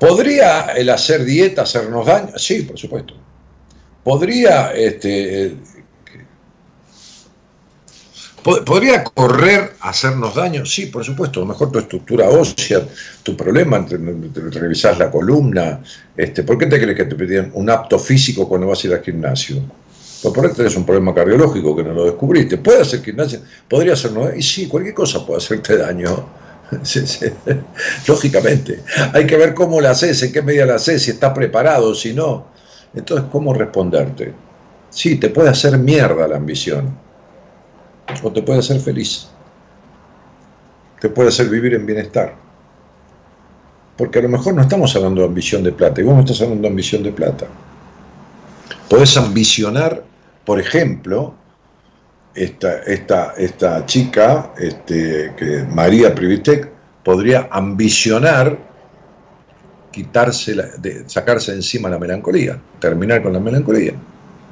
[0.01, 2.39] ¿Podría el hacer dieta hacernos daño?
[2.39, 3.15] Sí, por supuesto.
[4.03, 5.57] ¿Podría, este,
[8.43, 10.65] ¿Podría correr hacernos daño?
[10.65, 11.41] Sí, por supuesto.
[11.41, 12.81] A lo mejor tu estructura ósea,
[13.23, 13.87] tu problema,
[14.51, 15.83] revisás la columna.
[16.17, 18.95] Este, ¿Por qué te crees que te pedían un apto físico cuando vas a ir
[18.95, 19.63] al gimnasio?
[20.23, 22.57] Pues por ahí tenés un problema cardiológico que no lo descubriste.
[22.57, 23.43] ¿Puede hacer gimnasia?
[23.69, 24.39] ¿Podría hacernos daño?
[24.39, 26.44] Y sí, cualquier cosa puede hacerte daño
[28.09, 28.83] Lógicamente,
[29.13, 32.13] hay que ver cómo la haces, en qué medida la haces, si estás preparado, si
[32.13, 32.47] no.
[32.95, 34.33] Entonces, ¿cómo responderte?
[34.91, 36.97] Sí, te puede hacer mierda la ambición,
[38.23, 39.29] o te puede hacer feliz,
[41.01, 42.35] te puede hacer vivir en bienestar.
[43.97, 46.41] Porque a lo mejor no estamos hablando de ambición de plata, y vos no estás
[46.41, 47.47] hablando de ambición de plata.
[48.89, 50.05] Podés ambicionar,
[50.45, 51.35] por ejemplo,
[52.35, 56.71] esta, esta, esta chica, este, que María Privitek,
[57.05, 58.59] podría ambicionar
[59.93, 63.95] quitarse de, sacarse encima la melancolía, terminar con la melancolía.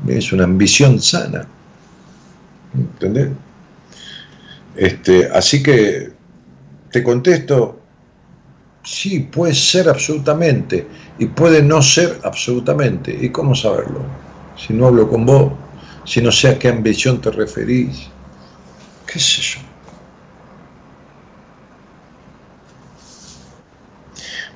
[0.07, 1.47] Es una ambición sana.
[2.75, 3.29] ¿Entendés?
[4.77, 6.13] Este, así que
[6.91, 7.81] te contesto,
[8.85, 10.87] sí, puede ser absolutamente
[11.19, 13.17] y puede no ser absolutamente.
[13.21, 14.01] ¿Y cómo saberlo?
[14.57, 15.53] Si no hablo con vos,
[16.05, 18.09] si no sé a qué ambición te referís,
[19.07, 19.61] qué sé yo.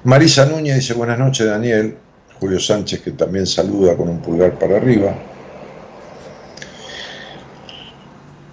[0.05, 1.97] Marisa Núñez dice buenas noches Daniel,
[2.39, 5.15] Julio Sánchez que también saluda con un pulgar para arriba.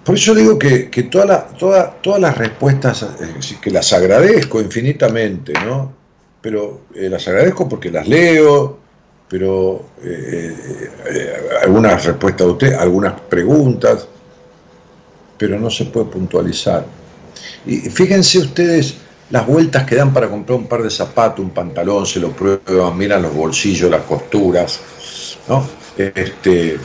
[0.04, 3.06] Por eso digo que, todas las respuestas,
[3.62, 5.94] que las agradezco infinitamente, ¿no?
[6.42, 8.83] Pero eh, las agradezco porque las leo,
[9.34, 10.54] pero eh,
[11.10, 11.32] eh,
[11.64, 14.06] algunas respuestas de usted, algunas preguntas,
[15.36, 16.86] pero no se puede puntualizar.
[17.66, 18.94] Y fíjense ustedes
[19.30, 22.96] las vueltas que dan para comprar un par de zapatos, un pantalón, se lo prueban,
[22.96, 24.78] miran los bolsillos, las costuras,
[25.48, 25.66] ¿no?
[25.98, 26.78] Este,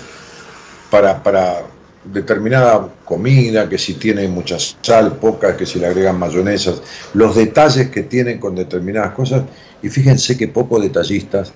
[0.89, 1.61] para, para
[2.03, 6.81] determinada comida, que si tiene mucha sal, poca, que si le agregan mayonesas,
[7.13, 9.43] los detalles que tienen con determinadas cosas,
[9.83, 11.53] y fíjense que pocos detallistas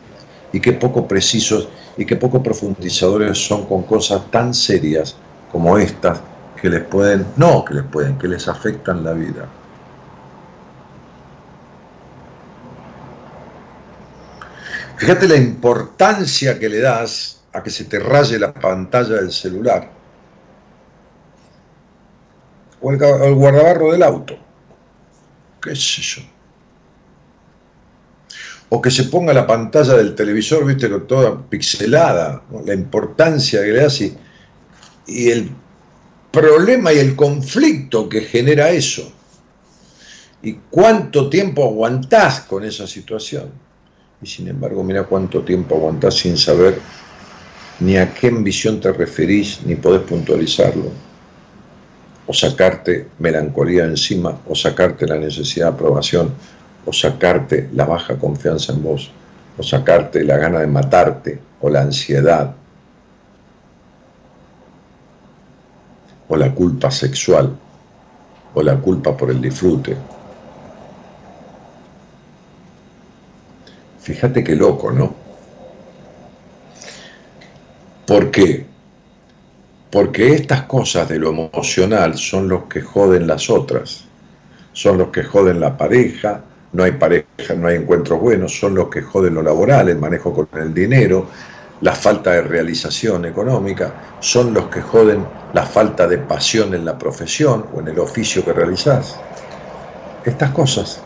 [0.54, 1.68] y qué poco precisos
[1.98, 5.18] y qué poco profundizadores son con cosas tan serias
[5.52, 6.22] como estas
[6.62, 9.50] que les pueden, no que les pueden, que les afectan la vida.
[14.96, 19.90] Fíjate la importancia que le das a que se te raye la pantalla del celular
[22.80, 24.38] o el, guardabarro del auto.
[25.62, 26.33] ¿Qué sé yo?
[28.76, 33.68] O que se ponga la pantalla del televisor, viste, con toda pixelada, la importancia que
[33.72, 34.18] le das y,
[35.06, 35.52] y el
[36.32, 39.14] problema y el conflicto que genera eso.
[40.42, 43.52] Y cuánto tiempo aguantás con esa situación.
[44.24, 46.80] Y sin embargo, mira cuánto tiempo aguantás sin saber
[47.80, 50.90] ni a qué visión te referís, ni podés puntualizarlo.
[52.26, 56.34] O sacarte melancolía encima, o sacarte la necesidad de aprobación,
[56.86, 59.12] o sacarte la baja confianza en vos,
[59.58, 62.54] o sacarte la gana de matarte, o la ansiedad,
[66.28, 67.56] o la culpa sexual,
[68.54, 69.96] o la culpa por el disfrute.
[74.00, 75.16] Fíjate qué loco, ¿no?
[78.06, 78.66] ¿Por qué?
[79.90, 84.04] Porque estas cosas de lo emocional son los que joden las otras,
[84.74, 86.42] son los que joden la pareja,
[86.74, 90.34] no hay pareja, no hay encuentros buenos, son los que joden lo laboral, el manejo
[90.34, 91.28] con el dinero,
[91.82, 96.98] la falta de realización económica, son los que joden la falta de pasión en la
[96.98, 99.20] profesión o en el oficio que realizás.
[100.26, 101.02] Estas cosas,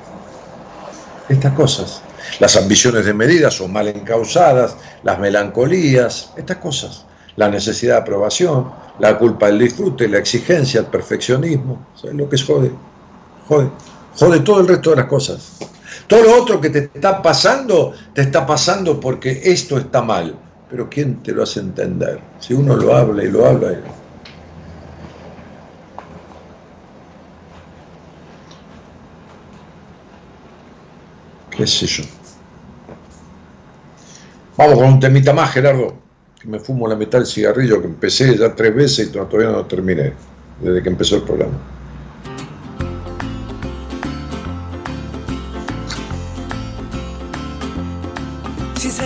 [1.30, 2.02] estas cosas
[2.39, 8.72] las ambiciones de medidas son mal encausadas, las melancolías, estas cosas, la necesidad de aprobación,
[8.99, 12.72] la culpa del disfrute, la exigencia, el perfeccionismo, ¿sabes lo que es jode?
[13.48, 13.69] Jode,
[14.18, 15.57] jode todo el resto de las cosas.
[16.07, 20.35] Todo lo otro que te está pasando, te está pasando porque esto está mal.
[20.69, 22.19] Pero ¿quién te lo hace entender?
[22.39, 23.73] Si uno lo habla y lo habla.
[23.73, 23.77] Y...
[31.57, 32.03] qué sé yo.
[34.56, 35.95] Vamos con un temita más, Gerardo,
[36.39, 39.65] que me fumo la mitad del cigarrillo que empecé ya tres veces y todavía no
[39.65, 40.14] terminé,
[40.61, 41.77] desde que empezó el programa.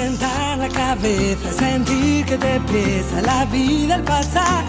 [0.02, 4.66] Si sentar la cabeza, sentir que te pesa la vida al pasar.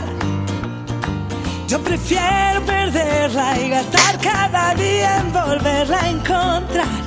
[1.66, 7.02] Yo prefiero perderla y gastar cada día en volverla a encontrar.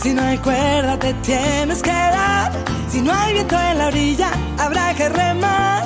[0.00, 2.52] Si no hay cuerda te tienes que dar.
[2.88, 5.82] Si no hay viento en la orilla habrá que remar.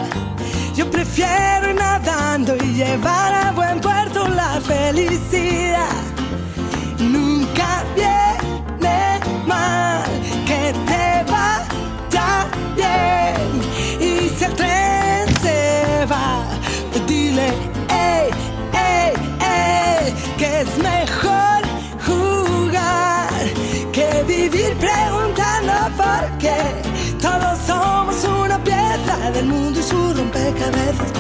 [0.75, 5.97] Yo prefiero ir nadando y llevar a buen puerto la felicidad.
[6.99, 10.16] Nunca viene mal
[10.67, 13.49] que te vaya bien.
[14.01, 16.45] Y si el tren se va,
[17.07, 17.49] dile,
[17.89, 18.31] ey,
[18.73, 21.57] ey, ey, que es mejor
[24.27, 26.59] vivir preguntando por qué.
[27.21, 31.13] Todos somos una pieza del mundo y su rompecabezas.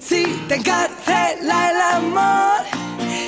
[0.00, 2.60] Si te encarcela el amor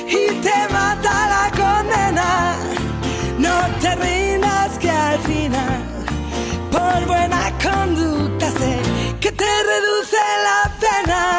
[0.07, 2.55] y te mata la condena,
[3.45, 5.81] no te rindas que al final,
[6.71, 8.73] por buena conducta sé
[9.19, 11.29] que te reduce la pena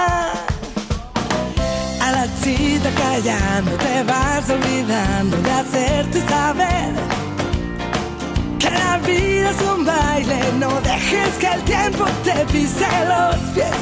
[2.21, 6.93] la cita callando, te vas olvidando de hacerte saber
[8.59, 13.81] que la vida es un baile, no dejes que el tiempo te pise los pies.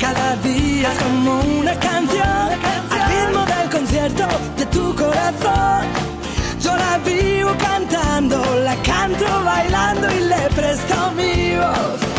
[0.00, 2.48] Cada día es como una canción,
[2.94, 4.26] al ritmo del concierto
[4.56, 6.17] de tu corazón.
[6.60, 12.17] Yo la vivo cantando, la canto bailando y le presto mi voz.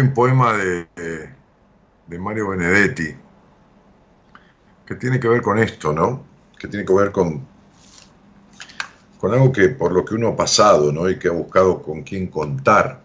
[0.00, 1.30] Un poema de, de-
[2.06, 3.14] de Mario Benedetti
[4.86, 6.24] que tiene que ver con esto, ¿no?
[6.58, 7.46] Que tiene que ver con,
[9.20, 11.08] con algo que por lo que uno ha pasado, ¿no?
[11.08, 13.00] Y que ha buscado con quién contar,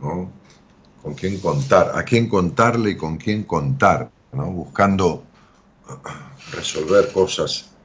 [0.00, 0.32] ¿no?
[1.02, 4.46] Con quién contar, a quién contarle y con quién contar, ¿no?
[4.50, 5.22] Buscando
[6.52, 7.76] resolver cosas,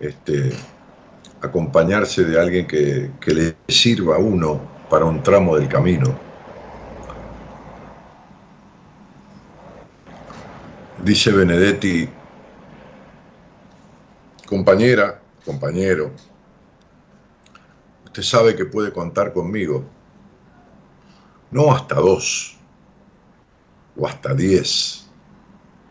[0.00, 0.66] este,
[1.40, 4.60] acompañarse de alguien que, que le sirva a uno
[4.90, 6.27] para un tramo del camino.
[11.04, 12.08] Dice Benedetti,
[14.46, 16.10] compañera, compañero,
[18.04, 19.84] usted sabe que puede contar conmigo,
[21.52, 22.58] no hasta dos
[23.96, 25.08] o hasta diez,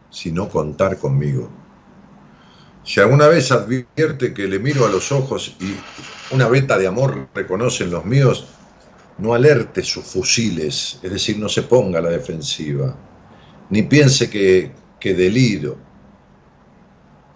[0.10, 1.50] sino contar conmigo.
[2.84, 5.76] Si alguna vez advierte que le miro a los ojos y
[6.34, 8.48] una veta de amor reconoce en los míos,
[9.18, 12.96] no alerte sus fusiles, es decir, no se ponga a la defensiva,
[13.70, 15.74] ni piense que, que deliro.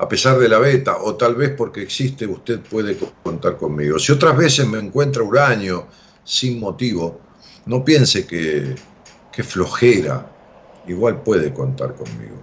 [0.04, 4.00] A pesar de la beta, o tal vez porque existe, usted puede co- contar conmigo.
[4.00, 5.88] Si otras veces me encuentra huraño,
[6.24, 7.06] sin motivo,
[7.66, 8.76] no piense que,
[9.32, 10.16] que flojera,
[10.86, 12.42] igual puede contar conmigo.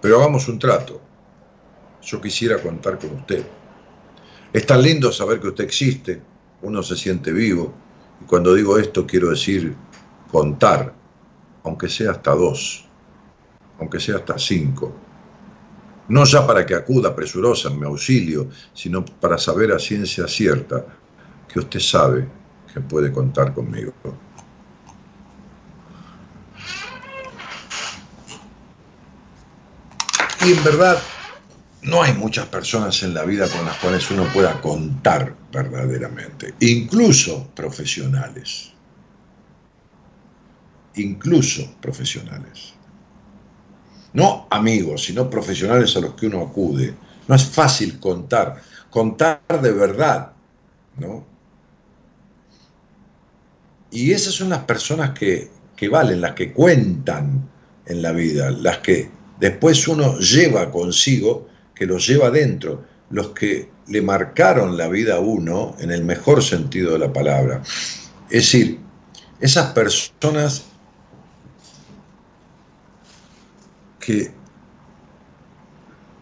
[0.00, 1.02] Pero hagamos un trato.
[2.00, 3.46] Yo quisiera contar con usted.
[4.52, 6.22] Es tan lindo saber que usted existe,
[6.62, 7.72] uno se siente vivo,
[8.20, 9.74] y cuando digo esto quiero decir
[10.26, 10.94] contar,
[11.64, 12.87] aunque sea hasta dos,
[13.78, 14.94] aunque sea hasta cinco.
[16.08, 20.84] No ya para que acuda presurosa en mi auxilio, sino para saber a ciencia cierta
[21.46, 22.26] que usted sabe
[22.72, 23.92] que puede contar conmigo.
[30.46, 30.98] Y en verdad,
[31.82, 37.48] no hay muchas personas en la vida con las cuales uno pueda contar verdaderamente, incluso
[37.54, 38.72] profesionales.
[40.94, 42.77] Incluso profesionales.
[44.12, 46.94] No amigos, sino profesionales a los que uno acude.
[47.26, 48.60] No es fácil contar,
[48.90, 50.32] contar de verdad,
[50.96, 51.24] ¿no?
[53.90, 57.48] Y esas son las personas que, que valen, las que cuentan
[57.86, 59.10] en la vida, las que
[59.40, 65.20] después uno lleva consigo, que los lleva dentro, los que le marcaron la vida a
[65.20, 67.62] uno en el mejor sentido de la palabra.
[68.30, 68.78] Es decir,
[69.40, 70.64] esas personas
[74.08, 74.32] que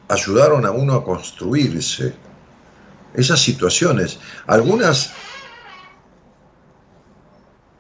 [0.08, 2.12] ayudaron a uno a construirse,
[3.14, 4.18] esas situaciones,
[4.48, 5.12] algunas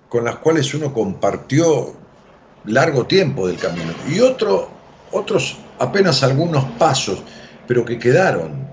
[0.08, 1.96] con las cuales uno compartió
[2.66, 4.70] largo tiempo del camino y otro,
[5.10, 7.24] otros apenas algunos pasos,
[7.66, 8.64] pero que quedaron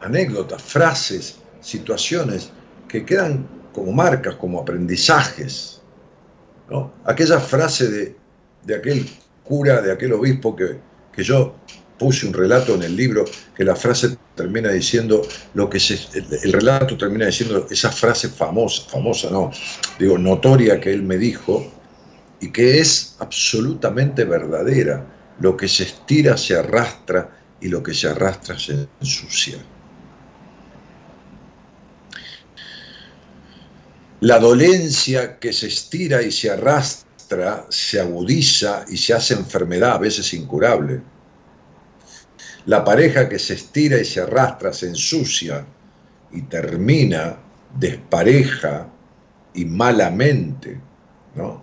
[0.00, 2.50] anécdotas, frases, situaciones
[2.88, 5.82] que quedan como marcas, como aprendizajes.
[6.70, 6.90] ¿no?
[7.04, 8.16] Aquella frase de,
[8.64, 9.06] de aquel
[9.52, 10.78] cura, de aquel obispo que,
[11.14, 11.54] que yo
[11.98, 15.20] puse un relato en el libro, que la frase termina diciendo
[15.52, 19.50] lo que se, el, el relato termina diciendo esa frase famosa, famosa no,
[19.98, 21.70] digo, notoria que él me dijo
[22.40, 25.06] y que es absolutamente verdadera.
[25.38, 27.30] Lo que se estira se arrastra
[27.60, 29.58] y lo que se arrastra se ensucia.
[34.20, 37.11] La dolencia que se estira y se arrastra
[37.68, 41.00] se agudiza y se hace enfermedad, a veces incurable.
[42.66, 45.66] La pareja que se estira y se arrastra se ensucia
[46.30, 47.36] y termina
[47.78, 48.88] despareja
[49.54, 50.80] y malamente,
[51.34, 51.62] ¿no?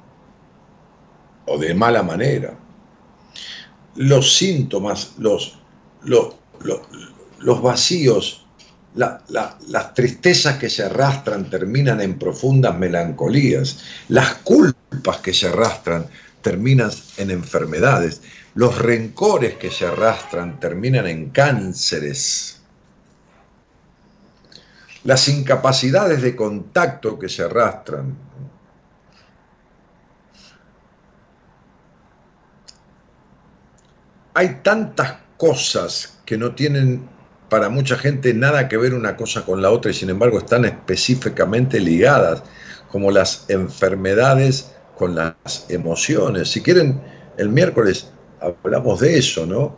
[1.46, 2.58] O de mala manera.
[3.96, 5.60] Los síntomas, los,
[6.04, 6.82] los, los,
[7.40, 8.46] los vacíos
[9.00, 16.06] las tristezas que se arrastran terminan en profundas melancolías, las culpas que se arrastran
[16.42, 18.22] terminan en enfermedades,
[18.56, 22.62] los rencores que se arrastran terminan en cánceres,
[25.06, 28.18] las incapacidades de contacto que se arrastran.
[34.34, 37.19] Hay tantas cosas que no tienen
[37.50, 40.66] para mucha gente nada que ver una cosa con la otra y sin embargo están
[40.66, 42.44] específicamente ligadas,
[42.92, 46.50] como las enfermedades con las emociones.
[46.50, 47.02] Si quieren,
[47.38, 49.78] el miércoles hablamos de eso, ¿no?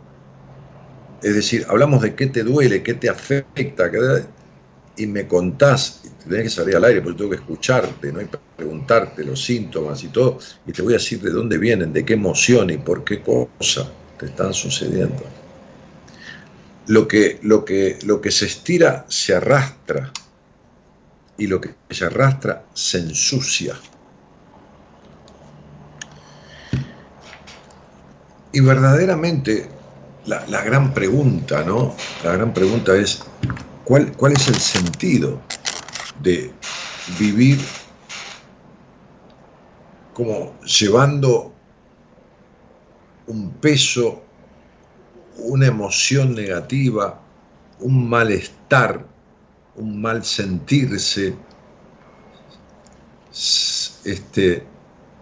[1.22, 3.90] Es decir, hablamos de qué te duele, qué te afecta,
[4.96, 8.20] y me contás, tenés que salir al aire porque tengo que escucharte, ¿no?
[8.20, 12.04] Y preguntarte los síntomas y todo, y te voy a decir de dónde vienen, de
[12.04, 15.41] qué emoción y por qué cosa te están sucediendo
[16.86, 20.12] lo que, lo que, lo que se estira se arrastra
[21.38, 23.74] y lo que se arrastra se ensucia.
[28.52, 29.68] Y verdaderamente
[30.26, 31.94] la, gran pregunta, ¿no?
[32.22, 33.22] La gran pregunta es,
[33.84, 35.40] ¿cuál, ¿cuál es el sentido
[36.22, 36.52] de
[37.18, 37.58] vivir
[40.12, 41.52] como llevando
[43.26, 44.22] un peso
[45.38, 47.18] una emoción negativa,
[47.80, 49.04] un malestar,
[49.76, 51.34] un mal sentirse,
[54.04, 54.66] este,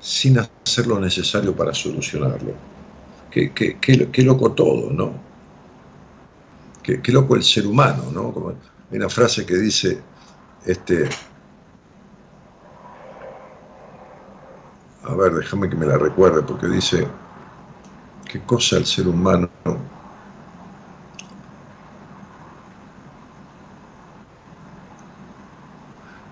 [0.00, 2.52] sin hacer lo necesario para solucionarlo.
[3.30, 5.12] Qué, qué, loco todo, ¿no?
[6.82, 8.32] Qué, loco el ser humano, ¿no?
[8.32, 8.56] Como hay
[8.90, 10.00] una frase que dice,
[10.66, 11.08] este,
[15.04, 17.06] a ver, déjame que me la recuerde, porque dice,
[18.26, 19.48] qué cosa el ser humano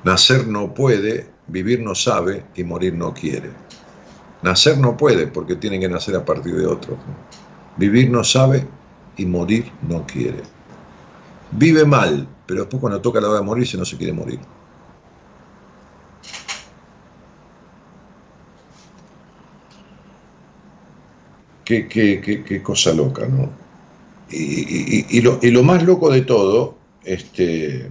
[0.09, 3.51] Nacer no puede, vivir no sabe y morir no quiere.
[4.41, 6.97] Nacer no puede porque tiene que nacer a partir de otro.
[7.77, 8.67] Vivir no sabe
[9.19, 10.41] y morir no quiere.
[11.51, 14.41] Vive mal, pero después cuando toca la hora de morirse no se quiere morir.
[21.67, 23.51] Qué, qué, cosa loca, ¿no?
[24.31, 27.91] Y, lo, y, lo, más loco de todo, este,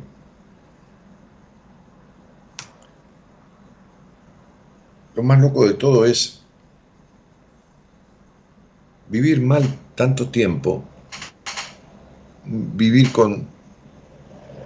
[5.18, 6.42] Lo más loco de todo es
[9.10, 9.64] vivir mal
[9.96, 10.86] tanto tiempo,
[12.46, 13.48] vivir con,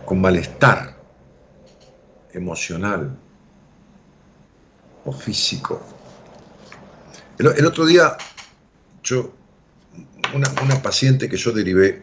[0.04, 0.98] con malestar
[2.34, 3.18] emocional
[5.06, 5.82] o físico.
[7.40, 8.18] El, otro día,
[9.04, 9.32] yo,
[10.36, 12.02] una, paciente que yo derivé,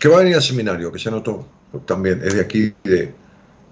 [0.00, 1.46] que va a venir al seminario, que se anotó
[1.86, 3.14] también, es de aquí, de,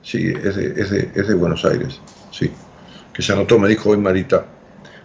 [0.05, 2.01] sí, es de, es de, es de Buenos Aires,
[2.31, 2.49] sí
[3.13, 4.47] que se anotó, me dijo hoy Marita,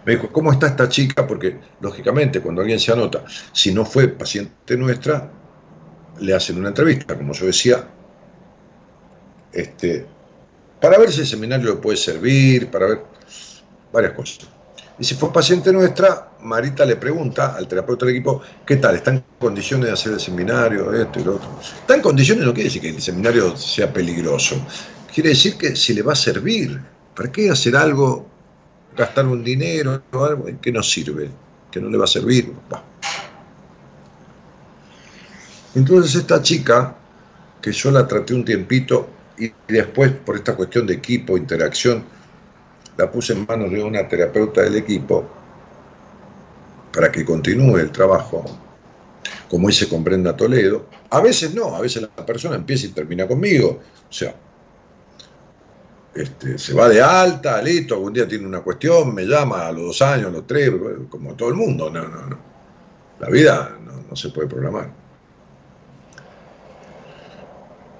[0.04, 1.26] me dijo, ¿cómo está esta chica?
[1.26, 5.30] Porque, lógicamente, cuando alguien se anota, si no fue paciente nuestra,
[6.20, 7.86] le hacen una entrevista, como yo decía,
[9.52, 10.06] este,
[10.80, 13.02] para ver si el seminario le puede servir, para ver
[13.92, 14.48] varias cosas.
[14.98, 18.96] Y si fue paciente nuestra, Marita le pregunta al terapeuta del equipo, ¿qué tal?
[18.96, 21.48] ¿Está en condiciones de hacer el seminario, esto y lo otro?
[21.60, 24.56] Está en condiciones no quiere decir que el seminario sea peligroso,
[25.12, 26.80] quiere decir que si le va a servir,
[27.18, 28.28] ¿Para qué hacer algo,
[28.96, 31.28] gastar un dinero o algo que no sirve,
[31.68, 32.52] que no le va a servir?
[35.74, 36.94] Entonces esta chica,
[37.60, 42.04] que yo la traté un tiempito y después por esta cuestión de equipo, interacción,
[42.96, 45.28] la puse en manos de una terapeuta del equipo
[46.94, 48.44] para que continúe el trabajo,
[49.50, 50.86] como dice Comprenda Toledo.
[51.10, 53.80] A veces no, a veces la persona empieza y termina conmigo.
[54.08, 54.36] O sea,
[56.14, 59.82] este, se va de alta, listo, algún día tiene una cuestión, me llama a los
[59.84, 60.72] dos años, a los tres,
[61.08, 61.90] como todo el mundo.
[61.90, 62.38] No, no, no.
[63.20, 63.76] La vida
[64.08, 64.90] no, se puede programar.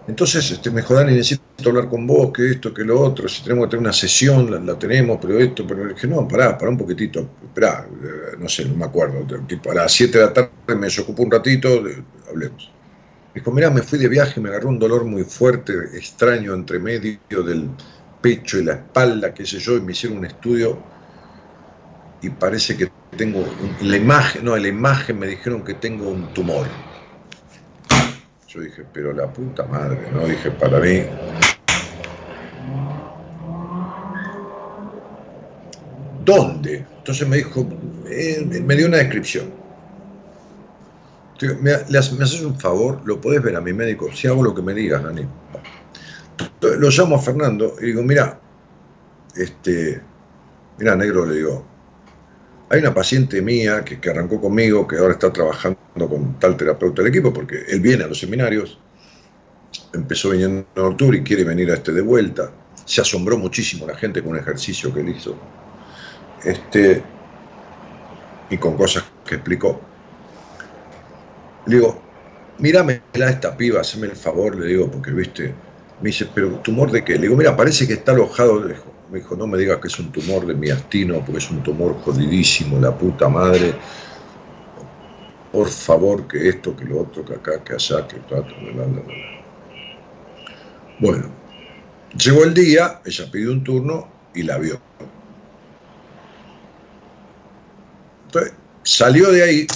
[0.06, 3.66] Entonces, este, me y necesito hablar con vos, que esto, que lo otro, si tenemos
[3.66, 7.20] que tener una sesión, la, tenemos, pero esto, pero dije, no, pará, pará un poquitito,
[7.20, 11.22] eh, no sé, no me acuerdo, tipo a las 7 de la tarde me desocupo
[11.24, 11.68] un ratito,
[12.26, 12.72] hablemos.
[13.34, 17.42] Dijo, mirá, me fui de viaje, me agarró un dolor muy fuerte, extraño, entre medio
[17.44, 17.68] del,
[18.20, 20.78] pecho y la espalda, qué sé yo, y me hicieron un estudio
[22.20, 23.44] y parece que tengo,
[23.82, 26.66] la imagen, no, la imagen me dijeron que tengo un tumor.
[28.48, 30.26] Yo dije, pero la puta madre, ¿no?
[30.26, 31.02] Dije, para mí.
[36.24, 36.84] ¿Dónde?
[36.98, 37.66] Entonces me dijo,
[38.10, 39.52] eh, me dio una descripción.
[41.60, 44.74] me, haces un favor, lo podés ver a mi médico, si hago lo que me
[44.74, 45.26] digas, Dani.
[46.76, 48.40] Lo llamo a Fernando y digo, mira,
[49.36, 50.00] este,
[50.78, 51.64] mira, negro, le digo,
[52.70, 57.02] hay una paciente mía que, que, arrancó conmigo, que ahora está trabajando con tal terapeuta
[57.02, 58.78] del equipo, porque él viene a los seminarios,
[59.92, 62.50] empezó viniendo en octubre y quiere venir a este de vuelta.
[62.84, 65.36] Se asombró muchísimo la gente con un ejercicio que él hizo.
[66.44, 67.02] Este,
[68.50, 69.80] y con cosas que explicó.
[71.66, 72.00] Le digo,
[72.58, 75.54] mírame esta piba, hazme el favor, le digo, porque viste,
[76.00, 77.14] me dice, pero ¿tumor de qué?
[77.14, 78.60] Le digo, mira, parece que está alojado,
[79.10, 82.00] me dijo, no me digas que es un tumor de miastino, porque es un tumor
[82.02, 83.74] jodidísimo, la puta madre.
[85.50, 88.44] Por favor, que esto, que lo otro, que acá, que allá, que todo,
[91.00, 91.30] Bueno,
[92.16, 94.80] llegó el día, ella pidió un turno y la vio.
[98.26, 98.52] Entonces,
[98.82, 99.66] salió de ahí,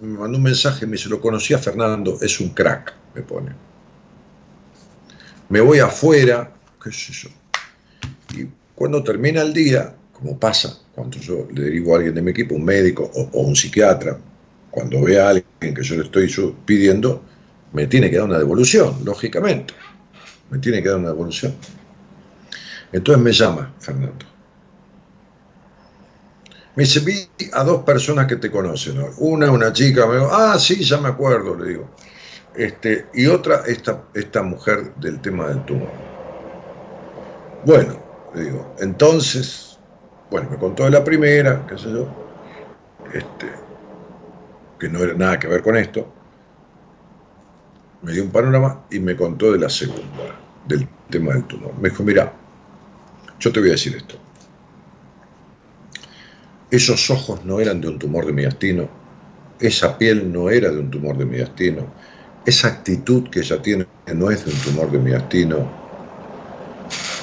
[0.00, 3.54] me mandó un mensaje, me dice, lo conocí a Fernando, es un crack, me pone.
[5.48, 6.52] Me voy afuera,
[6.82, 7.28] qué sé yo.
[8.36, 12.30] Y cuando termina el día, como pasa cuando yo le derivo a alguien de mi
[12.30, 14.18] equipo, un médico o, un psiquiatra,
[14.70, 16.28] cuando ve a alguien que yo le estoy
[16.64, 17.22] pidiendo,
[17.72, 19.74] me tiene que dar una devolución, lógicamente.
[20.50, 21.54] Me tiene que dar una devolución.
[22.92, 24.26] Entonces me llama Fernando.
[26.76, 29.00] Me dice, vi a dos personas que te conocen.
[29.18, 31.90] Una, una chica, me dijo, ah, sí, ya me acuerdo, le digo.
[32.56, 35.88] Este, y otra, esta, esta mujer del tema del tumor.
[37.64, 37.98] Bueno,
[38.34, 39.78] le digo, entonces,
[40.30, 42.06] bueno, me contó de la primera, qué sé yo,
[43.12, 43.46] este,
[44.78, 46.06] que no era nada que ver con esto.
[48.02, 51.72] Me dio un panorama y me contó de la segunda, del tema del tumor.
[51.80, 52.32] Me dijo, mira,
[53.40, 54.16] yo te voy a decir esto
[56.74, 58.88] esos ojos no eran de un tumor de mediastino,
[59.60, 61.86] esa piel no era de un tumor de mediastino,
[62.46, 65.70] esa actitud que ella tiene no es de un tumor de mediastino,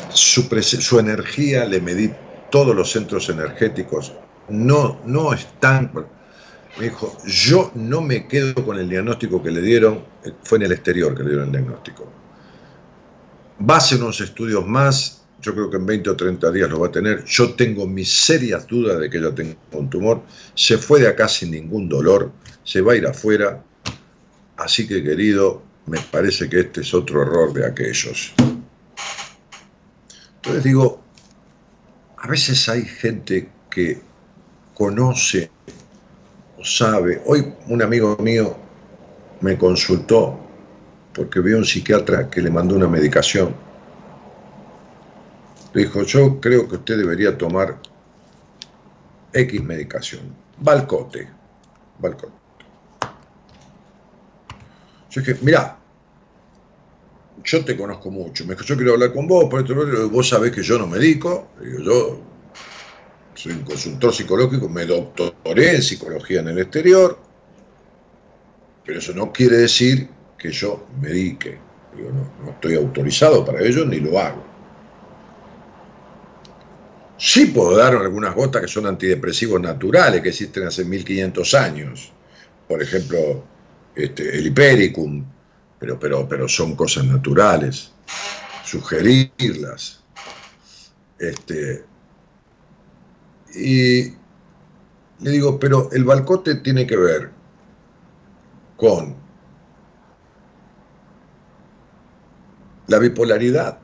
[0.10, 2.12] su, su energía, le medí
[2.50, 4.14] todos los centros energéticos,
[4.50, 5.92] no, no están...
[6.78, 10.06] Me dijo, yo no me quedo con el diagnóstico que le dieron,
[10.44, 12.10] fue en el exterior que le dieron el diagnóstico.
[13.70, 16.80] Va a hacer unos estudios más, yo creo que en 20 o 30 días lo
[16.80, 17.26] va a tener.
[17.26, 20.22] Yo tengo mis serias dudas de que ella tenga un tumor.
[20.56, 22.32] Se fue de acá sin ningún dolor,
[22.64, 23.62] se va a ir afuera.
[24.62, 28.34] Así que, querido, me parece que este es otro error de aquellos.
[30.36, 31.02] Entonces digo,
[32.18, 34.02] a veces hay gente que
[34.74, 35.50] conoce
[36.58, 37.22] o sabe.
[37.26, 38.56] Hoy un amigo mío
[39.42, 40.40] me consultó
[41.14, 43.54] porque vio un psiquiatra que le mandó una medicación
[45.74, 47.78] le dijo, yo creo que usted debería tomar
[49.34, 50.36] X medicación.
[50.60, 51.30] Balcote.
[52.00, 52.41] Balcote.
[55.12, 55.78] Yo dije, mira,
[57.44, 58.46] yo te conozco mucho.
[58.46, 61.50] Me dijo, yo quiero hablar con vos, por esto, vos sabés que yo no medico.
[61.62, 62.22] Digo, yo
[63.36, 67.18] soy un consultor psicológico, me doctoré en psicología en el exterior,
[68.86, 70.08] pero eso no quiere decir
[70.38, 71.58] que yo medique.
[71.96, 74.44] Digo, no, no estoy autorizado para ello ni lo hago.
[77.18, 82.12] Sí puedo dar algunas gotas que son antidepresivos naturales, que existen hace 1500 años.
[82.68, 83.44] Por ejemplo,
[83.96, 85.26] este, el hipericum,
[85.80, 87.92] pero, pero, pero son cosas naturales.
[88.64, 90.02] Sugerirlas.
[91.20, 91.86] Este,
[93.54, 94.04] y
[95.20, 97.32] le digo, pero el balcote tiene que ver
[98.78, 99.16] con
[102.88, 103.78] la bipolaridad,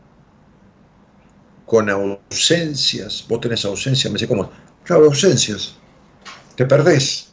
[1.66, 3.26] con ausencias.
[3.28, 4.50] Vos tenés ausencias, me dice, ¿cómo?
[4.84, 5.76] Claro, ausencias.
[6.56, 7.32] Te perdés.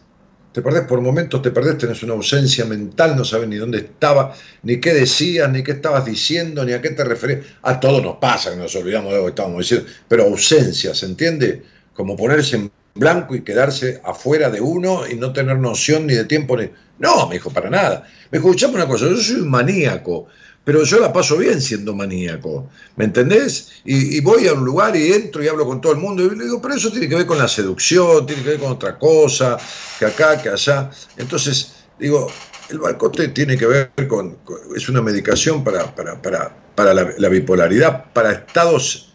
[0.54, 4.32] Te perdés por momentos, te perdés, tenés una ausencia mental, no sabes ni dónde estaba,
[4.62, 7.40] ni qué decías, ni qué estabas diciendo, ni a qué te referías.
[7.62, 11.06] A todo nos pasa, que nos olvidamos de lo que estábamos diciendo, pero ausencia, ¿se
[11.06, 11.64] entiende?
[11.92, 16.24] Como ponerse en blanco y quedarse afuera de uno y no tener noción ni de
[16.24, 16.70] tiempo ni.
[17.00, 18.06] No, me dijo, para nada.
[18.30, 20.28] Me dijo, escuchame una cosa, yo soy un maníaco
[20.64, 23.72] pero yo la paso bien siendo maníaco, ¿me entendés?
[23.84, 26.44] Y, voy a un lugar y entro y hablo con todo el mundo y le
[26.44, 29.58] digo, pero eso tiene que ver con la seducción, tiene que ver con otra cosa,
[29.98, 30.90] que acá, que allá.
[31.18, 32.28] Entonces, digo,
[32.70, 34.38] el balcote tiene que ver con,
[34.74, 39.14] es una medicación para, para, para, para la, la bipolaridad, para estados,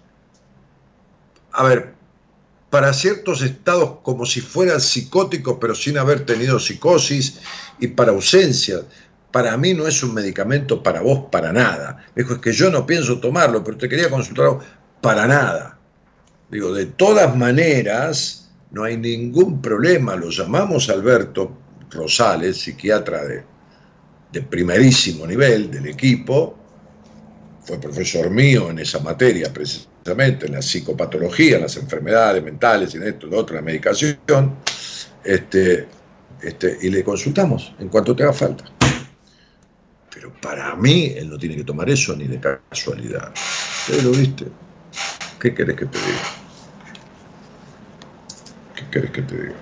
[1.52, 1.94] a ver,
[2.70, 7.40] para ciertos estados como si fueran psicóticos pero sin haber tenido psicosis
[7.80, 8.82] y para ausencia
[9.32, 12.06] para mí no es un medicamento para vos para nada.
[12.16, 14.58] Me dijo, es que yo no pienso tomarlo, pero te quería consultar
[15.02, 15.78] para nada.
[16.50, 21.58] Digo, de todas maneras, no hay ningún problema, lo llamamos Alberto,
[21.92, 23.44] Rosales, psiquiatra de,
[24.32, 26.56] de primerísimo nivel del equipo,
[27.64, 33.04] fue profesor mío en esa materia precisamente, en la psicopatología, en las enfermedades mentales, en
[33.04, 34.56] esto, en lo otro, medicación,
[35.24, 35.88] este,
[36.42, 38.66] este, y le consultamos en cuanto te haga falta.
[40.14, 43.32] Pero para mí, él no tiene que tomar eso ni de casualidad.
[43.34, 44.46] ¿Ustedes lo viste?
[45.40, 46.20] ¿Qué querés que te diga?
[48.76, 49.56] ¿Qué querés que te diga?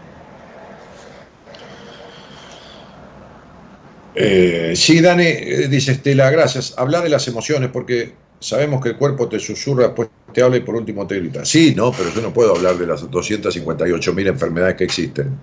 [4.19, 6.73] Eh, sí, Dani, eh, dice Estela, gracias.
[6.77, 10.61] Habla de las emociones porque sabemos que el cuerpo te susurra, después te habla y
[10.61, 11.45] por último te grita.
[11.45, 15.37] Sí, no, pero yo no puedo hablar de las 258.000 enfermedades que existen.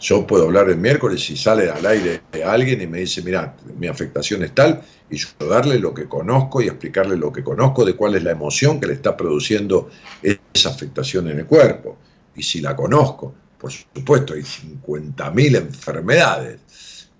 [0.00, 3.88] Yo puedo hablar el miércoles si sale al aire alguien y me dice, mira, mi
[3.88, 4.80] afectación es tal,
[5.10, 8.30] y yo darle lo que conozco y explicarle lo que conozco de cuál es la
[8.30, 9.90] emoción que le está produciendo
[10.22, 11.98] esa afectación en el cuerpo.
[12.36, 16.60] Y si la conozco, por supuesto, hay 50.000 enfermedades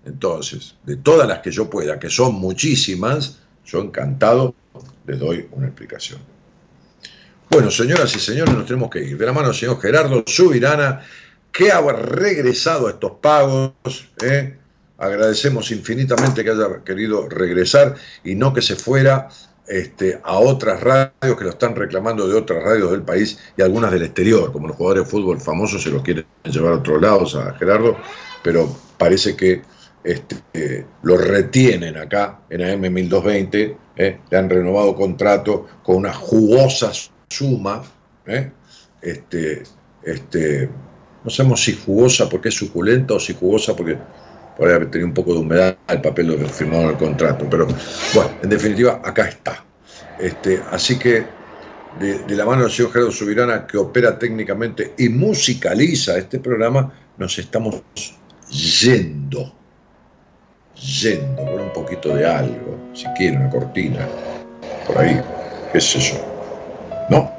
[0.08, 4.54] entonces, de todas las que yo pueda, que son muchísimas, yo encantado
[5.06, 6.20] les doy una explicación.
[7.50, 9.16] Bueno, señoras y señores, nos tenemos que ir.
[9.16, 11.02] De la mano del señor Gerardo Subirana,
[11.52, 13.72] que ha regresado a estos pagos.
[14.22, 14.56] ¿eh?
[14.98, 17.94] Agradecemos infinitamente que haya querido regresar
[18.24, 19.28] y no que se fuera
[19.68, 23.92] este, a otras radios que lo están reclamando de otras radios del país y algunas
[23.92, 27.34] del exterior, como los jugadores de fútbol famosos se los quieren llevar a otros lados
[27.34, 27.96] a Gerardo,
[28.42, 29.62] pero parece que
[30.04, 34.20] este, lo retienen acá en AM 1220, ¿eh?
[34.30, 36.90] le han renovado contrato con una jugosa
[37.28, 37.82] suma,
[38.26, 38.50] ¿eh?
[39.02, 39.64] este,
[40.02, 40.70] este,
[41.28, 43.98] no sabemos si jugosa porque es suculenta o si jugosa porque
[44.56, 47.66] podría haber tenido un poco de humedad el papel lo firmado el contrato, pero
[48.14, 49.62] bueno, en definitiva acá está.
[50.18, 51.26] Este, así que
[52.00, 57.38] de, la mano del señor Gerardo Subirana, que opera técnicamente y musicaliza este programa, nos
[57.38, 57.82] estamos
[58.50, 59.52] yendo
[61.02, 64.08] yendo con un poquito de algo, si quiere una cortina,
[64.86, 65.20] por ahí,
[65.74, 66.16] qué sé yo.
[67.10, 67.37] ¿No?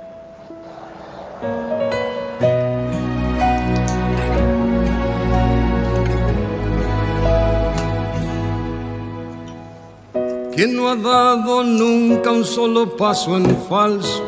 [10.60, 14.22] ¿Quién no ha dado nunca un solo paso en falso?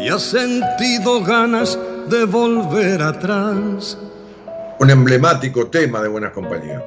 [0.00, 1.78] Y ha sentido ganas
[2.08, 3.96] de volver atrás
[4.80, 6.82] un emblemático tema de Buenas Compañías.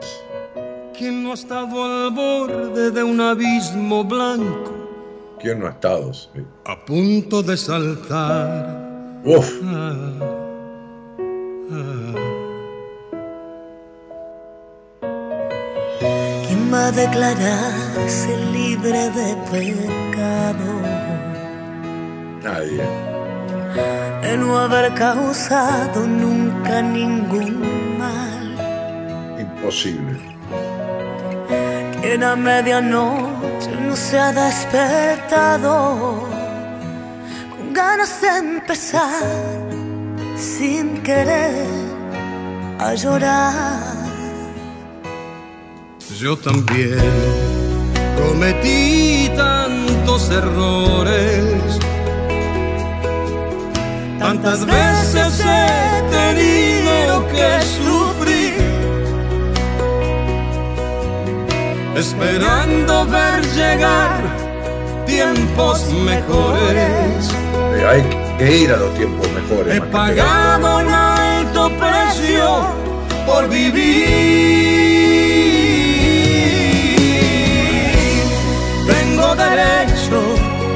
[0.93, 4.89] ¿Quién no ha estado al borde de un abismo blanco?
[5.39, 6.11] ¿Quién no ha estado?
[6.65, 9.21] A punto de saltar.
[9.23, 9.49] Uf.
[9.63, 10.26] Ah.
[16.77, 20.69] ¿Quién va a declararse libre de pecado?
[22.43, 22.83] Nadie.
[24.21, 27.55] De no haber causado nunca ningún
[29.39, 30.19] Imposible.
[32.01, 36.27] Quien a medianoche no se ha despertado
[37.53, 39.23] con ganas de empezar
[40.37, 41.65] sin querer
[42.79, 43.96] a llorar.
[46.15, 46.97] Yo también
[48.15, 51.79] cometí tantos errores.
[54.17, 58.53] Tantas veces he tenido que sufrir
[61.95, 64.21] esperando ver llegar
[65.05, 67.29] tiempos mejores.
[67.87, 68.03] Hay
[68.37, 69.75] que ir a los tiempos mejores.
[69.75, 72.65] He pagado un alto precio
[73.25, 74.76] por vivir.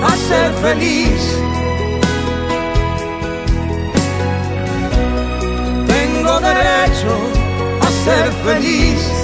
[0.03, 1.37] A ser feliz.
[5.87, 7.17] Tengo derecho
[7.81, 9.21] a ser feliz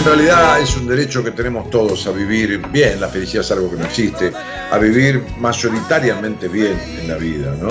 [0.00, 3.70] en realidad es un derecho que tenemos todos a vivir bien, la felicidad es algo
[3.70, 4.32] que no existe,
[4.70, 7.68] a vivir mayoritariamente bien en la vida, ¿no?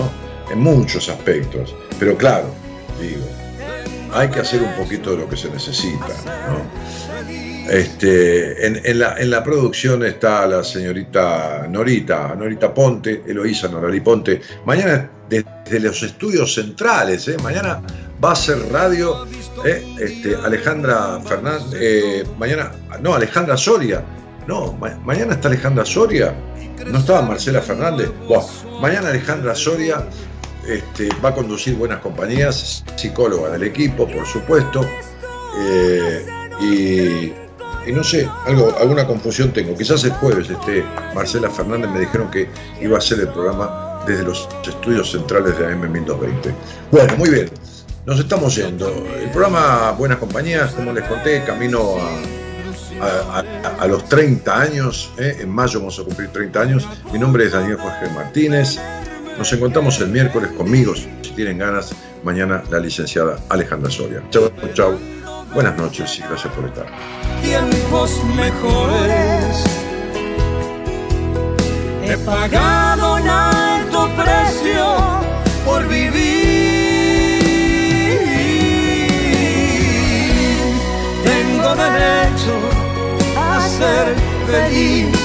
[0.52, 1.76] En muchos aspectos.
[1.98, 2.54] Pero claro,
[3.02, 3.26] digo,
[4.14, 6.06] hay que hacer un poquito de lo que se necesita,
[6.48, 7.09] ¿no?
[7.70, 14.42] Este, en, la, producción está la señorita Norita, Norita Ponte, Eloísa Norali Ponte.
[14.66, 17.38] Mañana desde los estudios centrales, ¿eh?
[17.44, 17.82] mañana
[18.24, 19.28] va a ser radio
[19.64, 19.86] ¿eh?
[20.00, 22.72] este, Alejandra Fernández, eh, mañana,
[23.02, 24.04] no, Alejandra Soria,
[24.48, 26.34] no, mañana está Alejandra Soria,
[26.88, 28.10] no estaba Marcela Fernández,
[28.82, 30.04] mañana Alejandra Soria
[30.68, 34.82] este, va a conducir buenas compañías, psicóloga del equipo, por supuesto,
[35.60, 36.26] eh,
[37.90, 38.30] y, no sé,
[38.80, 40.86] alguna confusión tengo, quizás el jueves este,
[41.16, 42.48] Marcela Fernández me dijeron que
[42.80, 46.54] iba a hacer el programa desde los estudios centrales de AM 1220.
[46.92, 47.50] Bueno, muy bien.
[48.06, 48.88] nos estamos yendo.
[49.20, 51.96] El programa Buenas Compañías, como les conté, camino
[53.02, 55.12] a, los 30 años.
[55.18, 55.38] ¿eh?
[55.42, 56.88] En mayo vamos a cumplir 30 años.
[57.12, 58.78] Mi nombre es Daniel Jorge Martínez.
[59.38, 61.92] Nos encontramos el miércoles conmigo, si tienen ganas.
[62.24, 64.22] Mañana la licenciada Alejandra Soria.
[64.30, 65.19] Chau, chau.
[65.54, 66.86] Buenas noches y gracias por estar.
[67.42, 69.64] Tiempos mejores.
[72.04, 74.86] He pagado un alto precio
[75.66, 76.20] por vivir.
[81.24, 82.56] Tengo derecho
[83.38, 84.16] a ser
[84.48, 85.18] feliz.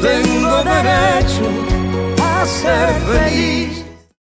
[0.00, 1.44] Tengo derecho
[2.22, 3.91] a ser feliz.